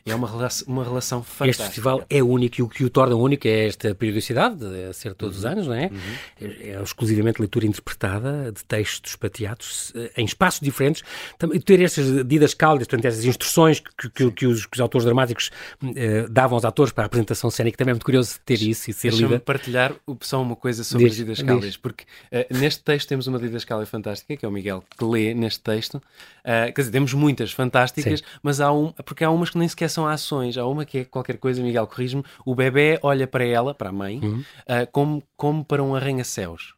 E 0.09 0.11
é 0.11 0.15
uma, 0.15 0.29
relação, 0.29 0.67
uma 0.67 0.83
relação 0.83 1.23
fantástica. 1.23 1.49
Este 1.49 1.63
festival 1.63 2.05
é 2.09 2.23
único 2.23 2.59
e 2.59 2.63
o 2.63 2.67
que 2.67 2.83
o 2.83 2.89
torna 2.89 3.15
único 3.15 3.47
é 3.47 3.67
esta 3.67 3.93
periodicidade, 3.93 4.65
a 4.89 4.93
ser 4.93 5.13
todos 5.13 5.35
uhum. 5.35 5.39
os 5.39 5.45
anos, 5.45 5.67
não 5.67 5.75
é? 5.75 5.85
Uhum. 5.87 5.99
É, 6.41 6.69
é 6.69 6.81
exclusivamente 6.81 7.39
leitura 7.39 7.65
interpretada 7.65 8.51
de 8.51 8.63
textos 8.65 9.15
para 9.15 9.29
teatros 9.29 9.93
eh, 9.95 10.11
em 10.17 10.25
espaços 10.25 10.59
diferentes. 10.59 11.03
Ter 11.65 11.81
estas 11.81 12.25
didascálias, 12.25 12.87
portanto, 12.87 13.05
essas 13.05 13.25
instruções 13.25 13.79
que, 13.79 14.09
que, 14.09 14.31
que, 14.31 14.45
os, 14.45 14.65
que 14.65 14.75
os, 14.75 14.81
autores 14.81 15.05
dramáticos 15.05 15.51
eh, 15.95 16.27
davam 16.29 16.55
aos 16.55 16.65
atores 16.65 16.91
para 16.91 17.03
a 17.03 17.07
apresentação 17.07 17.49
cénica, 17.49 17.77
também 17.77 17.91
é 17.91 17.93
muito 17.93 18.05
curioso 18.05 18.39
ter 18.45 18.61
isso 18.61 18.89
e 18.89 18.93
ser 18.93 19.13
lida. 19.13 19.39
partilhar 19.39 19.93
só 20.21 20.41
uma 20.41 20.55
coisa 20.55 20.83
sobre 20.83 21.05
diz, 21.05 21.13
as 21.13 21.17
didascálias, 21.17 21.77
porque 21.77 22.03
uh, 22.31 22.57
neste 22.57 22.83
texto 22.83 23.07
temos 23.07 23.27
uma 23.27 23.39
didascália 23.39 23.85
fantástica, 23.85 24.35
que 24.35 24.45
é 24.45 24.47
o 24.47 24.51
Miguel 24.51 24.83
que 24.97 25.03
lê 25.03 25.33
neste 25.33 25.61
texto. 25.61 25.95
Uh, 25.95 26.73
quer 26.73 26.81
dizer, 26.81 26.91
temos 26.91 27.13
muitas 27.13 27.51
fantásticas, 27.51 28.19
Sim. 28.19 28.25
mas 28.41 28.59
há 28.59 28.71
um, 28.71 28.91
porque 28.91 29.23
há 29.23 29.29
umas 29.29 29.49
que 29.49 29.57
nem 29.57 29.67
sequer 29.67 29.89
são 29.89 29.98
ações. 30.07 30.57
Há 30.57 30.65
uma 30.65 30.85
que 30.85 30.99
é 30.99 31.05
qualquer 31.05 31.37
coisa, 31.37 31.61
Miguel, 31.61 31.87
corrige-me, 31.87 32.23
o 32.45 32.55
bebê 32.55 32.99
olha 33.01 33.27
para 33.27 33.45
ela, 33.45 33.73
para 33.73 33.89
a 33.89 33.91
mãe, 33.91 34.19
uhum. 34.23 34.39
uh, 34.39 34.87
como, 34.91 35.23
como 35.35 35.63
para 35.63 35.83
um 35.83 35.95
arranha-céus. 35.95 36.73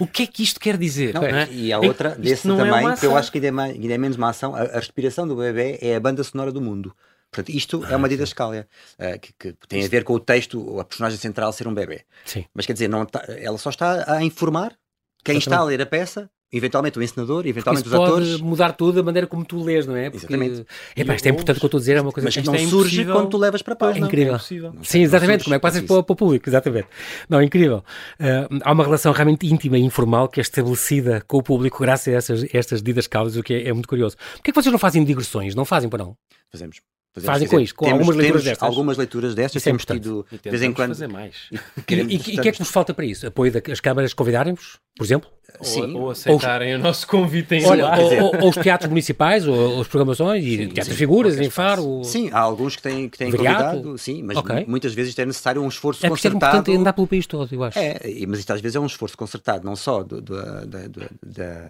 O 0.00 0.06
que 0.06 0.24
é 0.24 0.26
que 0.26 0.42
isto 0.42 0.58
quer 0.58 0.76
dizer? 0.76 1.14
Não, 1.14 1.22
é? 1.22 1.48
E 1.50 1.72
a 1.72 1.78
outra, 1.78 2.10
isto 2.10 2.20
desse 2.20 2.50
é 2.50 2.56
também, 2.56 2.88
é 2.88 2.96
que 2.96 3.06
eu 3.06 3.16
acho 3.16 3.30
que 3.30 3.38
ainda 3.38 3.48
é, 3.48 3.50
mais, 3.50 3.74
ainda 3.74 3.94
é 3.94 3.98
menos 3.98 4.16
uma 4.16 4.30
ação, 4.30 4.54
a, 4.54 4.62
a, 4.62 4.78
respiração 4.78 5.28
do 5.28 5.36
bebê 5.36 5.78
é 5.80 5.94
a 5.94 6.00
banda 6.00 6.24
sonora 6.24 6.50
do 6.50 6.60
mundo. 6.60 6.94
Portanto, 7.30 7.54
isto 7.54 7.84
ah, 7.84 7.92
é 7.92 7.96
uma 7.96 8.06
ah, 8.06 8.10
didascália 8.10 8.68
uh, 8.98 9.18
que, 9.20 9.32
que, 9.32 9.68
tem 9.68 9.84
a 9.84 9.88
ver 9.88 10.02
com 10.02 10.14
o 10.14 10.18
texto, 10.18 10.80
a 10.80 10.84
personagem 10.84 11.18
central 11.18 11.52
ser 11.52 11.68
um 11.68 11.74
bebê. 11.74 12.02
Sim. 12.24 12.44
Mas 12.52 12.66
quer 12.66 12.72
dizer, 12.72 12.88
não 12.88 13.06
tá, 13.06 13.24
ela 13.28 13.56
só 13.56 13.70
está 13.70 14.12
a 14.12 14.24
informar 14.24 14.76
quem 15.22 15.36
Exatamente. 15.36 15.42
está 15.42 15.58
a 15.58 15.64
ler 15.64 15.82
a 15.82 15.86
peça 15.86 16.30
eventualmente 16.52 16.98
o 16.98 17.02
encenador, 17.02 17.46
eventualmente 17.46 17.86
os 17.86 17.92
pode 17.94 18.04
atores. 18.04 18.30
pode 18.32 18.42
mudar 18.42 18.72
tudo 18.72 19.00
a 19.00 19.02
maneira 19.02 19.26
como 19.26 19.44
tu 19.44 19.62
lês, 19.62 19.86
não 19.86 19.96
é? 19.96 20.10
Porque, 20.10 20.26
exatamente. 20.26 20.66
Epá, 20.96 21.14
isto 21.14 21.26
é 21.26 21.30
importante 21.30 21.56
o 21.56 21.60
que 21.60 21.64
eu 21.64 21.68
estou 21.68 21.78
a 21.78 21.80
dizer, 21.80 21.96
é 21.96 22.00
uma 22.00 22.12
coisa 22.12 22.26
mas 22.26 22.36
que 22.36 22.44
não 22.44 22.54
é 22.54 22.66
surge 22.66 23.04
quando 23.04 23.28
tu 23.28 23.38
levas 23.38 23.62
para 23.62 23.74
a 23.74 23.76
página. 23.76 24.06
É 24.06 24.08
incrível. 24.08 24.34
É 24.34 24.38
Sim, 24.82 25.02
exatamente, 25.02 25.44
como 25.44 25.54
é 25.54 25.58
que 25.58 25.62
passas 25.62 25.82
para, 25.82 26.02
para, 26.02 26.12
o 26.12 26.16
público, 26.16 26.48
exatamente. 26.48 26.88
Não, 27.28 27.40
é 27.40 27.44
incrível. 27.44 27.84
Uh, 28.18 28.60
há 28.62 28.72
uma 28.72 28.84
relação 28.84 29.12
realmente 29.12 29.46
íntima 29.46 29.78
e 29.78 29.82
informal 29.82 30.28
que 30.28 30.40
é 30.40 30.42
estabelecida 30.42 31.22
com 31.26 31.38
o 31.38 31.42
público 31.42 31.80
graças 31.80 32.12
a 32.12 32.16
essas, 32.16 32.46
estas 32.52 32.82
didas 32.82 33.06
causas, 33.06 33.36
o 33.36 33.42
que 33.42 33.54
é, 33.54 33.68
é 33.68 33.72
muito 33.72 33.88
curioso. 33.88 34.16
Porquê 34.34 34.50
é 34.50 34.52
que 34.52 34.60
vocês 34.60 34.72
não 34.72 34.78
fazem 34.78 35.04
digressões? 35.04 35.54
Não 35.54 35.64
fazem 35.64 35.88
para 35.88 36.04
não? 36.04 36.16
Fazemos. 36.50 36.80
Fazemos, 37.12 37.32
Fazem 37.32 37.48
com 37.48 37.58
isto, 37.58 37.74
com 37.74 37.86
temos, 37.86 38.00
algumas 38.00 38.16
leituras 38.16 38.44
destas. 38.44 38.68
Algumas 38.68 38.96
leituras 38.96 39.34
destas, 39.34 39.62
temos 39.64 39.84
tido 39.84 40.24
de 40.30 40.48
vez 40.48 40.62
em 40.62 40.72
quando. 40.72 40.90
fazer 40.90 41.08
mais. 41.08 41.34
E 41.50 42.16
o 42.16 42.20
que 42.20 42.48
é 42.48 42.52
que 42.52 42.58
vos 42.58 42.70
falta 42.70 42.94
para 42.94 43.04
isso? 43.04 43.26
Apoio 43.26 43.50
das 43.50 43.80
câmaras 43.80 44.14
convidarem-vos, 44.14 44.78
por 44.96 45.04
exemplo? 45.04 45.28
Sim. 45.60 45.94
Ou, 45.94 46.02
ou 46.02 46.10
aceitarem 46.10 46.74
ou, 46.74 46.80
o 46.80 46.82
nosso 46.82 47.06
convite 47.06 47.54
em 47.54 47.66
Olha, 47.66 47.88
ou, 47.98 48.42
ou, 48.42 48.48
os 48.50 48.56
teatros 48.56 48.88
municipais, 48.88 49.46
ou 49.46 49.80
as 49.80 49.88
programações, 49.88 50.44
e 50.44 50.56
sim, 50.56 50.68
teatro 50.68 50.92
de 50.92 50.98
figuras, 50.98 51.38
em 51.38 51.50
Faro. 51.50 52.02
Sim, 52.04 52.30
há 52.32 52.40
alguns 52.40 52.76
que 52.76 52.82
têm, 52.82 53.08
que 53.08 53.18
têm 53.18 53.30
convidado, 53.30 53.98
sim, 53.98 54.22
mas 54.22 54.36
okay. 54.36 54.64
muitas 54.66 54.94
vezes 54.94 55.10
isto 55.10 55.20
é 55.20 55.26
necessário 55.26 55.62
um 55.62 55.68
esforço 55.68 56.04
é 56.04 56.08
concertado. 56.08 56.44
É 56.44 56.48
importante 56.48 56.76
andar 56.76 56.92
pelo 56.92 57.06
país 57.06 57.26
todo, 57.26 57.52
eu 57.52 57.62
acho. 57.64 57.78
É, 57.78 58.00
mas 58.26 58.40
isto 58.40 58.52
às 58.52 58.60
vezes 58.60 58.76
é 58.76 58.80
um 58.80 58.86
esforço 58.86 59.16
concertado, 59.16 59.64
não 59.64 59.76
só 59.76 60.02
do, 60.02 60.20
do, 60.20 60.34
do, 60.66 61.10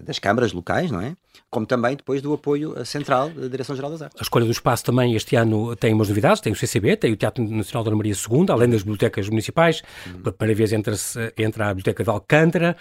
das 0.03 0.19
câmaras 0.19 0.53
locais, 0.53 0.91
não 0.91 1.01
é? 1.01 1.15
Como 1.49 1.67
também 1.67 1.97
depois 1.97 2.23
do 2.23 2.33
apoio 2.33 2.85
central 2.85 3.29
da 3.31 3.49
Direção-Geral 3.49 3.91
das 3.91 4.03
Artes. 4.03 4.21
A 4.21 4.23
escolha 4.23 4.45
do 4.45 4.53
espaço 4.53 4.85
também 4.85 5.15
este 5.15 5.37
ano 5.37 5.75
tem 5.77 5.93
umas 5.93 6.09
novidades, 6.09 6.41
tem 6.41 6.53
o 6.53 6.57
CCB, 6.57 6.97
tem 6.97 7.13
o 7.13 7.17
Teatro 7.17 7.43
Nacional 7.43 7.85
Dona 7.85 7.97
Maria 7.97 8.15
II, 8.15 8.47
além 8.49 8.69
das 8.69 8.83
bibliotecas 8.83 9.29
municipais, 9.29 9.83
hum. 10.07 10.31
para 10.31 10.55
vez 10.55 10.73
entra, 10.73 10.95
entra 11.37 11.67
a 11.67 11.75
Biblioteca 11.75 12.05
de 12.05 12.11
Alcântara, 12.11 12.77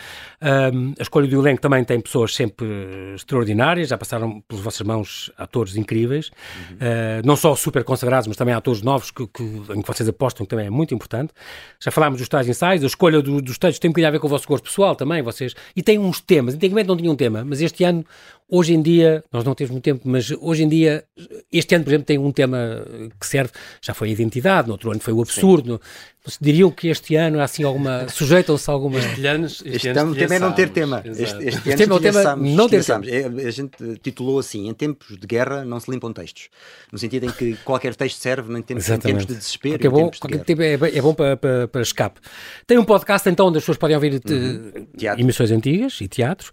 um, 0.74 0.88
a 0.97 1.02
escolha 1.02 1.28
do 1.28 1.39
elenco 1.39 1.62
também 1.62 1.84
tem 1.84 1.99
pessoas 1.99 2.34
sempre 2.34 2.67
extraordinárias, 3.15 3.89
já 3.89 3.97
passaram 3.97 4.41
pelas 4.41 4.63
vossas 4.63 4.82
mãos 4.86 5.32
atores 5.38 5.75
incríveis, 5.75 6.30
uhum. 6.30 6.75
uh, 6.75 7.25
não 7.25 7.36
só 7.36 7.56
super 7.56 7.84
consagrados, 7.84 8.28
mas 8.28 8.38
também 8.38 8.54
atores 8.54 8.82
novos 8.82 9.12
que, 9.12 9.28
que, 9.28 9.43
em 9.43 9.82
que 9.82 9.88
vocês 9.88 10.08
apostam, 10.08 10.45
que 10.45 10.49
também 10.49 10.67
é 10.67 10.69
muito 10.69 10.93
importante. 10.93 11.34
Já 11.80 11.91
falámos 11.91 12.19
dos 12.19 12.28
tais 12.28 12.47
ensaios, 12.47 12.84
a 12.84 12.88
escolha 12.88 13.21
do, 13.21 13.41
dos 13.41 13.58
textos 13.58 13.80
tem 13.80 13.89
um 13.89 13.91
bocadinho 13.91 14.08
a 14.08 14.12
ver 14.12 14.19
com 14.19 14.28
o 14.28 14.30
vosso 14.30 14.47
gosto 14.47 14.63
pessoal 14.63 14.95
também, 14.95 15.21
vocês, 15.21 15.56
e 15.75 15.82
tem 15.82 15.99
uns 15.99 16.19
temas, 16.19 16.56
antigamente 16.56 16.88
não 16.88 16.97
tinha 16.97 17.12
um 17.12 17.15
tema, 17.15 17.43
mas 17.45 17.62
este 17.62 17.84
ano 17.84 18.06
Hoje 18.52 18.74
em 18.74 18.82
dia, 18.82 19.24
nós 19.32 19.44
não 19.44 19.54
temos 19.54 19.72
muito 19.72 19.84
tempo, 19.84 20.02
mas 20.06 20.32
hoje 20.32 20.64
em 20.64 20.68
dia, 20.68 21.04
este 21.52 21.76
ano, 21.76 21.84
por 21.84 21.92
exemplo, 21.92 22.06
tem 22.06 22.18
um 22.18 22.32
tema 22.32 22.84
que 23.20 23.28
serve, 23.28 23.52
já 23.80 23.94
foi 23.94 24.10
a 24.10 24.12
identidade, 24.12 24.68
no 24.68 24.74
outro 24.74 24.90
ano 24.90 25.00
foi 25.00 25.14
o 25.14 25.22
absurdo. 25.22 25.74
Sim. 25.74 26.20
Vocês 26.30 26.38
diriam 26.42 26.70
que 26.70 26.90
este 26.90 27.16
ano 27.16 27.40
há 27.40 27.46
assim 27.46 27.64
alguma. 27.64 28.08
sujeitam-se 28.12 28.70
a 28.70 28.74
alguma. 28.74 29.00
Este 29.00 29.26
ano, 29.26 29.46
este, 29.46 29.68
este 29.68 29.88
ano 29.88 30.14
tema 30.14 30.36
é 30.36 30.40
não 30.40 30.52
ter 30.52 30.70
tema. 30.70 31.02
Este, 31.06 31.22
este, 31.22 31.70
este 31.70 31.84
ano 31.84 32.00
tema, 32.00 32.20
é 32.20 32.24
tema 32.24 32.36
não 32.36 32.70
ter 32.70 32.84
tema. 32.84 33.06
É, 33.08 33.48
a 33.48 33.52
gente 33.52 33.98
titulou 34.04 34.38
assim: 34.38 34.68
em 34.68 34.74
tempos 34.74 35.18
de 35.18 35.26
guerra 35.26 35.64
não 35.64 35.80
se 35.80 35.90
limpam 35.90 36.12
textos. 36.12 36.50
No 36.92 37.00
sentido 37.00 37.26
em 37.26 37.32
que 37.32 37.56
qualquer 37.64 37.96
texto 37.96 38.18
serve 38.18 38.54
em 38.54 38.62
tempos, 38.62 38.90
em 38.90 39.00
tempos 39.00 39.26
de 39.26 39.36
desespero. 39.36 39.76
Porque 39.76 39.88
é 39.88 39.90
bom, 39.90 40.12
qualquer 40.20 40.44
tempo 40.44 40.62
é, 40.62 40.74
é 40.74 41.02
bom 41.02 41.14
para, 41.14 41.38
para, 41.38 41.68
para, 41.70 41.82
escape. 41.82 42.20
Tem 42.68 42.78
um 42.78 42.86
podcast 42.86 43.28
então 43.30 43.48
onde 43.48 43.58
as 43.58 43.64
pessoas 43.64 43.78
podem 43.78 43.96
ouvir 43.96 44.22
uhum. 44.30 44.88
emissões 45.18 45.52
antigas 45.52 46.02
e 46.02 46.08
teatros. 46.10 46.52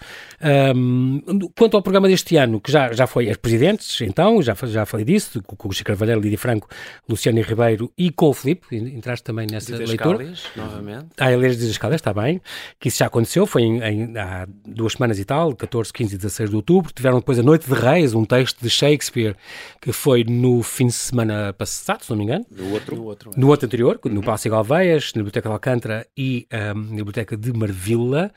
Um, 0.77 1.21
quanto 1.57 1.77
ao 1.77 1.83
programa 1.87 2.09
deste 2.09 2.37
ano, 2.37 2.61
que 2.61 2.73
já, 2.73 2.93
já 2.93 3.07
foi 3.07 3.31
as 3.31 3.37
presidentes, 3.37 4.01
então, 4.01 4.43
já, 4.43 4.57
já 4.65 4.85
falei 4.85 5.07
disso, 5.07 5.41
com 5.41 5.69
o 5.69 5.73
Chico 5.73 5.87
Carvalheiro, 5.87 6.21
Lídia 6.21 6.37
Franco, 6.37 6.69
Luciano 7.09 7.41
Ribeiro 7.41 7.93
e 7.97 8.11
com 8.11 8.31
o 8.31 8.35
Filipe, 8.35 8.75
entraste 8.75 9.23
também 9.23 9.47
nessa 9.49 9.77
de 9.77 9.85
leitura. 9.85 10.25
Escaldes, 10.25 10.45
novamente. 10.57 11.07
Ah, 11.17 11.27
a 11.27 11.37
ler 11.37 11.55
das 11.55 11.63
escalas, 11.63 11.95
está 11.95 12.13
bem, 12.13 12.43
que 12.81 12.89
isso 12.89 12.99
já 12.99 13.07
aconteceu, 13.07 13.47
foi 13.47 13.63
em, 13.63 13.81
em, 13.81 14.19
há 14.19 14.49
duas 14.67 14.95
semanas 14.95 15.21
e 15.21 15.25
tal, 15.25 15.55
14, 15.55 15.93
15 15.93 16.15
e 16.17 16.19
16 16.19 16.51
de 16.51 16.57
outubro, 16.57 16.93
tiveram 16.93 17.21
depois 17.21 17.39
a 17.39 17.43
Noite 17.45 17.69
de 17.69 17.75
Reis, 17.75 18.15
um 18.15 18.25
texto 18.25 18.61
de 18.61 18.69
Shakespeare, 18.69 19.37
que 19.81 19.93
foi 19.93 20.25
no 20.25 20.65
fim 20.65 20.89
de 20.89 20.95
semana 20.95 21.53
passado, 21.53 22.03
se 22.03 22.11
não 22.11 22.17
me 22.17 22.25
engano. 22.25 22.45
No 22.51 22.73
outro. 22.73 22.97
No 22.97 23.05
outro, 23.05 23.31
no 23.37 23.47
outro 23.47 23.67
anterior, 23.67 24.01
uhum. 24.05 24.13
no 24.13 24.23
Palácio 24.23 24.51
Galveias, 24.51 25.13
na 25.15 25.21
Biblioteca 25.21 25.49
de 25.49 25.53
Alcântara 25.53 26.07
e 26.19 26.49
um, 26.53 26.81
na 26.81 26.97
Biblioteca 26.97 27.37
de 27.37 27.53
Marvila. 27.53 28.33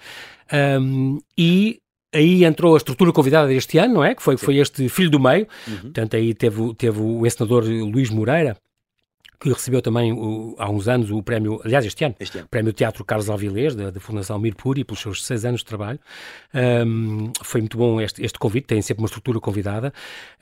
Um, 0.51 1.19
e 1.35 1.79
aí 2.13 2.43
entrou 2.43 2.73
a 2.73 2.77
estrutura 2.77 3.11
convidada 3.11 3.47
deste 3.47 3.77
ano, 3.77 3.95
não 3.95 4.03
é? 4.03 4.15
Que 4.15 4.21
foi, 4.21 4.37
foi 4.37 4.57
este 4.57 4.87
Filho 4.89 5.09
do 5.09 5.19
Meio. 5.19 5.47
Uhum. 5.67 5.77
Portanto, 5.81 6.15
aí 6.15 6.33
teve, 6.33 6.73
teve 6.75 6.99
o 6.99 7.25
encenador 7.25 7.63
Luís 7.63 8.09
Moreira, 8.09 8.57
que 9.39 9.49
recebeu 9.49 9.81
também 9.81 10.11
o, 10.11 10.53
há 10.59 10.69
uns 10.69 10.87
anos 10.89 11.11
o 11.11 11.23
prémio, 11.23 11.61
aliás, 11.63 11.85
este 11.85 12.03
ano, 12.03 12.13
este 12.19 12.39
ano. 12.39 12.45
o 12.45 12.49
prémio 12.49 12.73
Teatro 12.73 13.05
Carlos 13.05 13.29
Alvilés, 13.29 13.73
da, 13.73 13.89
da 13.89 13.99
Fundação 13.99 14.37
Mirpuri, 14.37 14.83
pelos 14.83 14.99
seus 14.99 15.25
seis 15.25 15.45
anos 15.45 15.61
de 15.61 15.65
trabalho. 15.65 15.97
Um, 16.53 17.31
foi 17.41 17.61
muito 17.61 17.77
bom 17.77 18.01
este, 18.01 18.23
este 18.23 18.37
convite, 18.37 18.67
tem 18.67 18.81
sempre 18.81 19.01
uma 19.01 19.05
estrutura 19.05 19.39
convidada. 19.39 19.93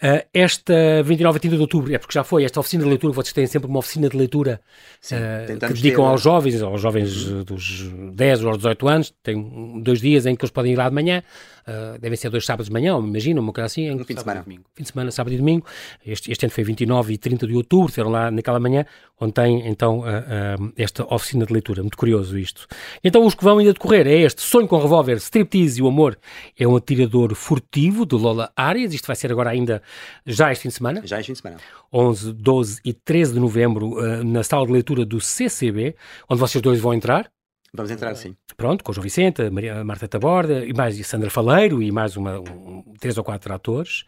Uh, 0.02 0.26
esta 0.34 1.04
29 1.04 1.38
a 1.38 1.40
30 1.40 1.56
de 1.56 1.62
outubro, 1.62 1.94
é 1.94 2.00
porque 2.00 2.14
já 2.14 2.24
foi 2.24 2.44
esta 2.44 2.60
oficina 2.60 2.84
de 2.84 2.90
leitura, 2.90 3.14
vocês 3.14 3.34
têm 3.34 3.46
sempre 3.46 3.70
uma 3.70 3.80
oficina 3.80 4.10
de 4.10 4.18
leitura 4.18 4.60
Sim, 5.00 5.16
uh, 5.16 5.60
que 5.60 5.74
dedicam 5.74 6.04
ter... 6.04 6.10
aos 6.10 6.22
jovens, 6.22 6.62
aos 6.64 6.82
jovens 6.82 7.26
dos 7.44 7.92
10 8.14 8.44
ou 8.46 8.58
18 8.58 8.88
anos, 8.88 9.14
tem 9.22 9.80
dois 9.84 10.02
dias 10.02 10.26
em 10.26 10.36
que 10.36 10.44
eles 10.44 10.52
podem 10.52 10.74
ir 10.74 10.76
lá 10.76 10.90
de 10.90 10.96
manhã, 10.96 11.22
uh, 11.68 12.00
devem 12.00 12.18
ser 12.18 12.30
dois 12.30 12.46
sábados 12.46 12.68
de 12.68 12.74
manhã, 12.74 12.98
imagino, 12.98 13.42
uma 13.42 13.52
coisa 13.52 13.66
assim. 13.66 13.92
Um 13.92 14.04
fim 14.04 14.14
de 14.14 14.22
semana. 14.22 14.44
Fim 14.44 14.84
de 14.84 14.88
semana, 14.88 15.12
sábado 15.12 15.34
e 15.34 15.38
domingo. 15.38 15.66
Este, 16.06 16.32
este 16.32 16.46
ano 16.46 16.52
foi 16.52 16.64
29 16.64 17.14
e 17.14 17.18
30 17.18 17.48
de 17.48 17.54
outubro, 17.54 17.88
estiveram 17.88 18.12
lá 18.12 18.32
naquela 18.32 18.60
manhã, 18.60 18.86
onde 19.20 19.34
tem 19.34 19.68
então 19.68 20.00
uh, 20.00 20.04
uh, 20.04 20.74
esta 20.78 21.04
oficina 21.14 21.46
de 21.46 21.54
leitura. 21.54 21.82
Muito 21.82 21.98
curioso 21.98 22.38
isto. 22.38 22.68
Então 23.04 23.26
os 23.26 23.36
que 23.36 23.44
vão 23.44 23.58
ainda 23.58 23.74
decorrer 23.74 24.08
é 24.08 24.22
este 24.22 24.42
Sonho 24.42 24.68
com 24.68 24.80
Revólver, 24.80 25.18
Striptease 25.18 25.80
e 25.80 25.84
o 25.84 25.88
Amor 25.88 26.18
é 26.58 26.68
um 26.68 26.76
atirador 26.76 27.36
furtivo 27.36 28.06
de 28.06 28.16
Lola 28.16 28.52
Arias. 28.56 28.94
Isto 28.94 29.08
vai 29.08 29.16
ser 29.16 29.32
agora 29.32 29.50
ainda 29.50 29.82
já 30.26 30.52
este 30.52 30.64
fim 30.64 30.70
de 30.70 30.76
semana. 30.76 31.02
Já 31.06 31.20
este 31.20 31.28
fim 31.28 31.34
de 31.34 31.40
semana. 31.40 31.60
11, 31.92 32.34
12 32.34 32.82
e 32.84 32.94
13 32.94 33.34
de 33.34 33.40
novembro 33.40 33.96
na 34.24 34.44
sala 34.44 34.66
de 34.66 34.72
leitura 34.72 35.06
do 35.06 35.20
CCB, 35.20 35.96
onde 36.30 36.40
vocês 36.40 36.62
dois 36.62 36.80
vão 36.80 36.94
entrar. 36.94 37.30
Vamos 37.74 37.92
entrar, 37.92 38.16
sim. 38.16 38.36
Pronto, 38.56 38.84
com 38.84 38.92
o 38.92 38.96
João 38.96 39.04
Vicente, 39.04 39.50
Maria, 39.50 39.84
Marta 39.84 40.08
Taborda, 40.08 40.66
e 40.66 40.74
mais 40.74 41.06
Sandra 41.06 41.30
Faleiro, 41.30 41.82
e 41.82 41.92
mais 41.92 42.16
uma, 42.16 42.40
um, 42.40 42.84
três 43.00 43.18
ou 43.18 43.24
quatro 43.24 43.54
atores. 43.54 44.06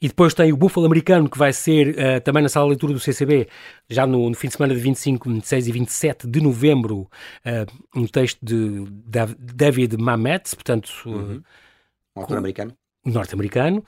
E 0.00 0.08
depois 0.08 0.32
tem 0.32 0.52
o 0.52 0.56
Búfalo 0.56 0.86
Americano, 0.86 1.28
que 1.28 1.36
vai 1.36 1.52
ser 1.52 1.90
uh, 1.90 2.20
também 2.22 2.42
na 2.42 2.48
sala 2.48 2.66
de 2.66 2.70
leitura 2.70 2.92
do 2.92 3.00
CCB, 3.00 3.48
já 3.88 4.06
no, 4.06 4.30
no, 4.30 4.34
fim 4.34 4.48
de 4.48 4.54
semana 4.54 4.74
de 4.74 4.80
25, 4.80 5.28
26 5.28 5.68
e 5.68 5.72
27 5.72 6.26
de 6.26 6.40
novembro, 6.40 7.00
uh, 7.00 7.66
um 7.94 8.06
texto 8.06 8.38
de 8.42 8.84
David 9.38 9.96
Mamet, 9.98 10.54
portanto... 10.54 10.90
Uhum. 11.06 11.42
Um 12.16 12.20
autor 12.20 12.38
americano. 12.38 12.74
Norte-americano. 13.04 13.84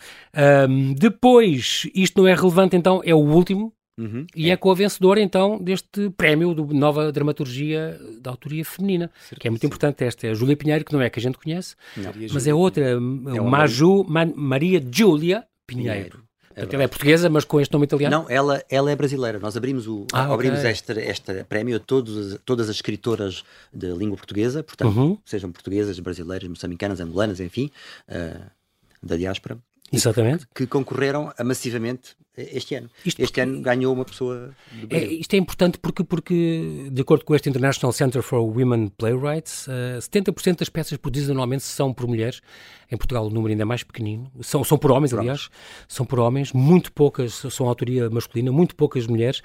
Um, 0.68 0.94
depois, 0.94 1.88
isto 1.94 2.20
não 2.20 2.29
é 2.29 2.35
relevante, 2.35 2.77
então, 2.77 3.03
é 3.05 3.14
o 3.14 3.18
último, 3.18 3.72
Uhum, 3.98 4.26
e 4.35 4.48
é. 4.48 4.52
é. 4.52 4.57
com 4.57 4.70
a 4.70 4.74
vencedora, 4.74 5.20
então, 5.20 5.59
deste 5.62 6.11
prémio 6.11 6.55
de 6.55 6.74
nova 6.74 7.12
dramaturgia 7.12 8.00
da 8.20 8.31
autoria 8.31 8.64
feminina, 8.64 9.11
que 9.38 9.46
é 9.46 9.50
muito 9.50 9.66
importante. 9.66 10.02
Esta 10.02 10.26
é 10.26 10.31
a 10.31 10.35
Júlia 10.35 10.57
Pinheiro, 10.57 10.85
que 10.85 10.92
não 10.92 11.00
é 11.00 11.11
que 11.11 11.18
a 11.18 11.22
gente 11.22 11.38
conhece, 11.38 11.74
não. 11.96 12.12
mas 12.33 12.46
é 12.46 12.55
outra, 12.55 12.85
é 12.85 12.96
Maju, 12.96 14.05
Maria 14.35 14.83
Júlia 14.90 15.46
Pinheiro. 15.66 15.92
Pinheiro. 15.92 16.33
É 16.55 16.61
Portanto, 16.61 16.74
ela 16.74 16.83
é 16.83 16.88
portuguesa, 16.88 17.31
mas 17.31 17.44
com 17.44 17.61
este 17.61 17.72
nome 17.72 17.87
italiano? 17.87 18.18
Não, 18.18 18.31
ela, 18.31 18.62
ela 18.68 18.90
é 18.90 18.96
brasileira. 18.96 19.38
Nós 19.38 19.57
abrimos, 19.57 19.87
o, 19.87 20.07
ah, 20.12 20.33
abrimos 20.33 20.59
okay. 20.59 20.70
este, 20.70 20.92
este 21.00 21.44
prémio 21.44 21.76
a 21.76 21.81
todos, 21.81 22.38
todas 22.44 22.68
as 22.68 22.76
escritoras 22.76 23.42
de 23.72 23.90
língua 23.92 24.18
portuguesa, 24.18 24.62
portanto, 24.62 24.94
uhum. 24.94 25.18
sejam 25.24 25.50
portuguesas, 25.50 25.98
brasileiras, 25.98 26.46
moçambicanas, 26.48 27.00
angolanas, 27.00 27.40
enfim, 27.40 27.71
uh, 28.08 28.50
da 29.02 29.16
diáspora. 29.16 29.58
Exatamente. 29.92 30.46
Que, 30.54 30.66
concorreram 30.66 31.32
massivamente 31.44 32.16
este 32.36 32.74
ano. 32.74 32.88
Isto 33.04 33.20
este 33.20 33.32
porque... 33.32 33.40
ano 33.42 33.60
ganhou 33.60 33.92
uma 33.92 34.04
pessoa. 34.04 34.54
É, 34.88 35.04
isto 35.04 35.34
é 35.34 35.36
importante 35.36 35.78
porque, 35.78 36.02
porque, 36.02 36.88
de 36.90 37.02
acordo 37.02 37.24
com 37.24 37.34
este 37.34 37.48
International 37.48 37.92
Center 37.92 38.22
for 38.22 38.40
Women 38.40 38.88
Playwrights, 38.88 39.66
uh, 39.66 39.98
70% 40.00 40.58
das 40.58 40.68
peças 40.68 40.96
produzidas 40.96 41.30
anualmente 41.30 41.62
são 41.62 41.92
por 41.92 42.06
mulheres. 42.06 42.40
Em 42.90 42.96
Portugal 42.96 43.26
o 43.26 43.30
número 43.30 43.50
ainda 43.50 43.62
é 43.62 43.66
mais 43.66 43.82
pequenino. 43.82 44.30
São, 44.40 44.64
são 44.64 44.78
por 44.78 44.90
homens, 44.90 45.12
aliás. 45.12 45.50
São 45.86 46.06
por 46.06 46.18
homens. 46.18 46.52
Muito 46.52 46.90
poucas 46.92 47.34
são 47.34 47.68
autoria 47.68 48.08
masculina, 48.08 48.50
muito 48.50 48.74
poucas 48.74 49.06
mulheres. 49.06 49.42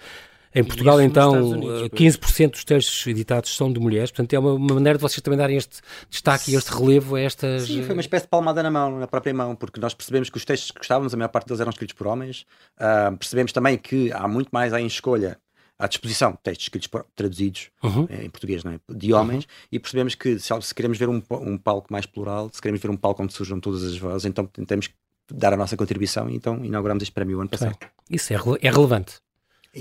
Em 0.56 0.64
Portugal, 0.64 1.02
então, 1.02 1.52
Unidos, 1.52 1.90
15% 1.90 2.52
dos 2.52 2.64
textos 2.64 3.06
editados 3.08 3.56
são 3.56 3.72
de 3.72 3.80
mulheres, 3.80 4.12
portanto 4.12 4.34
é 4.34 4.40
uma, 4.40 4.54
uma, 4.54 4.74
maneira 4.76 4.98
de 4.98 5.02
vocês 5.02 5.22
também 5.22 5.38
darem 5.38 5.58
este 5.58 5.82
destaque 6.10 6.52
e 6.52 6.56
este 6.56 6.72
relevo 6.74 7.16
a 7.16 7.22
estas... 7.22 7.64
Sim, 7.64 7.84
foi 7.84 7.94
uma 7.94 8.02
espécie 8.02 8.26
de 8.26 8.30
palmada 8.30 8.64
na 8.64 8.72
mão, 8.72 8.98
na 9.00 9.08
própria 9.08 9.34
mão, 9.34 9.56
porque 9.56 9.80
nós 9.80 9.94
percebemos 9.94 10.30
que 10.30 10.38
os 10.38 10.46
textos 10.46 10.72
que 10.72 10.80
gostávamos, 10.80 11.14
a 11.14 11.18
maior 11.18 11.30
parte 11.30 11.48
deles 11.48 11.60
eram 11.60 11.70
escritos 11.70 11.96
por 11.96 12.08
homens, 12.08 12.46
uh, 12.78 13.16
percebemos 13.18 13.52
também 13.52 13.78
que 13.78 14.12
há 14.14 14.28
muito 14.28 14.50
mais 14.50 14.74
em 14.74 14.86
escolha 14.86 15.38
à 15.80 15.88
disposição 15.88 16.38
textos 16.42 16.66
escritos 16.66 16.88
por, 16.88 17.06
traduzidos 17.16 17.70
uhum. 17.84 18.08
Eh, 18.10 18.26
em 18.26 18.30
português 18.30 18.64
não 18.64 18.72
é? 18.72 18.80
de 18.90 19.14
homens 19.14 19.44
uhum. 19.44 19.50
e 19.72 19.80
percebemos 19.80 20.16
que 20.16 20.40
se, 20.40 20.62
se 20.62 20.74
queremos 20.74 20.98
ver 20.98 21.08
um, 21.08 21.22
um, 21.32 21.58
palco 21.58 21.88
mais 21.92 22.06
plural, 22.06 22.50
se 22.52 22.62
queremos 22.62 22.82
ver 22.82 22.90
um 22.90 22.98
palco 22.98 23.22
onde 23.22 23.34
surjam 23.34 23.60
todas 23.60 23.84
as 23.84 23.98
vozes, 23.98 24.26
então 24.26 24.46
tentamos 24.46 24.90
dar 25.32 25.54
a 25.54 25.58
nossa 25.58 25.78
contribuição 25.78 26.30
e 26.30 26.36
então 26.36 26.64
inauguramos 26.64 27.04
este 27.04 27.14
prémio 27.14 27.38
o 27.38 27.42
ano 27.42 27.50
passado. 27.50 27.78
Isso 28.10 28.34
é, 28.34 28.38
é 28.62 28.72
relevante. 28.72 29.16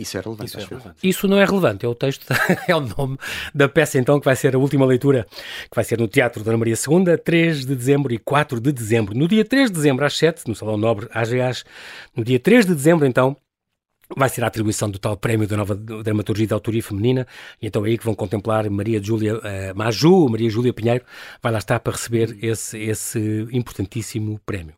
Isso 0.00 0.18
é 0.18 0.20
relevante. 0.20 0.48
Isso, 0.48 0.58
é 0.58 0.64
relevante. 0.64 0.96
Isso 1.02 1.28
não 1.28 1.38
é 1.38 1.44
relevante, 1.44 1.86
é 1.86 1.88
o 1.88 1.94
texto, 1.94 2.26
é 2.68 2.76
o 2.76 2.80
nome 2.80 3.18
da 3.54 3.68
peça 3.68 3.98
então 3.98 4.18
que 4.18 4.24
vai 4.24 4.36
ser 4.36 4.54
a 4.54 4.58
última 4.58 4.84
leitura, 4.86 5.26
que 5.70 5.74
vai 5.74 5.84
ser 5.84 5.98
no 5.98 6.08
Teatro 6.08 6.42
Dona 6.44 6.58
Maria 6.58 6.74
II, 6.74 7.16
3 7.16 7.66
de 7.66 7.74
dezembro 7.74 8.12
e 8.12 8.18
4 8.18 8.60
de 8.60 8.72
dezembro. 8.72 9.16
No 9.16 9.26
dia 9.26 9.44
3 9.44 9.70
de 9.70 9.76
dezembro 9.76 10.04
às 10.04 10.16
7, 10.16 10.46
no 10.46 10.54
Salão 10.54 10.76
Nobre 10.76 11.08
AGAs, 11.12 11.64
no 12.14 12.24
dia 12.24 12.38
3 12.38 12.66
de 12.66 12.74
dezembro 12.74 13.06
então, 13.06 13.36
vai 14.14 14.28
ser 14.28 14.44
a 14.44 14.46
atribuição 14.46 14.90
do 14.90 14.98
tal 14.98 15.16
prémio 15.16 15.48
da 15.48 15.56
nova 15.56 15.74
dramaturgia 15.74 16.46
de 16.46 16.52
autoria 16.52 16.82
feminina, 16.82 17.26
e 17.60 17.66
então 17.66 17.84
é 17.84 17.88
aí 17.88 17.98
que 17.98 18.04
vão 18.04 18.14
contemplar 18.14 18.68
Maria 18.70 19.02
Júlia 19.02 19.36
uh, 19.36 19.40
Maju, 19.74 20.28
Maria 20.28 20.50
Júlia 20.50 20.72
Pinheiro, 20.72 21.04
vai 21.42 21.50
lá 21.50 21.58
estar 21.58 21.80
para 21.80 21.92
receber 21.92 22.36
esse, 22.42 22.78
esse 22.78 23.48
importantíssimo 23.50 24.40
prémio. 24.44 24.74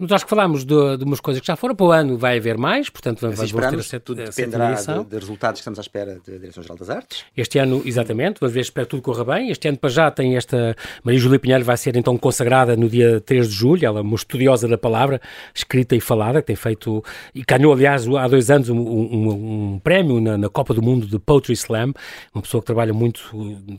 Nós 0.00 0.12
acho 0.12 0.26
que 0.26 0.30
falámos 0.30 0.64
de, 0.64 0.96
de, 0.96 1.02
umas 1.02 1.18
coisas 1.18 1.40
que 1.40 1.46
já 1.48 1.56
foram 1.56 1.74
para 1.74 1.86
o 1.86 1.90
ano, 1.90 2.16
vai 2.16 2.38
haver 2.38 2.56
mais, 2.56 2.88
portanto 2.88 3.20
vamos, 3.20 3.50
vamos 3.50 3.88
ter 3.88 3.98
tudo 3.98 4.22
dependerá 4.22 4.74
de, 4.74 5.04
de, 5.04 5.18
resultados 5.18 5.58
que 5.58 5.62
estamos 5.62 5.76
à 5.76 5.82
espera 5.82 6.20
da 6.24 6.36
Direção-Geral 6.36 6.78
das 6.78 6.88
Artes. 6.88 7.24
Este 7.36 7.58
ano, 7.58 7.82
exatamente, 7.84 8.38
vamos 8.38 8.54
ver, 8.54 8.60
espero 8.60 8.86
que 8.86 8.90
tudo 8.90 9.02
corra 9.02 9.24
bem. 9.24 9.50
Este 9.50 9.66
ano 9.66 9.76
para 9.76 9.90
já 9.90 10.08
tem 10.08 10.36
esta, 10.36 10.76
Maria 11.02 11.18
Júlia 11.18 11.40
Pinheiro 11.40 11.64
vai 11.64 11.76
ser 11.76 11.96
então 11.96 12.16
consagrada 12.16 12.76
no 12.76 12.88
dia 12.88 13.20
3 13.20 13.48
de 13.48 13.52
julho, 13.52 13.84
ela 13.84 13.98
é 13.98 14.02
uma 14.02 14.14
estudiosa 14.14 14.68
da 14.68 14.78
palavra, 14.78 15.20
escrita 15.52 15.96
e 15.96 16.00
falada, 16.00 16.40
que 16.40 16.46
tem 16.46 16.56
feito, 16.56 17.02
e 17.34 17.42
ganhou 17.42 17.72
aliás 17.72 18.06
há 18.06 18.28
dois 18.28 18.52
anos 18.52 18.68
um, 18.68 18.78
um, 18.78 19.72
um 19.74 19.78
prémio 19.80 20.20
na, 20.20 20.38
na, 20.38 20.48
Copa 20.48 20.74
do 20.74 20.80
Mundo 20.80 21.08
de 21.08 21.18
Poetry 21.18 21.54
Slam, 21.54 21.92
uma 22.32 22.42
pessoa 22.42 22.62
que 22.62 22.66
trabalha 22.66 22.94
muito 22.94 23.32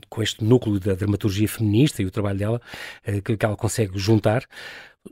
com 0.10 0.22
este 0.22 0.44
núcleo 0.44 0.82
da 0.82 0.96
dramaturgia 0.96 1.48
feminista 1.48 2.02
e 2.02 2.06
o 2.06 2.12
trabalho 2.12 2.40
dela, 2.40 2.62
eh, 3.06 3.22
que, 3.22 3.38
que 3.38 3.46
ela 3.46 3.56
consegue 3.56 3.98
juntar. 3.98 4.44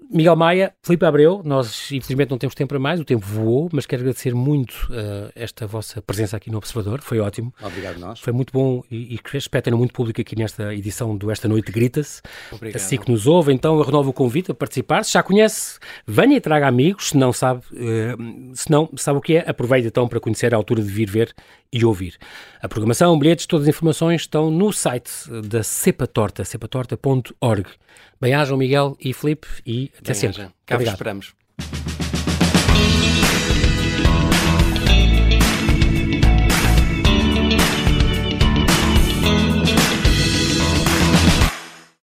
Miguel 0.09 0.35
Maia, 0.35 0.73
Felipe 0.83 1.05
Abreu, 1.05 1.41
nós 1.43 1.91
infelizmente 1.91 2.29
não 2.29 2.37
temos 2.37 2.53
tempo 2.53 2.69
para 2.69 2.79
mais, 2.79 2.99
o 2.99 3.05
tempo 3.05 3.25
voou, 3.25 3.69
mas 3.71 3.85
quero 3.85 4.01
agradecer 4.01 4.33
muito 4.33 4.73
uh, 4.89 5.31
esta 5.33 5.65
vossa 5.65 6.01
presença 6.01 6.35
aqui 6.35 6.51
no 6.51 6.57
Observador, 6.57 7.01
foi 7.01 7.19
ótimo. 7.19 7.53
Obrigado 7.61 7.97
nós. 7.97 8.19
Foi 8.19 8.33
muito 8.33 8.51
bom 8.51 8.83
e, 8.91 9.15
e 9.15 9.37
espero 9.37 9.77
muito 9.77 9.93
público 9.93 10.19
aqui 10.19 10.35
nesta 10.35 10.73
edição 10.73 11.15
do 11.15 11.31
Esta 11.31 11.47
Noite 11.47 11.71
Grita-se. 11.71 12.21
Obrigado. 12.51 12.81
Assim 12.81 12.97
que 12.97 13.09
nos 13.09 13.27
ouve, 13.27 13.53
então 13.53 13.77
eu 13.77 13.83
renovo 13.83 14.09
o 14.09 14.13
convite 14.13 14.51
a 14.51 14.53
participar. 14.53 15.03
Se 15.03 15.13
já 15.13 15.23
conhece, 15.23 15.79
venha 16.05 16.35
e 16.35 16.41
traga 16.41 16.67
amigos, 16.67 17.09
se 17.09 17.17
não 17.17 17.31
sabe, 17.31 17.61
uh, 17.71 18.55
se 18.55 18.69
não 18.69 18.89
sabe 18.97 19.19
o 19.19 19.21
que 19.21 19.37
é, 19.37 19.49
aproveite 19.49 19.87
então 19.87 20.07
para 20.07 20.19
conhecer 20.19 20.53
a 20.53 20.57
altura 20.57 20.81
de 20.81 20.89
vir 20.89 21.09
ver 21.09 21.33
e 21.71 21.83
ouvir. 21.83 22.17
A 22.61 22.67
programação, 22.67 23.17
bilhetes, 23.17 23.45
todas 23.45 23.67
as 23.67 23.69
informações 23.69 24.21
estão 24.21 24.49
no 24.49 24.71
site 24.71 25.11
da 25.47 25.63
Cepa 25.63 26.07
Torta, 26.07 26.43
cepatorta.org. 26.43 27.67
Bem-ajam, 28.19 28.57
Miguel 28.57 28.97
e 28.99 29.13
Felipe, 29.13 29.47
e 29.65 29.91
até 29.97 30.13
Bem 30.13 30.15
sempre. 30.15 30.49
Cá 30.65 30.81
esperamos. 30.81 31.35